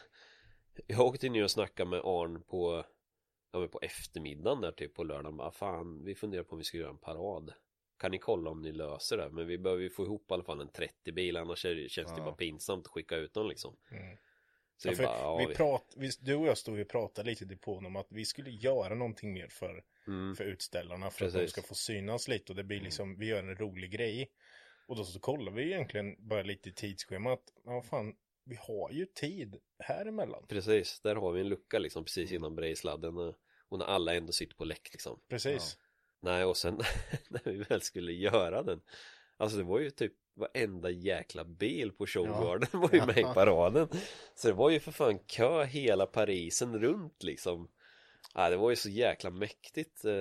[0.87, 2.85] Jag åkte ner och snackade med Arn på
[3.53, 5.37] Ja men på eftermiddagen där typ på lördagen.
[5.37, 7.53] Bara, fan vi funderar på om vi ska göra en parad.
[7.99, 9.31] Kan ni kolla om ni löser det?
[9.31, 12.05] Men vi behöver ju få ihop i alla fall en 30 bil annars känns det
[12.17, 12.25] Ja.
[12.25, 13.77] bara pinsamt att skicka ut någon liksom.
[13.91, 14.17] Mm.
[14.85, 17.47] Ja, bara, ja, vi vi, prat, vi, du och jag stod och pratade lite i
[17.47, 21.39] depån om att vi skulle göra någonting mer för, mm, för utställarna för att de
[21.39, 21.53] Precis.
[21.53, 24.31] ska få synas lite och det blir liksom, vi gör en rolig grej.
[24.89, 29.07] Och då så kollar vi egentligen bara lite i tidsschemat, ja fan, vi har ju
[29.07, 30.47] tid här emellan.
[30.49, 33.35] precis, där har vi en lucka liksom precis innan Brejsladden och,
[33.69, 35.21] och när alla ändå sitter på läck liksom.
[35.29, 35.79] Precis.
[36.21, 36.75] Nej och sen
[37.29, 38.81] när vi väl skulle göra den
[39.37, 43.89] Alltså det var ju typ varenda jäkla bil på Showgarden var ju med i paraden.
[44.35, 47.69] Så det var ju för fan kö hela Parisen runt liksom.
[48.35, 50.05] Nej det var ju så jäkla mäktigt.
[50.05, 50.13] Eh,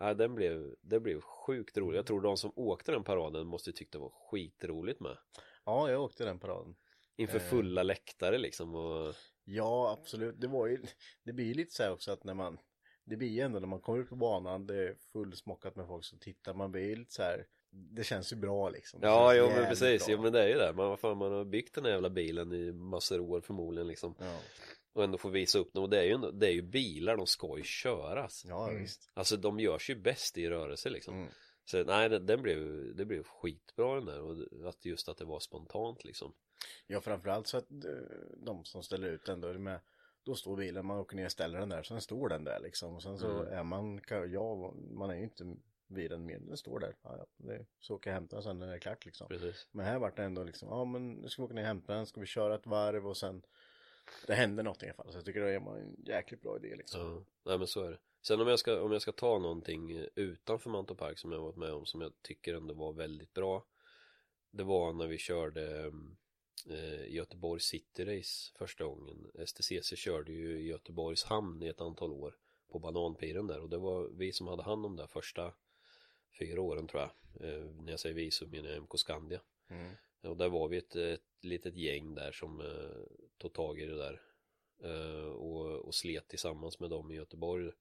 [0.00, 3.70] Nej den blev, det blev sjukt roligt Jag tror de som åkte den paraden måste
[3.70, 5.16] ju tyckt det var skitroligt med.
[5.64, 6.74] Ja, jag åkte den paraden.
[7.16, 7.42] Inför Eh.
[7.44, 10.40] fulla läktare liksom och Ja, absolut.
[10.40, 10.82] Det var ju,
[11.24, 12.58] det blir ju lite så här också att när man,
[13.04, 16.04] det blir ju ändå när man kommer ut på banan, det är fullsmockat med folk
[16.04, 19.00] som tittar, man blir lite så här, det känns ju bra liksom.
[19.02, 20.12] Ja jo men precis, bra.
[20.14, 22.10] jo men det är ju det man, vad fan, man har byggt den här jävla
[22.10, 24.38] bilen i massor år förmodligen liksom Ja,
[24.92, 27.16] och ändå få visa upp den och det är ju, ändå- det är ju bilar,
[27.16, 28.80] de ska ju köras ja Mm.
[28.82, 29.10] visst.
[29.14, 31.28] Alltså de görs ju bäst i rörelse liksom Mm.
[31.66, 32.58] Så nej, det, den blev,
[32.96, 36.32] det blev skitbra den där och att just att det var spontant liksom
[36.86, 37.90] Ja, framförallt så att eh,
[38.36, 39.80] de som ställer ut den då är det med,
[40.22, 42.94] då står bilen, man åker ner och ställer den där, sen står den där liksom.
[42.94, 43.52] Och sen så Mm.
[43.52, 44.00] är man,
[44.32, 45.44] ja, man är ju inte
[45.86, 46.96] vid den mer, den står där.
[47.02, 49.28] Ja, ja, det, så åker jag hämta den sen när det är klart liksom.
[49.28, 51.66] Precis Men här vart det ändå liksom, ja men nu ska vi åka ner och
[51.66, 53.42] hämta den, ska vi köra ett varv och sen
[54.26, 55.12] det händer något i alla fall.
[55.12, 57.00] Så jag tycker det är en jäkligt bra idé liksom.
[57.00, 60.06] Ja, nej men så är det Sen om jag ska, om jag ska ta någonting
[60.14, 63.66] utanför Mantorp Park som jag varit med om som jag tycker ändå var väldigt bra
[64.50, 65.92] Det var när vi körde
[66.70, 72.12] eh, Göteborg City Race första gången STCC körde ju i Göteborgs hamn i ett antal
[72.12, 72.36] år
[72.68, 75.52] på bananpiren där och det var vi som hade hand om det första
[76.38, 77.10] fyra åren tror jag.
[77.48, 79.40] Eh, när jag säger vi så menar jag MK Skandia.
[79.68, 79.94] Mm.
[80.22, 83.96] och där var vi ett, ett litet gäng där som eh, tog tag i det
[83.96, 84.20] där
[84.82, 87.72] eh, och, och slet tillsammans med dem i Göteborg.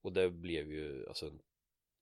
[0.00, 1.42] Och det blev ju alltså en,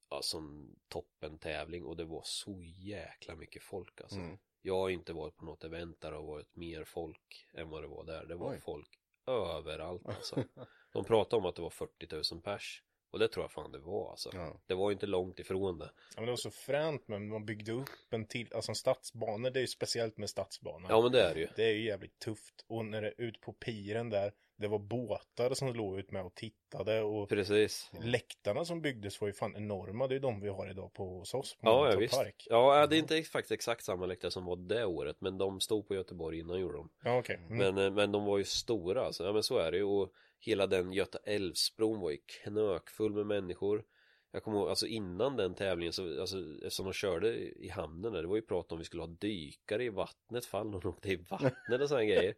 [0.09, 4.19] alltså en toppen tävling och det var så jäkla mycket folk alltså.
[4.19, 4.39] Mm.
[4.62, 7.82] jag har inte varit på något event där det har varit mer folk än vad
[7.82, 8.27] det var där.
[8.27, 8.61] Det var Oj.
[8.61, 10.45] folk överallt alltså.
[10.93, 13.78] De pratade om att det var 40 000 pers och det tror jag fan det
[13.78, 14.61] var alltså Ja.
[14.66, 17.73] det var inte långt ifrån det Ja, men det var så fränt men man byggde
[17.73, 20.87] upp en till, alltså en stadsbana, det är ju speciellt med stadsbanor.
[20.91, 22.65] ja men det är det ju Det är ju jävligt tufft.
[22.66, 26.24] Och när det är ut på piren där, det var båtar som låg ut med
[26.24, 30.07] och tittade och precis läktarna som byggdes var ju fan enorma.
[30.07, 32.15] Det är de vi har idag på hos oss på Ja, ja visst.
[32.15, 32.47] Park.
[32.51, 35.89] Ja, det är inte faktiskt exakt samma läktare som var det året, men de stod
[35.89, 36.91] på Göteborg innan gjorde de.
[37.05, 37.37] Ja, okej.
[37.37, 37.59] Mm.
[37.74, 39.85] Men, eh, men de var ju stora alltså, ja men så är det ju.
[39.85, 43.84] Och hela den Göta Älvsbron var ju knökfull med människor.
[44.32, 48.22] Jag kommer ihåg, alltså innan den tävlingen så, alltså eftersom de körde i hamnen där,
[48.22, 51.16] det var ju prat om vi skulle ha dykare i vattnet fall någon åkte i
[51.16, 52.34] vattnet och sådana grejer.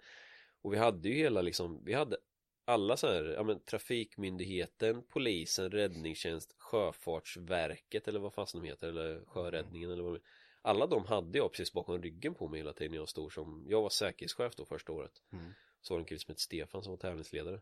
[0.62, 2.16] Och vi hade ju hela liksom, vi hade
[2.64, 9.24] alla så här, ja men Trafikmyndigheten, polisen, räddningstjänst, Sjöfartsverket eller vad fasen de heter, eller
[9.26, 10.20] Sjöräddningen eller vad de
[10.62, 13.82] Alla de hade jag precis bakom ryggen på mig hela tiden jag stod som, jag
[13.82, 15.22] var säkerhetschef då första året.
[15.32, 15.52] Mm.
[15.80, 17.60] Så var det en kille som hette Stefan som var tävlingsledare.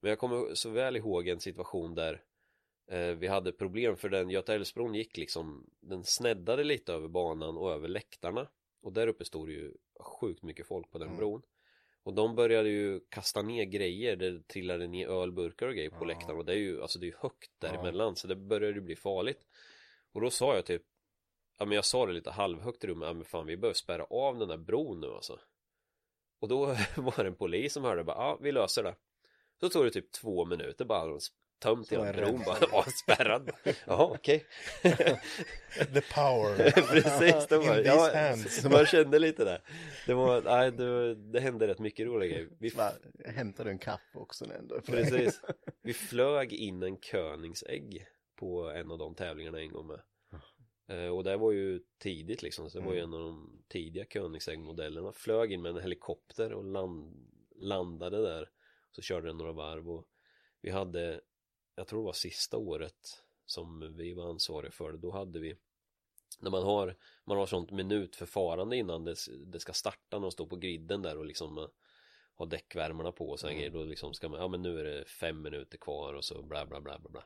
[0.00, 2.22] Men jag kommer så väl ihåg en situation där
[2.90, 7.56] eh, vi hade problem för den Göta Älvsbron gick liksom, den sneddade lite över banan
[7.56, 8.48] och över läktarna.
[8.82, 11.18] Och där uppe stod det ju sjukt mycket folk på den Mm.
[11.18, 11.42] bron.
[12.02, 16.08] Och de började ju kasta ner grejer, det trillade ner ölburkar och grejer på Ja.
[16.08, 17.68] läktaren och det är ju, alltså det är ju högt Ja.
[17.68, 19.46] däremellan så det började ju bli farligt.
[20.12, 20.82] Och då sa jag typ,
[21.58, 24.04] ja men jag sa det lite halvhögt i rummet, ja men fan vi behöver spärra
[24.04, 25.40] av den där bron nu alltså.
[26.40, 26.66] Och då
[26.96, 28.94] var det en polis som hörde bara, ja vi löser det.
[29.60, 31.18] Så tog det typ två minuter bara, de
[31.58, 33.50] tömt hela bron bara, ja spärrad.
[33.86, 34.46] Jaha okej.
[35.94, 36.70] The power.
[36.92, 38.36] Precis, det var, In ja,
[38.70, 39.62] man kände lite där.
[40.06, 42.48] Det var, nej det, det hände rätt mycket roliga grejer.
[42.58, 42.92] Vi Va,
[43.24, 44.80] hämtar du en kaffe också ändå?
[44.80, 45.40] Precis.
[45.82, 48.06] Vi flög in en Königsegg
[48.36, 50.00] på en av de tävlingarna en gång med.
[50.88, 54.04] Eh, Och det var ju tidigt liksom, så det var ju en av de tidiga
[54.04, 55.12] Koenigsegg-modellerna.
[55.12, 58.48] Flög in med en helikopter och land, landade där.
[58.90, 60.06] Så körde den några varv och
[60.60, 61.20] Vi hade,
[61.74, 65.56] jag tror det var sista året som vi var ansvariga för det, då hade vi
[66.38, 70.46] när man har, man har sånt minutförfarande innan det, det ska starta när de står
[70.46, 71.66] på griden där och liksom eh,
[72.34, 73.72] har däckvärmarna på och så mm.
[73.72, 76.66] då liksom ska man, ja men nu är det fem minuter kvar och så bla
[76.66, 77.24] bla bla bla bla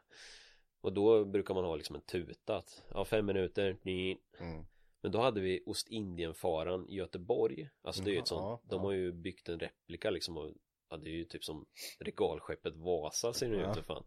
[0.80, 4.18] och då brukar man ha liksom en tuta att, ja fem minuter, ni.
[4.38, 4.66] Mm.
[5.00, 8.80] Men då hade vi Ostindien-faran i Göteborg Alltså det är ju ett sånt, ja, de
[8.80, 10.52] har ju byggt en replika liksom och,
[10.94, 11.66] ja, det är ju typ som
[11.98, 14.04] regalskeppet Vasa ser det ut fan.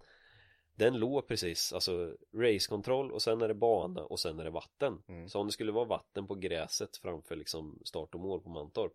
[0.75, 5.03] Den låg precis, alltså racekontroll och sen är det bana och sen är det vatten.
[5.07, 5.29] Mm.
[5.29, 8.93] Så om det skulle vara vatten på gräset framför liksom start och mål på Mantorp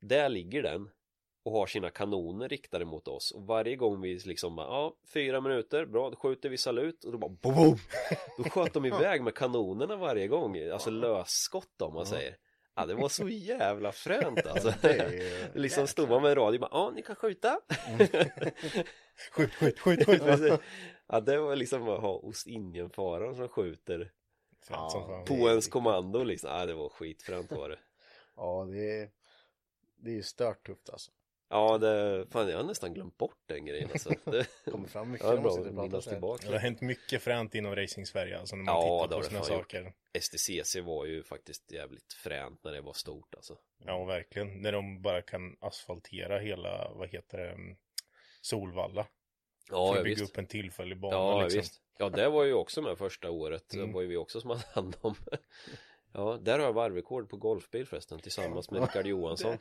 [0.00, 0.90] Där ligger den
[1.42, 3.30] och har sina kanoner riktade mot oss.
[3.30, 7.18] Och varje gång vi liksom ja, fyra minuter, bra, då skjuter vi salut och då
[7.18, 7.78] bara boom, boom!
[8.38, 12.36] Då sköt de iväg med kanonerna varje gång, alltså lösskott om man säger
[12.74, 14.72] Ja det var så jävla fränt alltså.
[15.54, 17.60] Liksom stod man med radio bara, ja ni kan skjuta.
[19.32, 20.60] Skjut, skjut, skjut, skjut
[21.06, 24.12] Ja det var liksom att ha Ostindien-faran som skjuter.
[24.68, 27.78] Ja, På ens kommando liksom, ja det var skitfränt var det.
[28.36, 29.10] Ja det är
[29.96, 31.10] Det är ju stört tufft alltså
[31.52, 34.10] Ja, det, fan jag har nästan glömt bort den grejen alltså.
[34.24, 35.26] Det kommer fram mycket.
[35.26, 36.46] Ja, bra minnas tillbaka.
[36.46, 39.92] Det har hänt mycket fränt inom racing-Sverige alltså när man ja, tittar på sådana saker.
[40.20, 43.56] STCC var ju faktiskt jävligt fränt när det var stort alltså.
[43.84, 44.62] Ja, verkligen.
[44.62, 47.76] När de bara kan asfaltera hela, vad heter det, mm,
[48.40, 49.06] Solvalla.
[49.70, 50.30] Ja, för att bygga visst.
[50.32, 51.60] upp en tillfällig bana ja, liksom.
[51.60, 51.80] Visst.
[51.98, 53.74] Ja, det var ju också med första året.
[53.74, 53.86] Mm.
[53.86, 55.14] Det var ju vi också som hade hand om.
[56.12, 59.58] Ja, där har jag varvrekord på golfbil förresten tillsammans med Rickard Johansson.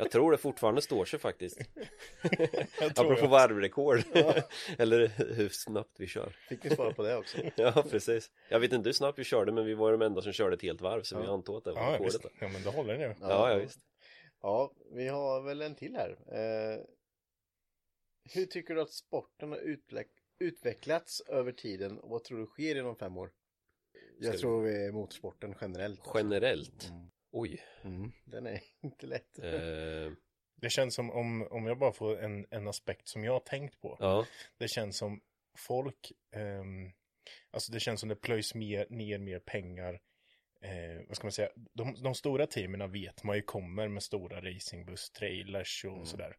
[0.00, 1.60] Jag tror det fortfarande står sig faktiskt
[2.96, 4.02] Apropå varvrekord
[4.78, 8.72] Eller hur snabbt vi kör Fick vi svara på det också Ja precis Jag vet
[8.72, 11.02] inte hur snabbt vi körde men vi var de enda som körde ett helt varv
[11.02, 11.20] så ja.
[11.20, 12.26] vi antog att det var ja, visst.
[12.40, 13.50] Ja men det håller nu ja.
[13.50, 13.80] ja visst
[14.42, 16.84] Ja vi har väl en till här eh,
[18.34, 20.08] Hur tycker du att sporten har utveck
[20.40, 23.30] utvecklats över tiden och vad tror du sker inom fem år?
[24.18, 26.88] Jag Ska tror vi är motorsporten generellt Generellt?
[26.88, 27.10] Mm.
[27.30, 27.62] Oj.
[27.84, 29.38] Mm, den är inte lätt.
[29.38, 30.12] Eh...
[30.60, 33.80] Det känns som om, om jag bara får en, en aspekt som jag har tänkt
[33.80, 33.96] på.
[34.00, 34.26] Ja.
[34.58, 35.20] Det känns som
[35.58, 36.64] folk, eh,
[37.50, 40.00] alltså det känns som det plöjs mer, ner mer pengar.
[40.60, 44.40] Eh, vad ska man säga, de, de stora teamen vet man ju kommer med stora
[44.40, 46.06] racingbuss, trailers och mm.
[46.06, 46.36] sådär.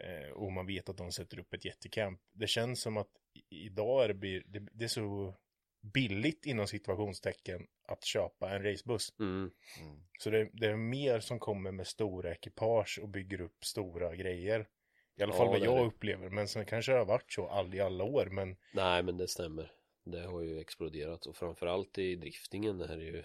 [0.00, 2.20] Eh, och man vet att de sätter upp ett jättecamp.
[2.32, 3.10] Det känns som att
[3.48, 5.34] idag är det, det, det är så
[5.82, 9.14] billigt inom situationstecken att köpa en racebuss.
[9.18, 9.50] Mm.
[9.80, 10.02] Mm.
[10.18, 14.68] Så det, det, är mer som kommer med stora ekipage och bygger upp stora grejer.
[15.16, 17.74] I alla fall ja, vad jag upplever, men sen kanske det har varit så all,
[17.74, 19.72] i alla år, men Nej, men det stämmer.
[20.04, 23.22] Det har ju exploderat och framförallt i driftingen det här är ju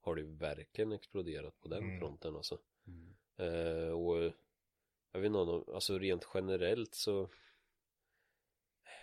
[0.00, 1.98] har det verkligen exploderat på den mm.
[1.98, 2.58] fronten alltså.
[2.86, 3.14] Mm.
[3.36, 4.32] Eh, och
[5.12, 7.30] jag vet inte, alltså rent generellt så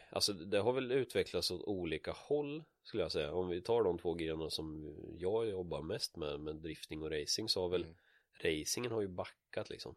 [0.09, 3.33] Alltså det har väl utvecklats åt olika håll skulle jag säga.
[3.33, 7.49] Om vi tar de två grenarna som jag jobbar mest med, med drifting och racing
[7.49, 7.95] så har väl mm.
[8.43, 9.95] racingen har ju backat liksom.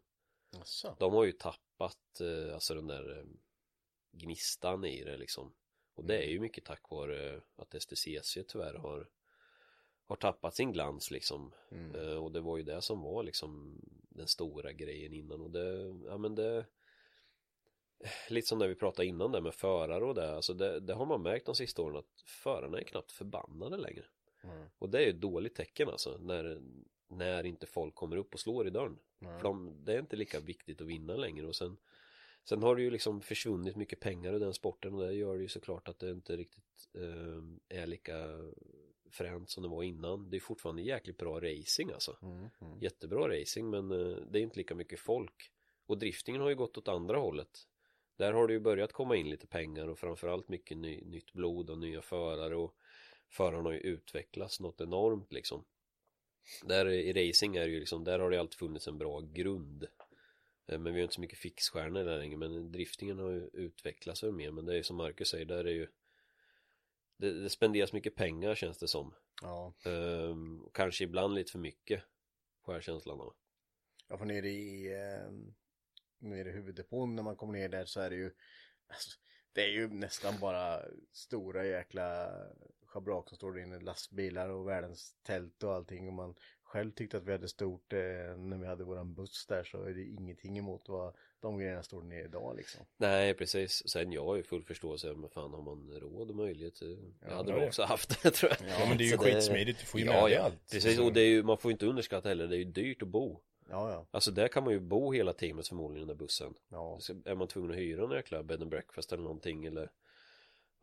[0.59, 0.95] Asså.
[0.99, 3.25] De har ju tappat eh, alltså den där eh,
[4.11, 5.53] gnistan i det liksom.
[5.93, 6.41] Och det är ju mm.
[6.41, 9.09] mycket tack vare att STCC tyvärr har
[10.11, 11.53] har tappat sin glans liksom.
[11.71, 11.95] Mm.
[11.95, 15.95] Eh, och det var ju det som var liksom den stora grejen innan och det,
[16.05, 16.65] ja men det
[18.29, 21.05] lite som när vi pratade innan där med förare och det, alltså det, det har
[21.05, 24.05] man märkt de sista åren att förarna är knappt förbannade längre.
[24.43, 24.67] Mm.
[24.77, 26.61] Och det är ju ett dåligt tecken alltså när,
[27.09, 28.99] när inte folk kommer upp och slår i dörren.
[29.21, 29.37] Mm.
[29.37, 31.77] För de, det är inte lika viktigt att vinna längre och sen
[32.43, 35.41] Sen har det ju liksom försvunnit mycket pengar i den sporten och det gör det
[35.41, 38.15] ju såklart att det inte riktigt eh, är lika
[39.11, 40.29] fränt som det var innan.
[40.29, 42.17] Det är fortfarande jäkligt bra racing alltså.
[42.21, 42.79] Mm, mm.
[42.79, 45.51] Jättebra racing men eh, det är inte lika mycket folk.
[45.85, 47.67] Och driftingen har ju gått åt andra hållet.
[48.21, 51.69] Där har det ju börjat komma in lite pengar och framförallt mycket ny, nytt blod
[51.69, 52.75] och nya förare och
[53.29, 55.65] förarna har ju utvecklats något enormt liksom.
[56.63, 59.83] Där i racing är det ju liksom, där har det alltid funnits en bra grund.
[60.67, 64.23] Eh, men vi har inte så mycket fixstjärnor där längre, men driftingen har ju utvecklats
[64.23, 65.87] mer, men det är som Marcus säger, där är ju
[67.17, 69.13] det, det spenderas mycket pengar känns det som.
[69.41, 69.73] Ja.
[69.85, 72.03] Ehm, kanske ibland lite för mycket,
[72.65, 73.33] får jag känslan av.
[74.07, 75.31] Ja, för nere i, eh,
[76.21, 77.15] nere i huvuddepån.
[77.15, 78.31] När man kommer ner där så är det ju
[78.87, 79.09] alltså,
[79.53, 80.81] det är ju nästan bara
[81.11, 82.31] stora jäkla
[82.85, 86.07] schabrak som står inne, lastbilar och världens tält och allting.
[86.07, 87.99] Och man själv tyckte att vi hade stort eh,
[88.37, 92.03] när vi hade våran buss där så är det ingenting emot vad de grejerna står
[92.03, 92.85] ner idag liksom.
[92.97, 96.81] Nej precis, sen jag har ju full förståelse men fan har man råd och möjlighet
[96.81, 98.69] jag ja, hade nog också haft det tror jag.
[98.69, 100.71] Ja men det är ju så skitsmidigt, du får ju ja, med ja, allt.
[100.71, 103.01] Precis och det är ju, man får ju inte underskatta heller, det är ju dyrt
[103.01, 103.41] att bo.
[103.71, 104.05] Ja, ja.
[104.11, 106.53] Alltså där kan man ju bo hela teamet förmodligen i den där bussen.
[106.69, 109.91] Ja, Så är man tvungen att hyra en jäkla bed and breakfast eller någonting eller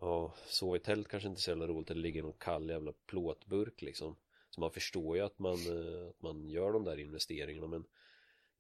[0.01, 2.71] Ja, sova i tält kanske inte är så jävla roligt eller ligga i någon kall
[2.71, 4.17] jävla plåtburk liksom.
[4.51, 7.85] Så man förstår ju att man, eh, att man gör de där investeringarna men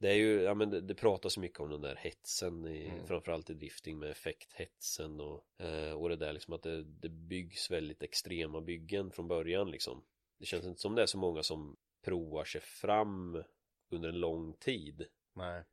[0.00, 3.06] Det är ju, ja men det, det pratas mycket om den där hetsen i, Mm.
[3.06, 7.70] framförallt i drifting med effekthetsen och, eh, och det där liksom att det, det byggs
[7.70, 10.02] väldigt extrema byggen från början liksom.
[10.38, 13.42] Det känns inte som det är så många som provar sig fram
[13.90, 15.06] under en lång tid.
[15.35, 15.65] nej.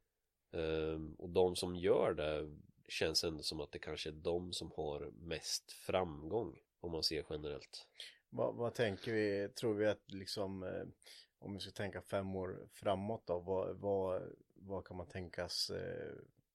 [0.52, 4.72] Ehm, och de som gör det känns ändå som att det kanske är de som
[4.72, 7.88] har mest framgång om man ser generellt.
[8.30, 9.50] Vad, vad tänker vi?
[9.50, 10.86] Tror vi att liksom eh,
[11.40, 16.14] om vi ska tänka fem år framåt då, vad, vad, vad kan man tänkas eh,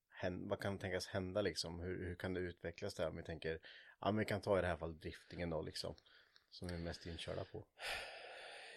[0.09, 1.81] hän, vad kan tänkas hända liksom?
[1.81, 3.09] Hur, hur kan det utvecklas där?
[3.09, 3.61] Om vi tänker,
[4.01, 5.95] ja men vi kan ta i det här fallet driftingen då liksom.
[6.51, 7.67] Som vi är mest inkörda på.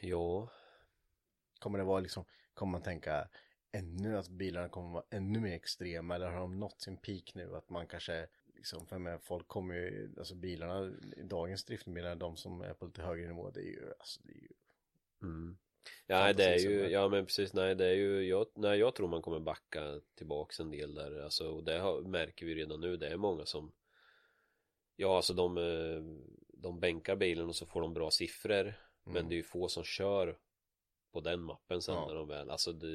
[0.02, 0.50] Ja,
[1.64, 3.28] Kommer det vara liksom, kommer man tänka
[3.72, 7.56] ännu att bilarna kommer vara ännu mer extrema eller har de nått sin peak nu?
[7.56, 12.62] Att man kanske, liksom, för med folk kommer ju, alltså bilarna, dagens driftbilar, de som
[12.62, 14.50] är på lite högre nivå, det är ju, alltså det är ju
[15.22, 15.58] mm.
[16.08, 19.08] Ja, det är ju, ja men precis, nej det är ju, jag, nej, jag tror
[19.08, 22.98] man kommer backa tillbaks en del där, alltså, och det har, märker vi redan nu,
[22.98, 23.72] det är många som
[24.96, 26.04] Ja, alltså de, eh,
[26.48, 28.74] de bänkar bilen och så får de bra siffror,
[29.04, 29.30] men Mm.
[29.30, 30.38] det är ju få som kör
[31.14, 32.08] på den mappen sen Ja.
[32.08, 32.88] när de väl, alltså det,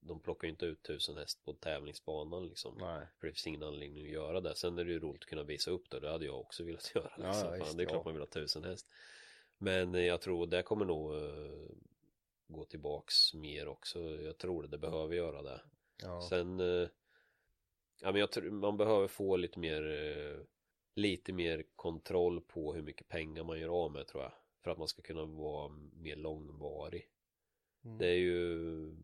[0.00, 2.76] de plockar ju inte ut tusen häst på tävlingsbanan liksom.
[2.80, 3.06] Nej.
[3.18, 4.54] För det finns ingen anledning att göra det.
[4.54, 6.00] Sen är det ju roligt att kunna visa upp det.
[6.00, 7.12] Det hade jag också velat göra.
[7.16, 7.54] Liksom.
[7.54, 8.04] ja, Fan, det är klart ja.
[8.04, 8.86] man vill ha tusen häst.
[9.58, 11.70] Men eh, jag tror det kommer nog eh,
[12.46, 14.00] gå tillbaks mer också.
[14.00, 15.60] Jag tror det, det behöver göra det.
[16.02, 16.22] Ja.
[16.28, 16.88] Sen eh,
[18.00, 20.40] ja, men jag tror man behöver få lite mer eh,
[20.94, 24.32] lite mer kontroll på hur mycket pengar man gör av med tror jag.
[24.60, 27.08] För att man ska kunna vara mer långvarig.
[27.84, 27.98] Mm.
[27.98, 28.96] Det är ju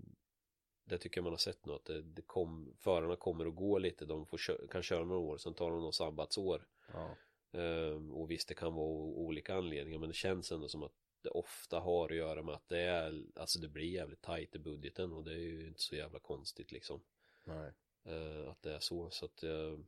[0.85, 3.81] Det tycker jag man har sett nu att det, det kom, förarna kommer och går
[3.81, 4.05] lite.
[4.05, 6.67] De får kan köra några år, sen tar de något sabbatsår.
[6.93, 7.17] Ja.
[7.53, 10.93] Ehm, och visst det kan vara olika anledningar men det känns ändå som att
[11.23, 14.59] det ofta har att göra med att det är Alltså det blir jävligt tajt i
[14.59, 17.01] budgeten och det är ju inte så jävla konstigt liksom
[17.45, 17.73] Nej.
[18.05, 19.79] eh, Att det är så så att eh,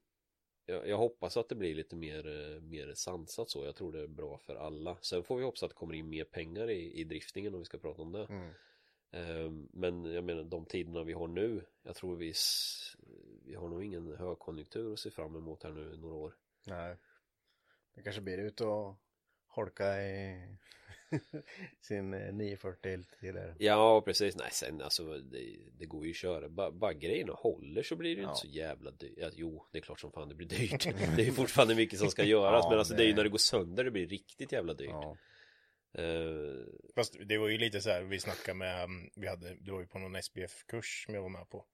[0.69, 4.03] jag, jag hoppas att det blir lite mer, eh, mer sansat så Jag tror det
[4.03, 6.93] är bra för alla Sen får vi hoppas att det kommer in mer pengar i,
[6.93, 8.51] i driftingen om vi ska prata om det Mm.
[9.11, 12.35] Ehm, Men jag menar de tiderna vi har nu Jag tror vi
[13.45, 16.36] Vi har nog ingen högkonjunktur att se fram emot här nu några år
[16.66, 16.97] Nej.
[17.95, 18.95] Det kanske blir ut och
[19.47, 20.57] holka i
[21.80, 23.55] sin eh, 940 LT där.
[23.59, 27.82] Ja precis, nej sen alltså det, det går ju att köra, bara, bara grejerna håller
[27.82, 28.28] så blir det ju Ja.
[28.30, 30.85] inte så jävla dyrt ja, Jo, det är klart som fan det blir dyrt
[31.16, 33.02] Det är ju fortfarande mycket som ska göras Ja, men alltså det...
[33.02, 35.16] är ju det- när det går sönder det blir riktigt jävla dyrt Ja.
[35.98, 36.64] Eh,
[36.94, 39.80] Fast det var ju lite så här, vi snackade med, um, vi hade, det var
[39.80, 41.64] ju på någon SBF-kurs som jag var med på.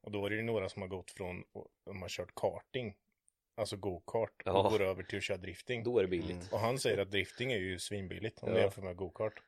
[0.00, 1.44] Och då var det ju några som har gått från,
[1.84, 2.94] de har kört karting,
[3.56, 4.62] alltså go-kart, Ja.
[4.64, 5.82] och går över till att köra drifting.
[5.84, 8.54] Då är det billigt Och han säger att drifting är ju svinbilligt om Ja.
[8.54, 9.42] du jämför med go-kart.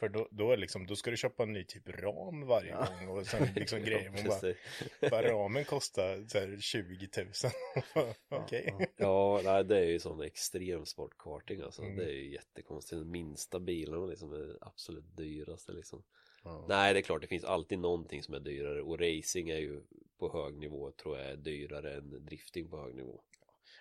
[0.00, 3.08] För då, då är liksom, då ska du köpa en ny typ ram varje gång
[3.08, 4.10] och sen liksom grejer.
[4.10, 8.14] Man bara, bara ramen kostar så här 20 000.
[8.42, 8.74] Okej.
[8.96, 11.96] Ja, nej, det är ju sån extrem sportkarting alltså Mm.
[11.96, 16.02] Det är ju jättekonstigt, den minsta bilarna liksom är absolut dyraste liksom
[16.44, 16.64] Ja.
[16.68, 19.80] Nej, det är klart det finns alltid någonting som är dyrare och racing är ju
[20.20, 23.22] på hög nivå tror jag är dyrare än drifting på hög nivå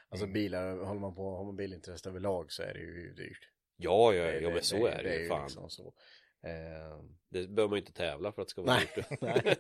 [0.10, 3.50] Alltså bilar, håller man på, har man bilintresse överlag så är det ju dyrt.
[3.78, 5.94] Ja, ja, Det- ja men så det- är det, det ju fan liksom så.
[6.42, 9.56] Eh, Det behöver man ju inte tävla för att det ska vara Nej, dyrt nej,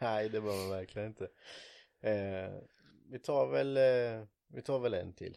[0.00, 1.24] nej, det behöver man verkligen inte.
[2.00, 2.54] Eh,
[3.10, 5.36] vi tar väl, eh, vi tar väl en till.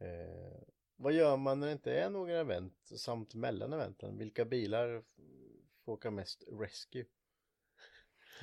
[0.00, 0.62] Eh,
[0.96, 4.18] vad gör man när det inte är några event samt mellan eventen?
[4.18, 5.02] Vilka bilar
[5.84, 7.04] får åka mest rescue?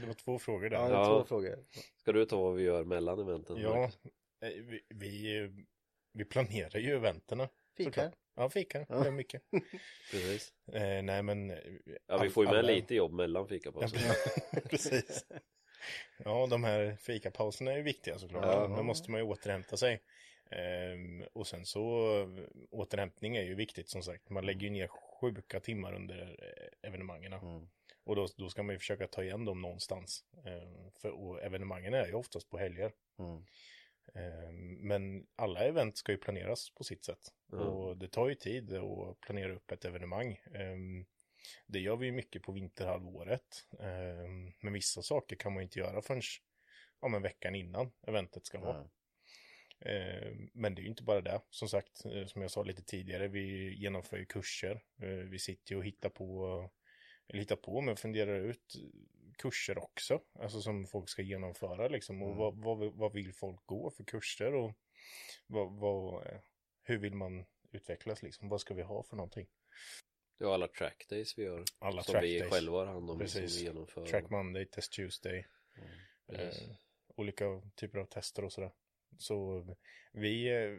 [0.01, 0.89] Det var två frågor Ja, där.
[0.89, 1.05] det är Ja.
[1.19, 1.65] två frågor.
[1.97, 3.57] Ska du ta vad vi gör mellan eventen?
[3.61, 5.49] Ja, eh, vi, vi,
[6.13, 7.49] vi planerar ju eventerna.
[7.77, 7.91] Fikar?
[7.91, 8.13] såklart.
[8.35, 8.85] Ja, fikar.
[8.89, 8.95] Ja.
[8.99, 9.41] Det är mycket.
[10.11, 11.49] Precis Eh, nej, men...
[11.51, 11.57] eh,
[12.07, 15.25] Ja, vi får ju med alla- lite jobb mellan fikapausen Ja, precis.
[16.25, 18.45] Ja, de här fikapauserna är viktiga såklart.
[18.45, 18.67] Ja.
[18.77, 20.01] Då måste man ju återhämta sig.
[20.51, 22.27] Ehm, och sen så eh,
[22.71, 24.29] återhämtning är ju viktigt som sagt.
[24.29, 26.39] Man lägger ju ner sjuka timmar under
[26.81, 27.33] evenemangen.
[27.33, 27.69] Mm.
[28.09, 30.25] Och då, då ska man ju försöka ta igen dem någonstans.
[30.45, 32.91] Ehm, för, och evenemangen är ju oftast på helger.
[33.19, 33.45] Mm.
[34.15, 37.33] Ehm, Men alla event ska ju planeras på sitt sätt.
[37.53, 37.67] Mm.
[37.67, 40.39] Och det tar ju tid att planera upp ett evenemang.
[40.53, 41.05] Ehm,
[41.67, 43.67] Det gör vi ju mycket på vinterhalvåret.
[44.61, 46.21] Men vissa saker kan man ju inte göra förrän
[46.99, 48.89] om en veckan innan eventet ska vara.
[49.79, 49.89] Ja.
[49.89, 51.41] Ehm, Men det är ju inte bara det.
[51.49, 54.83] Som sagt, eh, som jag sa lite tidigare, vi genomför ju kurser.
[55.01, 56.69] Eh, Vi sitter ju och hittar på
[57.29, 58.73] eller hitta på, men funderar ut
[59.37, 60.21] kurser också.
[60.39, 62.21] Alltså som folk ska genomföra liksom.
[62.21, 62.37] Och Mm.
[62.37, 64.73] vad, vad, vad vill folk gå för kurser och
[65.47, 66.27] vad, vad,
[66.83, 68.49] hur vill man utvecklas liksom?
[68.49, 69.47] Vad ska vi ha för någonting?
[70.37, 71.63] Ja, alla trackdays vi gör.
[71.79, 72.53] Alla som track vi days.
[72.53, 73.07] själva har hand om.
[73.07, 73.57] Som Precis.
[73.61, 74.05] vi genomför.
[74.05, 75.45] Track Monday, Test Tuesday.
[76.27, 76.61] Precis.
[76.69, 76.75] Eh,
[77.15, 77.45] olika
[77.75, 78.71] typer av tester och sådär.
[79.17, 79.65] Så
[80.11, 80.71] vi, eh,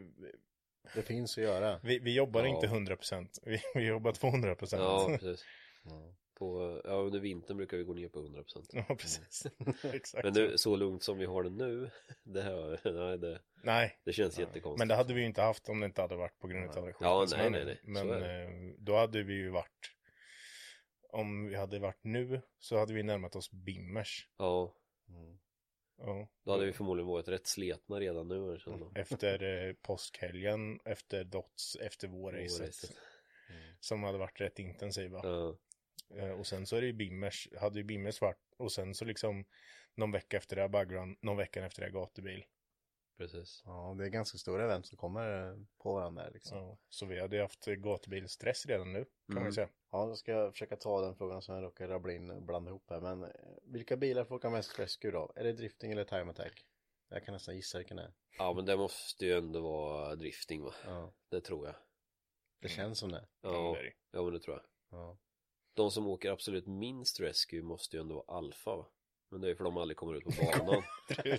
[0.95, 1.79] Det finns att göra.
[1.83, 2.47] vi, vi jobbar Ja.
[2.47, 3.39] inte 100%.
[3.43, 4.81] Vi, vi jobbar 200%.
[4.81, 5.45] Ja, precis.
[5.83, 6.15] Ja.
[6.41, 8.65] På, ja, under vintern brukar vi gå ner på 100%.
[8.71, 9.45] Ja, precis.
[9.93, 10.23] Exakt.
[10.23, 11.89] Men nu, så lugnt som vi har det nu,
[12.23, 14.79] det, här, nej, det, Nej, det känns jättekonstigt.
[14.79, 16.85] men det hade vi ju inte haft om det inte hade varit på grund av
[16.85, 17.79] det Ja, nej, nej, nej.
[17.83, 19.91] Men eh, då hade vi ju varit,
[21.09, 24.27] om vi hade varit nu så hade vi närmat oss Bimmers.
[24.37, 24.75] Ja,
[25.09, 25.37] Mm.
[25.97, 26.27] Ja.
[26.45, 28.59] då hade vi förmodligen varit rätt sletna redan nu.
[28.67, 28.91] man.
[28.95, 32.59] Efter eh, påskhelgen, efter Dots, efter vårracet.
[32.59, 32.91] Vårracet.
[33.79, 35.19] Som hade varit rätt intensiva.
[35.23, 35.55] Ja,
[36.39, 39.45] och sen så är det ju Bimmers, hade ju Bimmers varit, och sen så liksom
[39.95, 42.45] någon vecka efter det här Bagrun, någon vecka efter det här gatubil.
[43.17, 43.61] precis.
[43.65, 46.57] Ja, det är ganska stora event som kommer eh, på varandra liksom.
[46.57, 49.47] Så, så vi hade ju haft gatubilstress redan nu, kan man Mm.
[49.49, 49.69] ju säga.
[49.91, 52.69] Ja, då ska jag försöka ta den frågan som jag råkar rabbla in och blanda
[52.71, 52.99] ihop här.
[53.01, 53.29] Men eh,
[53.63, 55.33] vilka bilar får åka mest rescue då?
[55.35, 56.65] Är det drifting eller time attack?
[57.09, 58.13] Jag kan nästan gissa vilken det är.
[58.37, 60.73] Ja, men det måste ju ändå vara drifting va?
[60.85, 61.75] Ja, Det tror jag.
[62.61, 63.27] det känns som det.
[63.41, 64.65] Ja, Ja, ja men det tror jag.
[64.99, 65.17] Ja.
[65.73, 68.85] De som åker absolut minst rescue måste ju ändå vara alfa va?
[69.31, 70.83] Men det är för de aldrig kommer ut på banan.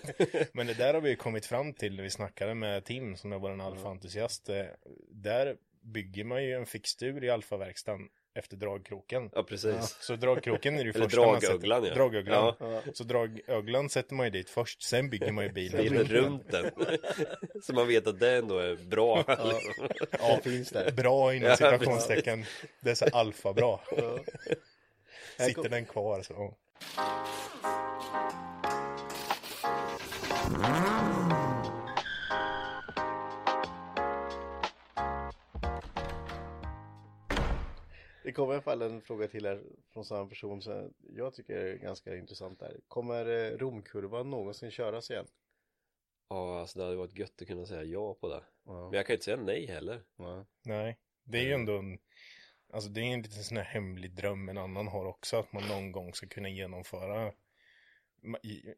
[0.53, 3.33] Men det där har vi ju kommit fram till när vi snackade med Tim som
[3.33, 4.49] är vår alfa-entusiast.
[4.49, 4.67] Eh,
[5.11, 9.31] Där bygger man ju en fixtur i alfaverkstan efter dragkroken.
[9.33, 9.97] Ja, precis.
[10.01, 11.89] Så dragkroken är det ju Eller första man dragöglan, sätter.
[11.89, 11.95] ja.
[11.95, 12.55] Dragöglan.
[12.61, 12.81] Ja.
[12.95, 15.83] Så dragöglan sätter man ju dit först, sen bygger man ju bilen.
[15.83, 16.71] Bilen runt den.
[17.63, 19.17] Så man vet att det ändå är bra.
[19.19, 19.89] liksom.
[20.19, 20.91] Ja, finns där.
[20.91, 22.45] Bra inom Ja, citationstecken.
[22.81, 23.81] Det är så alfa-bra.
[25.39, 26.55] Här Sitter den kvar så.
[38.23, 39.63] Det kommer i alla fall en fråga till här
[39.93, 42.81] från samma person som jag tycker är ganska intressant där.
[42.89, 45.27] Kommer eh, Romkurvan någonsin köras igen?
[46.29, 48.45] Ja, alltså det hade varit gött att kunna säga ja på det.
[48.65, 48.91] Ja.
[48.91, 50.03] Men jag kan ju inte säga nej heller.
[50.17, 50.47] Ja.
[50.63, 51.99] Nej, det är ju ändå en,
[52.73, 55.69] alltså det är en liten sån här hemlig dröm en annan har också, att man
[55.69, 57.33] någon gång ska kunna genomföra.
[58.43, 58.75] I-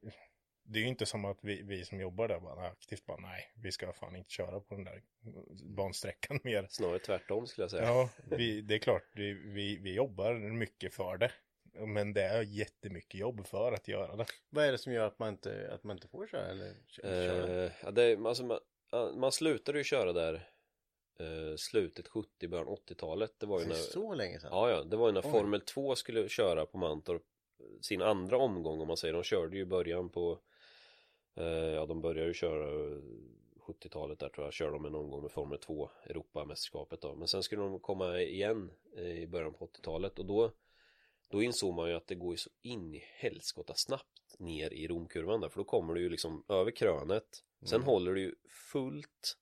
[0.67, 3.53] Det är ju inte som att vi, vi som jobbar där bara aktivt bara nej,
[3.63, 5.03] vi ska fan inte köra på den där
[5.77, 6.67] bansträckan mer.
[6.71, 7.85] Snarare tvärtom skulle jag säga.
[7.85, 11.33] Ja, vi, det är klart, vi, vi, vi jobbar mycket för det.
[11.87, 14.27] Men det är jättemycket jobb för att göra det.
[14.51, 17.03] Vad är det som gör att man inte, att man inte får köra eller kö-
[17.03, 17.65] köra?
[17.65, 18.59] Eh, ja, det, är- alltså, man,
[19.21, 20.35] man slutade ju köra där
[21.21, 23.31] eh, slutet 70, början 80-talet.
[23.39, 24.51] Det var ju Det när, är så länge sedan?
[24.53, 25.31] ja, ja, det var ju när Oj.
[25.31, 27.23] Formel 2 skulle köra på Mantorp
[27.81, 29.15] sin andra omgång om man säger.
[29.15, 30.39] De körde ju i början på eh,
[31.75, 32.99] ja, de började ju köra eh,
[33.67, 37.15] 70-talet där tror jag, körde de en omgång med Formel 2 Europamästerskapet då.
[37.15, 40.53] Men sen skulle de komma igen eh, i början på 80-talet och då
[41.29, 44.89] då insåg man ju att det går ju så in i helskotta snabbt ner i
[44.89, 47.27] Romkurvan där för då kommer du ju liksom över krönet
[47.65, 47.87] sen Mm.
[47.87, 48.35] håller du ju
[48.73, 49.37] fullt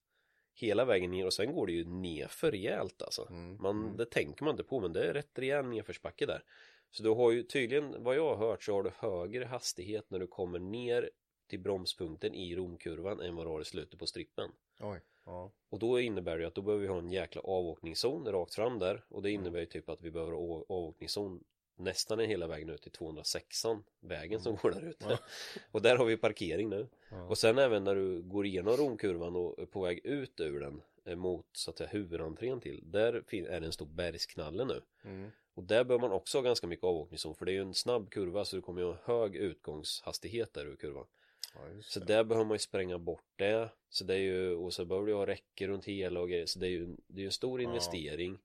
[0.53, 3.57] hela vägen ner och sen går det ju nerför rejält alltså Mm.
[3.61, 3.97] man, Mm.
[3.97, 6.43] det tänker man inte på men det är rätt rejäl nedförsbacke där
[6.91, 10.19] så du har ju tydligen vad jag har hört så har du högre hastighet när
[10.19, 11.09] du kommer ner
[11.47, 14.99] till bromspunkten i Romkurvan än vad du har i slutet på strippen Oj.
[15.25, 15.51] Ja.
[15.69, 19.03] och då innebär det att då behöver vi ha en jäkla avåkningszon rakt fram där
[19.09, 21.43] och det innebär ju typ att vi behöver ha av- avåkningszon
[21.75, 23.63] nästan en hela vägen ut till 206
[23.99, 25.05] vägen som går där ute.
[25.09, 25.17] Ja.
[25.71, 26.87] Och där har vi parkering nu.
[27.09, 27.23] Ja.
[27.23, 30.81] Och sen även när du går igenom Romkurvan och är på väg ut ur den
[31.05, 32.83] eh, mot så att säga huvudentrén till.
[32.91, 34.81] Där är det en stor bergsknalle nu.
[35.03, 35.31] Mm.
[35.53, 38.09] Och där bör man också ha ganska mycket avåkningszon för det är ju en snabb
[38.09, 41.05] kurva så du kommer ju ha hög utgångshastighet där ur kurvan.
[41.53, 42.05] Ja, Så det.
[42.05, 43.69] där behöver man ju spränga bort det.
[43.89, 46.45] Så det är ju, och så behöver du ha räcke runt hela och grejer.
[46.45, 48.39] Så det är ju det är en stor investering.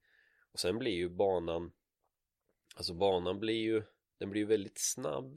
[0.52, 1.72] Och sen blir ju banan,
[2.76, 3.82] alltså banan blir ju,
[4.18, 5.34] den blir ju väldigt snabb.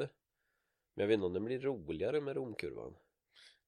[0.94, 2.96] Men jag vet inte om den blir roligare med romkurvan.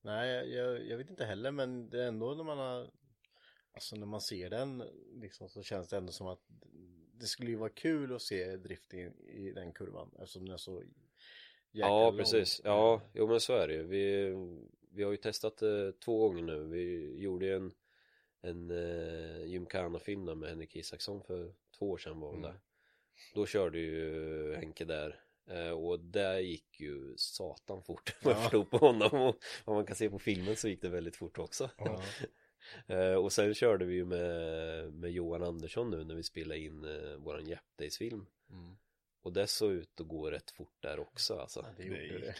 [0.02, 2.92] Nej, jag- jag, vet inte heller, men det är ändå när man har,
[3.74, 4.84] alltså när man ser den,
[5.22, 6.42] liksom, så känns det ändå som att
[7.14, 10.84] det skulle ju vara kul att se drifting i den kurvan, eftersom den är så
[11.76, 12.62] Ja, precis.
[12.64, 13.84] Ja, jo men så är det ju.
[13.84, 14.34] Vi,
[14.92, 16.64] vi har ju testat eh, två gånger nu.
[16.64, 17.72] Vi gjorde ju en,
[18.42, 22.52] en eh, Gymkhana-film där med Henrik Isaksson för två år sedan var väl Mm.
[22.52, 22.60] det.
[23.36, 25.20] Då körde ju Henke där.
[25.50, 28.16] Eh, och där gick ju satan fort.
[28.24, 28.40] Man Ja.
[28.42, 29.36] förstod på honom och
[29.66, 31.70] vad man kan se på filmen så gick det väldigt fort också.
[31.78, 32.02] Ja.
[32.88, 36.84] Eh, och sen körde vi ju med, med Johan Andersson nu när vi spelade in
[36.86, 38.26] eh, våran Jap Days-film.
[38.50, 38.76] Mm.
[39.24, 41.60] Och det såg ut att gå rätt fort där också alltså.
[41.78, 42.36] Ja, det Det, det.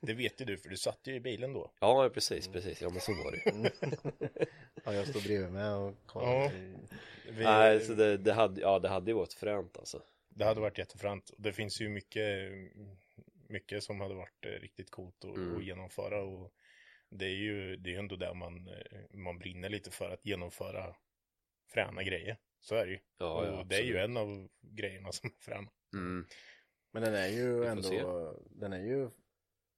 [0.00, 1.72] det vet ju du för du satt ju i bilen då.
[1.80, 2.82] Ja, precis, precis.
[2.82, 3.70] Ja, men så var det ju.
[4.84, 6.32] Ja, jag står bredvid med och kollar.
[6.44, 6.50] Ja.
[7.30, 10.02] Vi, Nej, så det, det hade, ja det hade ju varit fränt alltså.
[10.28, 11.30] Det hade varit jättefränt.
[11.38, 12.52] Det finns ju mycket,
[13.48, 15.56] mycket som hade varit eh, riktigt coolt att, Mm.
[15.56, 16.52] att genomföra och
[17.10, 20.26] det är ju det är ju ändå där man, eh, man brinner lite för att
[20.26, 20.96] genomföra
[21.68, 22.36] fräna grejer.
[22.60, 22.98] Så är det ju.
[23.18, 25.68] Ja, ja, och det är ju en av grejerna som är fräna.
[25.96, 26.26] Mm.
[26.90, 28.04] Men den är ju ändå, se.
[28.50, 29.10] den är ju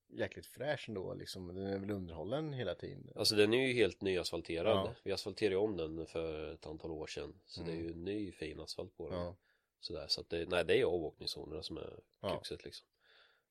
[0.09, 1.47] jäkligt fräsch ändå liksom.
[1.55, 3.11] Den är väl underhållen hela tiden.
[3.15, 4.77] Alltså den är ju helt nyasfalterad.
[4.77, 4.95] Ja.
[5.05, 7.35] Vi asfalterade om den för ett antal år sedan.
[7.47, 7.87] Så det är Mm.
[7.87, 9.19] ju ny fin asfalt på den.
[9.19, 9.37] Ja.
[9.81, 12.31] Sådär, så att det, nej det är avåkningszonerna som är Ja.
[12.31, 12.87] kruxet liksom.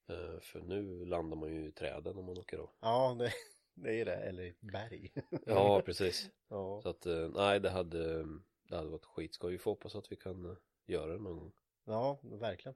[0.07, 2.69] Eh, för nu landar man ju i träden om man åker av.
[2.79, 3.33] Ja, det,
[3.73, 4.15] det är det.
[4.15, 5.11] Eller i berg.
[5.45, 6.29] Ja, precis.
[6.49, 6.79] ja.
[6.83, 8.23] Så att eh, nej det hade,
[8.69, 9.51] det hade varit skitskoj.
[9.51, 11.51] Vi får hoppas att vi kan eh, göra det någon gång.
[11.87, 12.75] Ja, verkligen.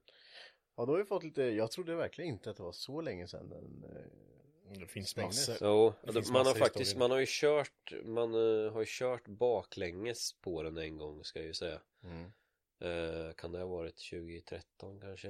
[0.76, 3.28] Ja, då har vi fått lite, jag trodde verkligen inte att det var så länge
[3.28, 5.50] sedan den eh, Det finns Stängdes.
[5.50, 5.68] massor.
[5.68, 9.28] Jo, Det finns man har faktiskt, man har ju kört, man eh, har ju kört
[9.28, 11.82] baklänges på den en gång ska jag ju säga.
[12.04, 12.32] mm.
[12.80, 15.30] Eh, kan det ha varit 2013 kanske?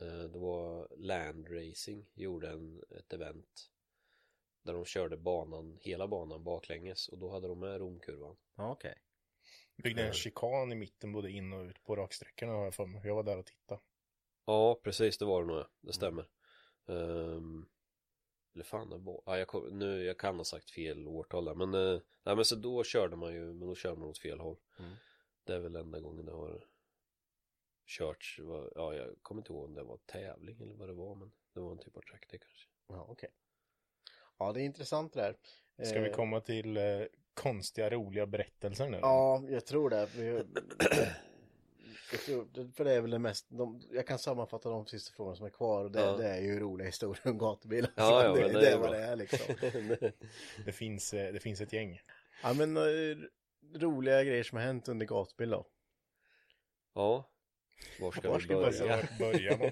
[0.00, 3.70] Eh, det var Land Racing gjorde en, ett event
[4.62, 8.36] där de körde banan, hela banan baklänges och då hade de med romkurvan.
[8.56, 8.94] Ja, okej.
[9.82, 13.02] Byggde en chikan i mitten både in och ut på raksträckorna har jag för mig.
[13.04, 13.80] Jag var där och tittade.
[14.44, 15.68] Ja, precis det var det nog ja.
[15.80, 16.28] det stämmer.
[16.88, 17.66] Ehm,
[18.54, 21.54] eller fan det var, ja, jag, kom, nu, jag kan ha sagt fel årtal där
[21.54, 24.40] men, eh, nej, men så då körde man ju, men då körde man åt fel
[24.40, 24.56] håll.
[24.78, 24.92] Mm.
[25.44, 26.64] Det är väl enda gången det har
[27.86, 31.14] körts, var, ja jag kommer inte ihåg om det var tävling eller vad det var
[31.14, 32.68] men det var en typ av track day kanske.
[32.86, 33.30] Ja, okej.
[34.38, 35.36] Ja, det är intressant det där.
[35.84, 37.02] Ska vi Eh, komma till eh,
[37.34, 38.98] konstiga, roliga berättelser nu?
[39.02, 40.08] Ja, jag tror det.
[42.12, 45.36] Jag tror, för det är väl det mest, de, jag kan sammanfatta de sista frågorna
[45.36, 46.16] som är kvar och det, Ja.
[46.16, 47.90] det är ju roliga historier om gatubilar.
[47.96, 49.54] Ja, ja, det, det, det är vad det är liksom.
[50.64, 52.00] Det, finns, eh, det finns ett gäng.
[52.42, 53.16] Ja, men eh,
[53.74, 55.66] roliga grejer som har hänt under gatubil då.
[56.94, 57.30] ja,
[58.00, 59.56] var ska Var ska vi börja?
[59.58, 59.70] Man?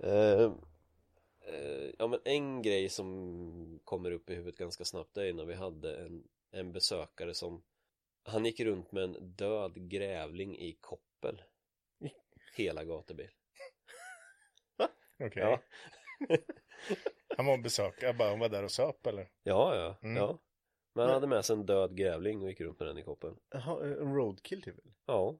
[1.48, 5.54] Eh, ja men en grej som kommer upp i huvudet ganska snabbt är när vi
[5.54, 7.64] hade en, en besökare som
[8.24, 11.42] Han gick runt med en död grävling i koppel
[12.56, 13.30] Hela gatubil
[15.24, 15.42] Okej.
[15.42, 15.62] Ja,
[17.36, 19.30] Han var besökare, bara han var där och söp eller?
[19.42, 20.16] ja, ja, Mm.
[20.16, 20.38] ja
[20.92, 23.34] Men han hade med sig en död grävling och gick runt med den i koppel
[23.50, 24.78] Jaha, en roadkill typ?
[24.78, 24.94] eller?
[25.06, 25.38] Ja,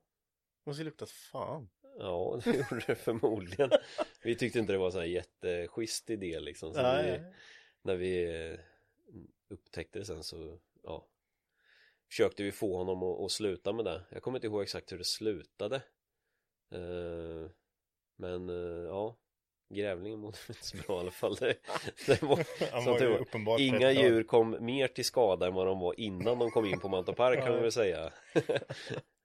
[0.66, 1.68] Måste ju luktat fan.
[1.98, 3.70] ja det gjorde det förmodligen
[4.22, 7.32] Vi tyckte inte det var sån här jätteschysst idé liksom så Nej, vi,
[7.82, 8.58] när vi eh,
[9.48, 11.06] upptäckte det sen så ja.
[12.10, 14.02] Försökte vi få honom att, att sluta med det?
[14.10, 15.76] Jag kommer inte ihåg exakt hur det slutade.
[16.72, 17.50] Eh,
[18.16, 19.16] men eh, ja.
[19.74, 21.34] Grävlingen mådde inte så bra i alla fall.
[21.34, 21.56] Det,
[22.06, 22.36] det var,
[22.72, 22.82] Han
[23.30, 26.64] som var inga djur kom mer till skada än vad de var innan de kom
[26.64, 28.12] in på Manta Park kan man väl säga.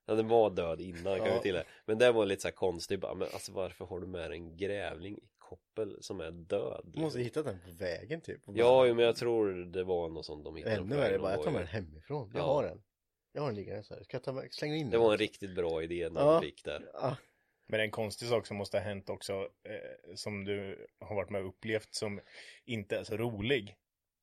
[0.06, 1.34] Ja, den var död innan kan Ja.
[1.34, 1.66] vi tillägga.
[1.86, 3.00] Men det var lite så här konstigt.
[3.00, 5.20] Bara, men alltså varför har du med en grävling
[5.56, 6.82] koppel som är död?
[6.94, 8.41] Du måste ha hittat den på vägen typ.
[8.45, 11.22] Ja, jo, men jag tror det var något sånt de hittade Ännu på värre, vägen.
[11.22, 12.32] bara De jag tar med den hemifrån.
[12.34, 12.45] Jag Ja.
[12.45, 12.82] har den.
[13.34, 14.03] Jag har den liggande så här.
[14.03, 14.91] Ska jag ta med, slänga in den?
[14.91, 16.32] Det var en riktigt bra idé när Ja.
[16.34, 17.18] de fick där Ja,
[17.68, 19.34] Men en konstig sak som måste ha hänt också
[19.64, 22.19] eh, som du har varit med och upplevt som
[22.65, 23.76] inte är så rolig.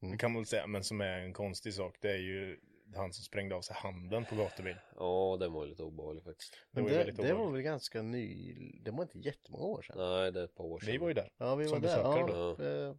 [0.02, 0.12] Mm.
[0.12, 1.96] Det kan man väl säga, men som är en konstig sak.
[2.00, 2.60] Det är ju
[2.94, 4.76] han som sprängde av sig handen på gatubil.
[4.96, 7.62] Ja, den var ju lite obehaglig faktiskt men var ju det, väldigt det var väl
[7.62, 8.54] ganska ny,
[8.84, 9.96] det var inte jättemånga år sedan.
[9.98, 11.30] Nej, det är ett par år sedan Vi var ju där.
[11.38, 11.88] Ja, vi var Som där.
[11.88, 12.64] besökare Ja, då.
[12.64, 12.94] eh,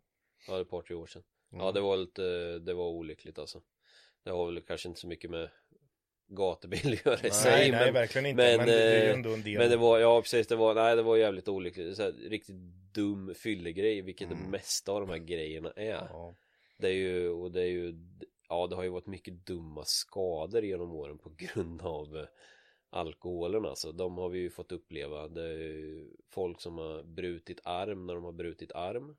[0.47, 1.65] Ja, det är ett par, tre år sedan Mm.
[1.65, 3.61] Ja, det var lite, det var olyckligt alltså
[4.23, 5.49] Det har väl kanske inte så mycket med
[6.27, 8.43] gatubil att göra i Nej, sig nej, men, verkligen inte.
[8.43, 9.57] men, Men, det, det är ju eh, ändå en del.
[9.59, 12.55] men det var, ja precis, det var, nej det var jävligt olyckligt så här, Riktigt
[12.93, 14.51] dum fyllegrej, vilket det Mm.
[14.51, 16.35] mesta av de här grejerna är ja.
[16.77, 17.93] Det är ju, och det är ju,
[18.49, 22.25] ja det har ju varit mycket dumma skador genom åren på grund av eh,
[22.89, 23.91] alkoholen alltså.
[23.91, 25.27] De har vi ju fått uppleva.
[25.27, 29.15] Det är ju folk som har brutit arm när de har brutit arm.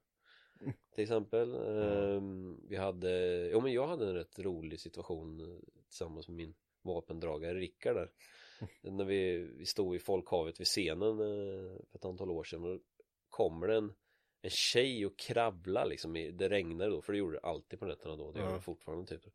[0.94, 1.55] Till exempel.
[1.55, 3.11] Ehm, vi hade,
[3.52, 5.59] jo men jag hade en rätt rolig situation eh,
[5.89, 8.11] tillsammans med min vapendragare Rickard där.
[8.90, 12.78] När vi, vi stod i folkhavet vid scenen eh, för ett antal år sedan då
[13.28, 13.93] kommer det en
[14.43, 17.87] en tjej och kravla liksom i, det regnade då för det gjorde det alltid på
[17.87, 19.33] nätterna då det gör det fortfarande typ och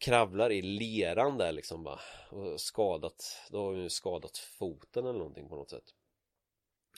[0.00, 2.00] kravlar i leran där liksom bara
[2.30, 5.94] och skadat då har hon ju skadat foten eller någonting på något sätt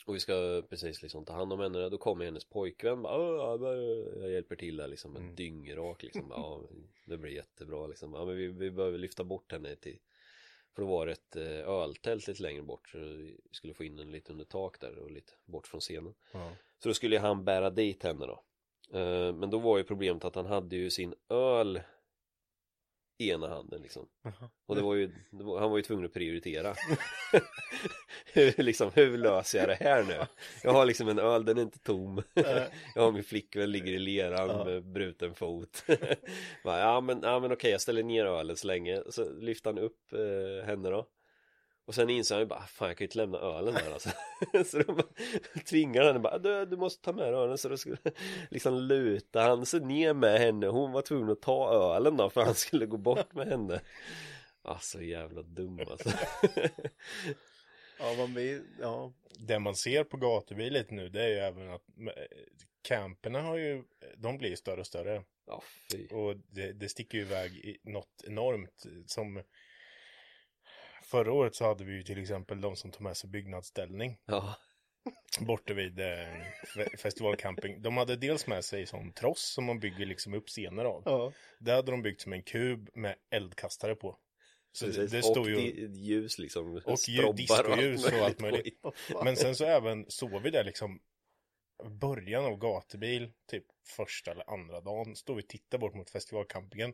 [0.05, 3.35] och vi ska precis liksom ta hand om henne då kommer hennes pojkvän bara, "Åh,
[3.35, 5.35] ja, men jag hjälper till där liksom med Mm.
[5.35, 6.61] dyngrak liksom ja
[7.05, 9.99] det blir jättebra liksom ja, men vi, vi behöver lyfta bort henne till
[10.75, 13.95] För då var det ett eh, öltält lite längre bort så vi skulle få in
[13.95, 16.15] den lite under tak där och lite bort från scenen.
[16.33, 16.51] Ja.
[16.85, 18.43] Så då skulle han bära dit henne då.
[18.99, 21.81] Eh, Men då var ju problemet att han hade ju sin öl
[23.17, 24.07] i ena handen liksom.
[24.65, 26.75] Och det var ju, det var, han var ju tvungen att prioritera.
[28.33, 30.25] hur, liksom, hur löser jag det här nu?
[30.63, 32.21] Jag har liksom en öl, den är inte tom.
[32.95, 34.65] jag har min flickvän, ligger i leran Ja.
[34.65, 35.83] med bruten fot.
[36.63, 39.03] Ja men, ja, men okej, jag ställer ner ölen så länge.
[39.09, 41.07] Så lyfter han upp eh, henne då.
[41.85, 44.09] Och sen inser han ju bara, fan jag kan ju inte lämna ölen här alltså.
[44.65, 45.07] så bara,
[45.65, 47.57] tvingar han henne bara, du, du måste ta med ölen.
[47.57, 47.97] Så då skulle
[48.49, 50.67] liksom luta han sig ner med henne.
[50.67, 53.81] Hon var tvungen att ta ölen då för han skulle gå bort med henne.
[54.61, 56.09] Alltså jävla dum alltså.
[57.99, 59.13] Ja, man blir, ja.
[59.39, 62.23] Det man ser på gatubil lite nu det är ju även att eh,
[62.81, 63.83] camperna har ju,
[64.17, 65.23] de blir ju större och större.
[65.47, 66.07] Ja fy.
[66.07, 69.43] Och det, det sticker ju iväg i något enormt som
[71.05, 74.55] Förra året så hade vi ju till exempel de som tog med sig byggnadsställning Ja.
[75.39, 76.05] borta vid eh,
[76.75, 77.81] fe- festivalcamping.
[77.81, 81.01] De hade dels med sig sån tross som man bygger liksom upp scener av.
[81.05, 81.31] Ja.
[81.59, 84.17] Det hade de byggt som en kub med eldkastare på.
[84.71, 85.11] Så det, Precis.
[85.11, 85.87] det stod och ju...
[85.87, 86.81] ljus liksom.
[86.85, 88.79] Och diskoljus och allt möjligt.
[89.23, 90.99] Men sen så även såg vi där liksom
[91.83, 93.65] början av gatubil, typ
[93.95, 96.93] första eller andra dagen, står vi och tittar bort mot festivalcampingen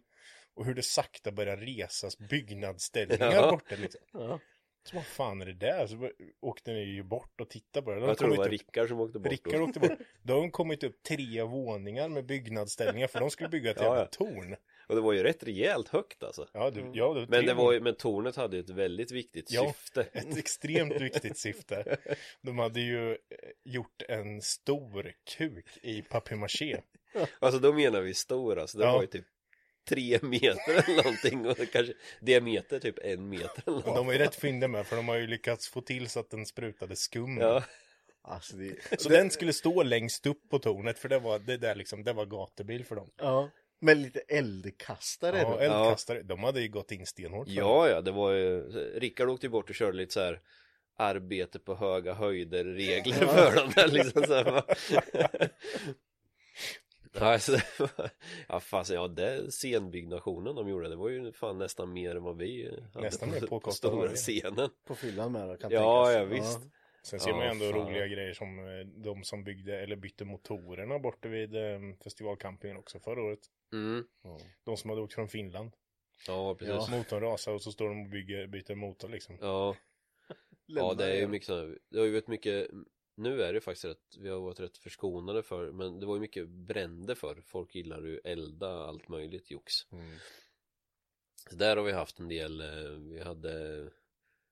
[0.56, 3.52] och hur det sakta börjar resas byggnadsställningar Ja.
[3.52, 4.02] borta liksom.
[4.14, 4.40] Ja.
[4.84, 5.88] Så vad fan är det där?
[5.88, 6.10] Så
[6.40, 8.00] åkte ni ju bort och tittade på det.
[8.00, 9.92] De Jag tror det var upp- Rickard som åkte bort Rickard åkte bort.
[10.24, 14.06] Då har kommit upp tre våningar med byggnadsställningar för de skulle bygga ett Ja, jävla
[14.06, 14.56] torn.
[14.88, 16.48] Och det var ju rätt rejält högt alltså.
[16.54, 19.12] Ja, det, ja, det var Men det var ju, men tornet hade ju ett väldigt
[19.12, 19.74] viktigt Ja.
[19.74, 20.02] syfte.
[20.14, 21.98] Ett extremt viktigt syfte.
[22.42, 23.18] De hade ju eh,
[23.64, 26.82] gjort en stor kuk i papier-maché.
[27.40, 28.78] Alltså då menar vi stor alltså.
[28.78, 28.92] Det Ja.
[28.94, 29.26] var ju typ
[29.90, 34.06] tre meter eller någonting och kanske diameter typ en meter eller Och de något.
[34.06, 36.46] var ju rätt fyndiga med för de har ju lyckats få till så att den
[36.46, 37.38] sprutade skum.
[37.38, 37.64] Ja,
[38.24, 41.76] Alltså det, Så den skulle stå längst upp på tornet för det var, det där
[41.76, 43.10] liksom, det var gatubil för dem.
[43.18, 43.50] ja.
[43.84, 45.60] Men lite eldkastare Ja, då.
[45.60, 48.62] eldkastare, de hade ju gått in stenhårt ja, ja, det var ju
[49.00, 50.40] Rickard åkte ju bort och körde lite så här
[50.98, 54.64] arbete på höga höjder regler för dem där liksom så här,
[57.14, 57.64] Ja, alltså, det
[57.98, 58.10] var-
[58.48, 62.38] ja fasen, ja det scenbyggnationen de gjorde det var ju fan nästan mer än vad
[62.38, 66.16] vi hade Nästan på, mer på stora scenen På fyllan med kan Ja, tänkas.
[66.16, 66.60] ja, visst.
[67.04, 67.88] Sen ser man ju Ja, ändå fan.
[67.90, 73.00] roliga grejer som eh, de som byggde eller bytte motorerna borta vid eh, festivalcampingen också
[73.00, 73.40] förra året.
[73.74, 74.04] mm.
[74.64, 75.72] De som hade åkt från Finland.
[76.28, 79.38] Ja, precis Motorn rasade och så står de och bygger, byter motor liksom.
[79.42, 79.76] Ja,
[80.66, 82.68] ja det är ju mycket så Det har ju varit mycket
[83.16, 86.22] Nu är det faktiskt rätt Vi har varit rätt förskonade för Men det var ju
[86.22, 90.18] mycket bränder för Folk gillar ju elda allt möjligt jox Mm.
[91.50, 93.84] Så där har vi haft en del eh, Vi hade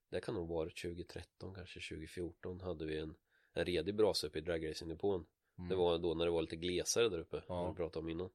[0.09, 3.15] Det kan nog varit 2013 kanske 2014 Hade vi en
[3.53, 5.25] En redig brasa uppe i dragracingdepån
[5.69, 7.45] Det var då när det var lite glesare där uppe Mm.
[7.47, 7.63] Ja.
[7.63, 8.29] Som vi pratade om innan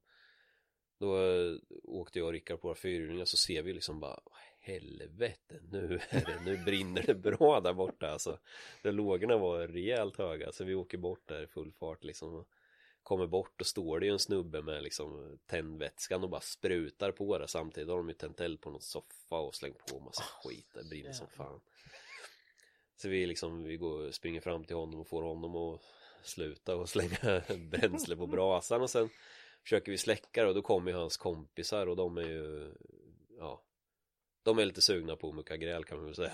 [0.99, 4.37] Då eh, åkte jag och Rickard på våra fyrhjulingar så ser vi liksom bara "Åh,
[4.65, 8.39] Helvete nu är det, nu brinner det bra där borta alltså.
[8.83, 12.45] Där lågorna var rejält höga så vi åker bort där i full fart liksom
[13.03, 17.37] Kommer bort och står det ju en snubbe med liksom tändvätskan och bara sprutar på
[17.37, 17.47] det.
[17.47, 20.67] Samtidigt har de ju tänt eld på något soffa och slängt på massa skit.
[20.73, 21.61] Det brinner som fan.
[22.95, 25.81] Så vi liksom, vi går, springer fram till honom och får honom att
[26.23, 28.81] sluta och slänga bränsle på brasan.
[28.81, 29.09] Och sen
[29.63, 32.73] försöker vi släcka det och då kommer ju hans kompisar och de är ju
[33.37, 33.61] ja
[34.45, 36.31] de är lite sugna på mucka gräl kan man väl säga.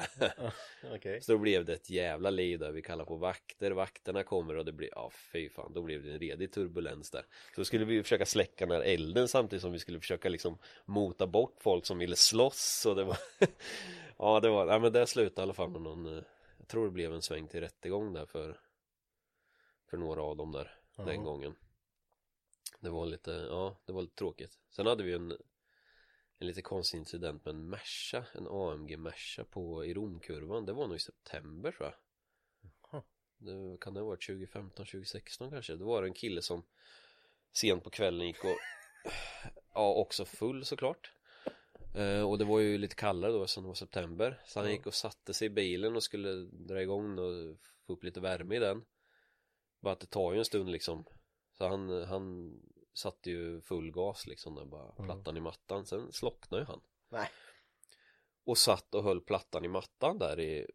[0.96, 1.22] Okej.
[1.22, 2.72] så då blev det ett jävla liv där.
[2.72, 6.12] Vi kallar på vakter vakterna kommer och det blir ja fy fan då blev det
[6.12, 7.26] en redig turbulens där.
[7.56, 11.28] Så skulle vi försöka släcka den här elden samtidigt som vi skulle försöka liksom mota
[11.28, 13.18] bort folk som ville slåss och det var
[14.18, 16.24] ja det var ja men det slutade i alla fall med någon eh,
[16.58, 18.60] jag tror det blev en sväng till rättegång där för
[19.90, 21.22] för några av dem där den Ja.
[21.22, 21.56] gången.
[22.80, 24.60] Det var lite, ja det var lite tråkigt.
[24.70, 25.38] Sen hade vi en
[26.42, 30.66] En lite konstig incident med en Merca En AMG Merca på i Romkurvan.
[30.66, 31.96] Det var nog i september tror jag.
[32.92, 33.04] Jaha.
[33.38, 35.76] det, Kan det ha varit 2015, 2016 kanske.
[35.76, 36.64] Det var en kille som
[37.54, 38.58] Sent på kvällen gick och
[39.74, 41.12] Ja också full såklart.
[41.96, 44.42] Eh, Och det var ju lite kallare då som det var september.
[44.46, 44.76] Så han Ja.
[44.76, 47.58] gick och satte sig i bilen och skulle dra igång och
[47.88, 48.86] få upp lite värme i den.
[49.80, 51.06] Bara att det tar ju en stund liksom.
[51.58, 52.54] Så han, han
[52.94, 55.06] satte ju full gas liksom där bara Mm.
[55.06, 57.30] plattan i mattan Sen slocknade ju han Nej.
[58.44, 60.68] Och satt och höll plattan i mattan där i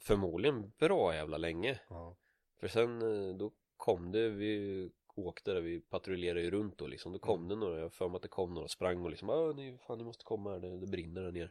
[0.00, 2.16] Förmodligen bra jävla länge Ja.
[2.60, 7.12] För sen eh, då kom det Vi åkte där, vi patrullerade ju runt då liksom
[7.12, 9.52] Då kom det några, jag för mig att det kom några sprang och liksom ah,
[9.52, 11.50] ni, fan ni måste komma här, det, det brinner där nere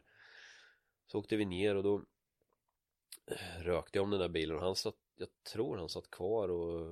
[1.06, 2.04] Så åkte vi ner och då
[3.26, 6.48] eh, rökte jag om den där bilen och han satt, jag tror han satt kvar
[6.48, 6.88] och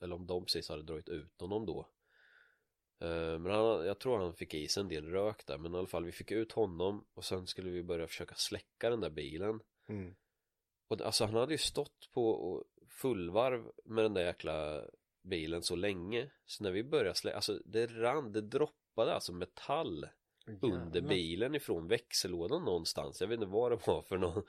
[0.00, 1.88] eller om de precis hade dragit ut honom då.
[3.00, 5.78] Eh, Men han, jag tror han fick i sig en del rök där men i
[5.78, 9.10] alla fall vi fick ut honom och sen skulle vi börja försöka släcka den där
[9.10, 9.60] bilen.
[9.88, 10.14] Mm.
[10.88, 14.84] Och alltså han hade ju stått på fullvarv med den där jäkla
[15.22, 16.30] bilen så länge.
[16.46, 20.06] Så när vi började släcka, alltså det rann, det droppade alltså metall
[20.62, 23.20] under bilen ifrån växellådan någonstans.
[23.20, 24.42] Jag vet inte vad det var för någon.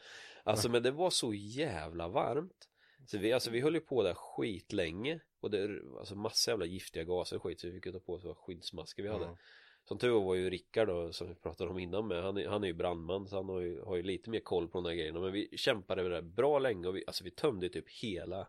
[0.44, 2.69] Alltså men det var så jävla varmt
[3.06, 7.04] Så vi, alltså vi höll ju på där skitlänge Och det, alltså massa jävla giftiga
[7.04, 9.26] gaser och skit Så vi fick ju ta på oss skyddsmasker vi hade.
[9.26, 9.38] Ja.
[9.84, 12.48] Som tur var var ju Rickard då som vi pratade om innan med han är,
[12.48, 14.84] han är ju brandman så han har ju, har ju lite mer koll på de
[14.84, 15.20] där grejerna.
[15.20, 18.48] Men vi kämpade med det där bra länge och vi, alltså vi tömde typ hela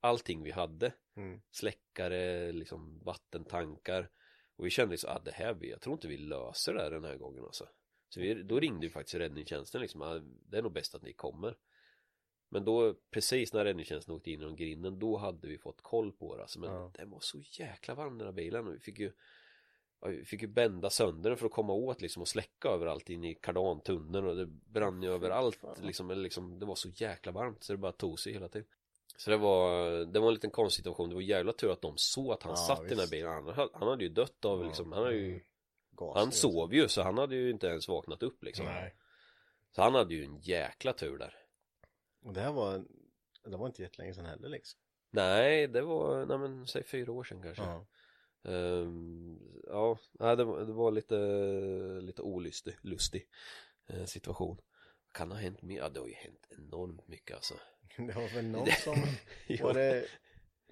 [0.00, 0.92] Allting vi hade.
[1.16, 1.40] Mm.
[1.50, 4.10] Släckare, liksom vattentankar.
[4.56, 7.04] Och vi kände liksom, ah, det här, jag tror inte vi löser det här den
[7.04, 7.68] här gången alltså.
[8.08, 10.20] Så vi, då ringde ju faktiskt räddningstjänsten liksom, ah,
[10.50, 11.56] det är nog bäst att ni kommer
[12.52, 16.36] Men då, precis när räddningstjänsten åkte in genom grinden, då hade vi fått koll på
[16.36, 16.90] det alltså, Men Ja.
[16.94, 19.12] den var så jäkla varm den här bilen och vi fick ju
[20.00, 23.10] ja, vi fick ju bända sönder den för att komma åt liksom och släcka överallt
[23.10, 27.32] in i kardantunneln och det brann ju överallt liksom, eller liksom, det var så jäkla
[27.32, 28.68] varmt så det bara tog sig hela tiden
[29.16, 31.92] Så det var, det var en liten konstig situation, det var jävla tur att de
[31.96, 33.10] såg att han Ja, satt i den här visst.
[33.10, 34.66] bilen, han, hade- han hade ju dött av Ja.
[34.66, 35.40] liksom, han hade ju
[35.92, 36.50] Gaser, Han alltså.
[36.50, 38.94] sov ju så han hade ju inte ens vaknat upp liksom Nej.
[39.70, 41.34] Så han hade ju en jäkla tur där
[42.22, 42.84] Och det här var,
[43.44, 44.80] det var inte jättelänge sedan heller liksom.
[45.10, 47.86] Nej, det var, nej men säg fyra år sedan kanske Ja.
[48.44, 51.16] Ehm, ja, nej, det, var, det var lite,
[52.00, 53.28] lite olustig lustig,
[53.86, 54.58] eh, situation.
[55.12, 55.76] Kan ha hänt mer?
[55.76, 57.54] Ja, det har ju hänt enormt mycket alltså.
[57.96, 58.94] Det var väl någon som,
[59.62, 60.06] var det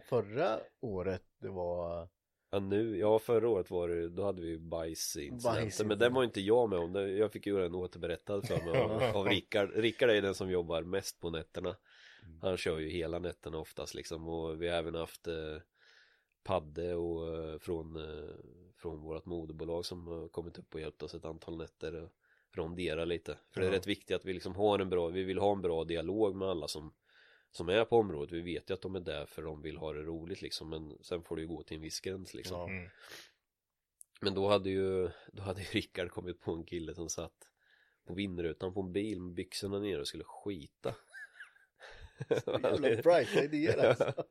[0.09, 2.09] förra året det var,
[2.51, 5.53] Ja, nu, ja förra året var det, då hade vi ju bajsincidenten.
[5.53, 5.89] Bajsincident.
[5.89, 6.95] Men den var inte jag med om.
[6.95, 9.71] Jag fick ju den återberättad för mig av, av Rickard.
[9.75, 11.77] Rickard är den som jobbar mest på nätterna.
[12.41, 14.29] Han kör ju hela nätterna oftast liksom.
[14.29, 15.35] Och vi har även haft eh,
[16.43, 18.35] Padde och eh, från, eh,
[18.77, 21.95] från vårt moderbolag som har kommit upp och hjälpt oss ett antal nätter.
[21.95, 22.11] och
[22.53, 23.39] Rondera lite.
[23.51, 25.63] För det är rätt viktigt att vi liksom har en bra, vi vill ha en
[25.63, 26.93] bra dialog med alla som
[27.53, 29.93] som är på området, vi vet ju att de är där för de vill ha
[29.93, 30.71] det roligt liksom.
[30.71, 32.71] Men sen får det ju gå till en viss gräns liksom.
[32.71, 32.91] Mm.
[34.21, 37.49] Men då hade ju, då hade ju Rickard kommit på en kille som satt
[38.07, 40.95] på vindrutan på en bil med byxorna nere och skulle skita.
[42.47, 44.25] Jävla bright idéer alltså.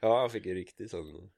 [0.00, 1.30] Ja, han fick ju riktigt sån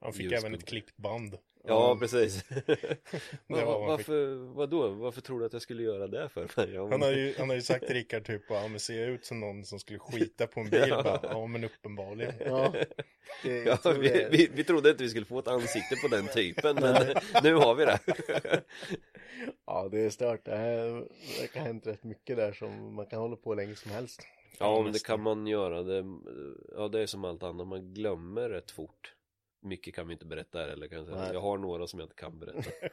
[0.00, 0.58] Han fick även det.
[0.58, 1.38] ett klippt band.
[1.64, 2.44] Ja, precis
[3.46, 4.08] vad Va- han fick.
[4.08, 4.88] Varför, vadå?
[4.88, 6.48] Varför tror du att jag skulle göra det för?
[6.66, 9.10] Men- Han har ju, han har ju sagt till Rickard typ, ja men ser jag
[9.10, 10.84] ut som någon som skulle skita på en bil?
[10.88, 11.02] Ja.
[11.02, 12.34] Bara, ja men uppenbarligen.
[12.46, 12.72] Ja,
[13.44, 16.26] det, Ja, vi, det- vi, vi trodde inte vi skulle få ett ansikte på den
[16.26, 17.06] typen men
[17.42, 17.98] nu har vi det
[19.66, 20.44] Ja, det är stört.
[20.44, 21.04] Det här
[21.40, 24.22] verkar ha hänt rätt mycket där som man kan hålla på länge som helst.
[24.58, 26.04] Ja men det kan man göra det,
[26.76, 29.14] Ja det är som allt annat, man glömmer rätt fort
[29.60, 31.32] Mycket kan vi inte berätta här eller kan jag säga Nej.
[31.32, 32.70] Jag har några som jag inte kan berätta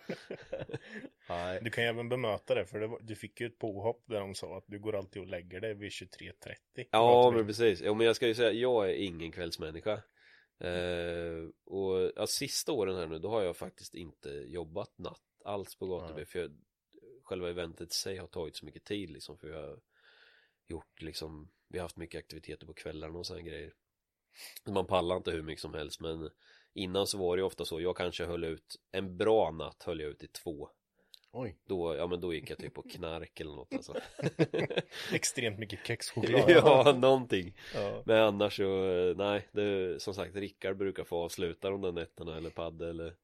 [1.30, 1.60] Nej.
[1.62, 4.20] Du kan ju även bemöta det, för det var, du fick ju ett påhopp där
[4.20, 6.88] de sa att du går alltid och lägger dig vid 23.30.
[6.92, 9.94] Ja men precis, ja, men jag ska ju säga, jag är ingen kvällsmänniska
[10.60, 15.76] eh, Och ja, sista åren här nu, då har jag faktiskt inte jobbat natt alls
[15.76, 16.26] på gatubil Nej.
[16.26, 16.52] För jag,
[17.24, 19.80] själva eventet i sig har tagit så mycket tid liksom För jag har
[20.68, 23.74] gjort liksom, vi har haft mycket aktiviteter på kvällarna och sådana grejer
[24.66, 26.30] Man pallar inte hur mycket som helst men
[26.76, 30.00] Innan så var det ju ofta så, jag kanske höll ut En bra natt höll
[30.00, 30.70] jag ut i två
[31.32, 31.58] Oj.
[31.66, 33.94] Då, ja men då gick jag typ på knark eller något alltså
[35.14, 36.50] Extremt mycket kexchoklad.
[36.50, 38.04] Ja, någonting Ja.
[38.06, 42.50] Men annars så, nej, det, som sagt Rickard brukar få avsluta de där nätterna eller
[42.50, 43.16] Padde eller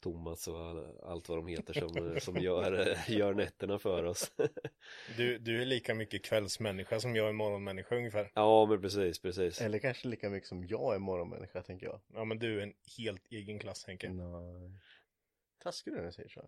[0.00, 4.32] Thomas och all, allt vad de heter som, som gör, gör nätterna för oss
[5.16, 8.30] Du, du är lika mycket kvällsmänniska som jag är morgonmänniska ungefär.
[8.34, 12.00] Ja men precis, precis Eller kanske lika mycket som jag är morgonmänniska tänker jag.
[12.14, 14.08] Ja men du är en helt egen klass Henke.
[14.12, 14.80] Nej.
[15.62, 16.40] Taskig du när du säger så.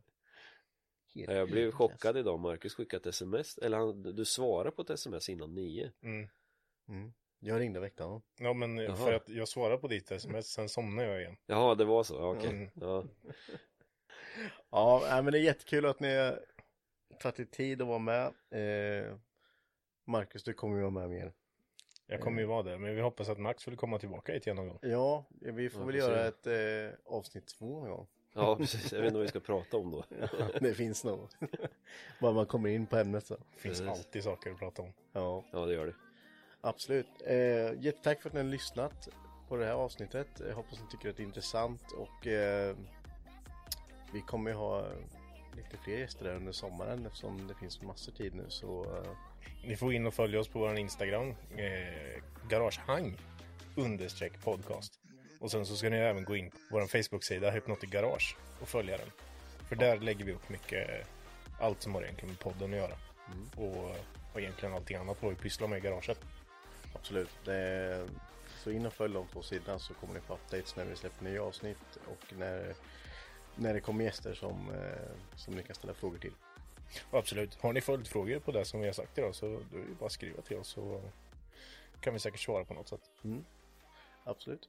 [1.14, 2.16] Helt Ja, Jag blev chockad klass.
[2.16, 6.28] idag, Marcus skickade ett sms, eller han, du svarade på ett sms innan nio Mm.
[6.88, 7.12] Mm.
[7.44, 8.22] Jag ringde och väckte honom.
[8.38, 8.96] Ja men Jaha.
[8.96, 11.36] för att jag svarade på ditt sms, sen somnade jag igen.
[11.46, 12.70] Jaha, det var så, Ja, okej Mm.
[12.74, 13.04] ja.
[14.70, 16.40] Ja, men det är jättekul att ni har
[17.20, 18.26] tagit er tid att vara med.
[18.50, 19.16] Eh,
[20.04, 21.32] Marcus, du kommer ju vara med mer.
[22.06, 24.56] Jag kommer ju vara där, men vi hoppas att Max vill komma tillbaka hit igen
[24.56, 24.78] någon gång.
[24.82, 28.06] Ja, vi får Ja, väl göra ett eh, avsnitt två någon gång.
[28.34, 30.04] ja, precis, jag vet inte vad vi ska prata om då
[30.38, 31.28] Ja, det finns nog.
[32.20, 33.34] Bara man kommer in på ämnet så.
[33.34, 33.98] Det finns Precis.
[33.98, 34.92] alltid saker att prata om.
[35.12, 35.94] Ja, Ja, det gör det
[36.62, 37.22] absolut.
[37.26, 39.08] Eh, jättetack för att ni har lyssnat
[39.48, 40.28] på det här avsnittet.
[40.48, 42.76] Jag hoppas ni tycker att det är intressant och eh,
[44.12, 44.86] vi kommer ju ha
[45.56, 49.10] lite fler gäster där under sommaren eftersom det finns massor tid nu så eh,
[49.66, 53.16] Ni får in och följa oss på vår Instagram, eh, Garagehang
[53.76, 54.98] understreck podcast.
[55.40, 58.96] Och sen så ska ni även gå in på vår Facebook-sida Hypnotic Garage och följa
[58.96, 59.10] den.
[59.68, 61.06] För där lägger vi upp mycket,
[61.60, 62.96] allt som har egentligen med podden att göra.
[63.56, 63.96] Och,
[64.32, 66.18] och egentligen allting annat vad vi pysslar med i garaget.
[66.94, 67.30] Absolut.
[67.44, 68.08] Det,
[68.62, 71.24] så in och följ de två sidorna så kommer ni få updates när vi släpper
[71.24, 72.74] nya avsnitt och när,
[73.56, 76.34] när det kommer gäster som, eh, som ni kan ställa frågor till.
[77.10, 79.94] Absolut, har ni följdfrågor på det som vi har sagt idag så då är det
[79.98, 81.02] bara att skriva till oss så
[82.00, 83.10] kan vi säkert svara på något sätt.
[84.24, 84.68] Absolut.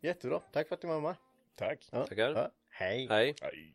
[0.00, 0.40] Jättebra.
[0.52, 1.14] Tack för att ni var med.
[1.56, 1.88] Tack!
[1.90, 2.06] Ja.
[2.06, 2.30] Tackar.
[2.30, 2.50] Ja.
[2.70, 3.08] Hej.
[3.10, 3.34] Hej.
[3.40, 3.74] Hej.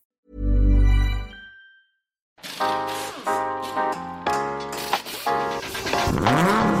[6.23, 6.80] Mm-hmm.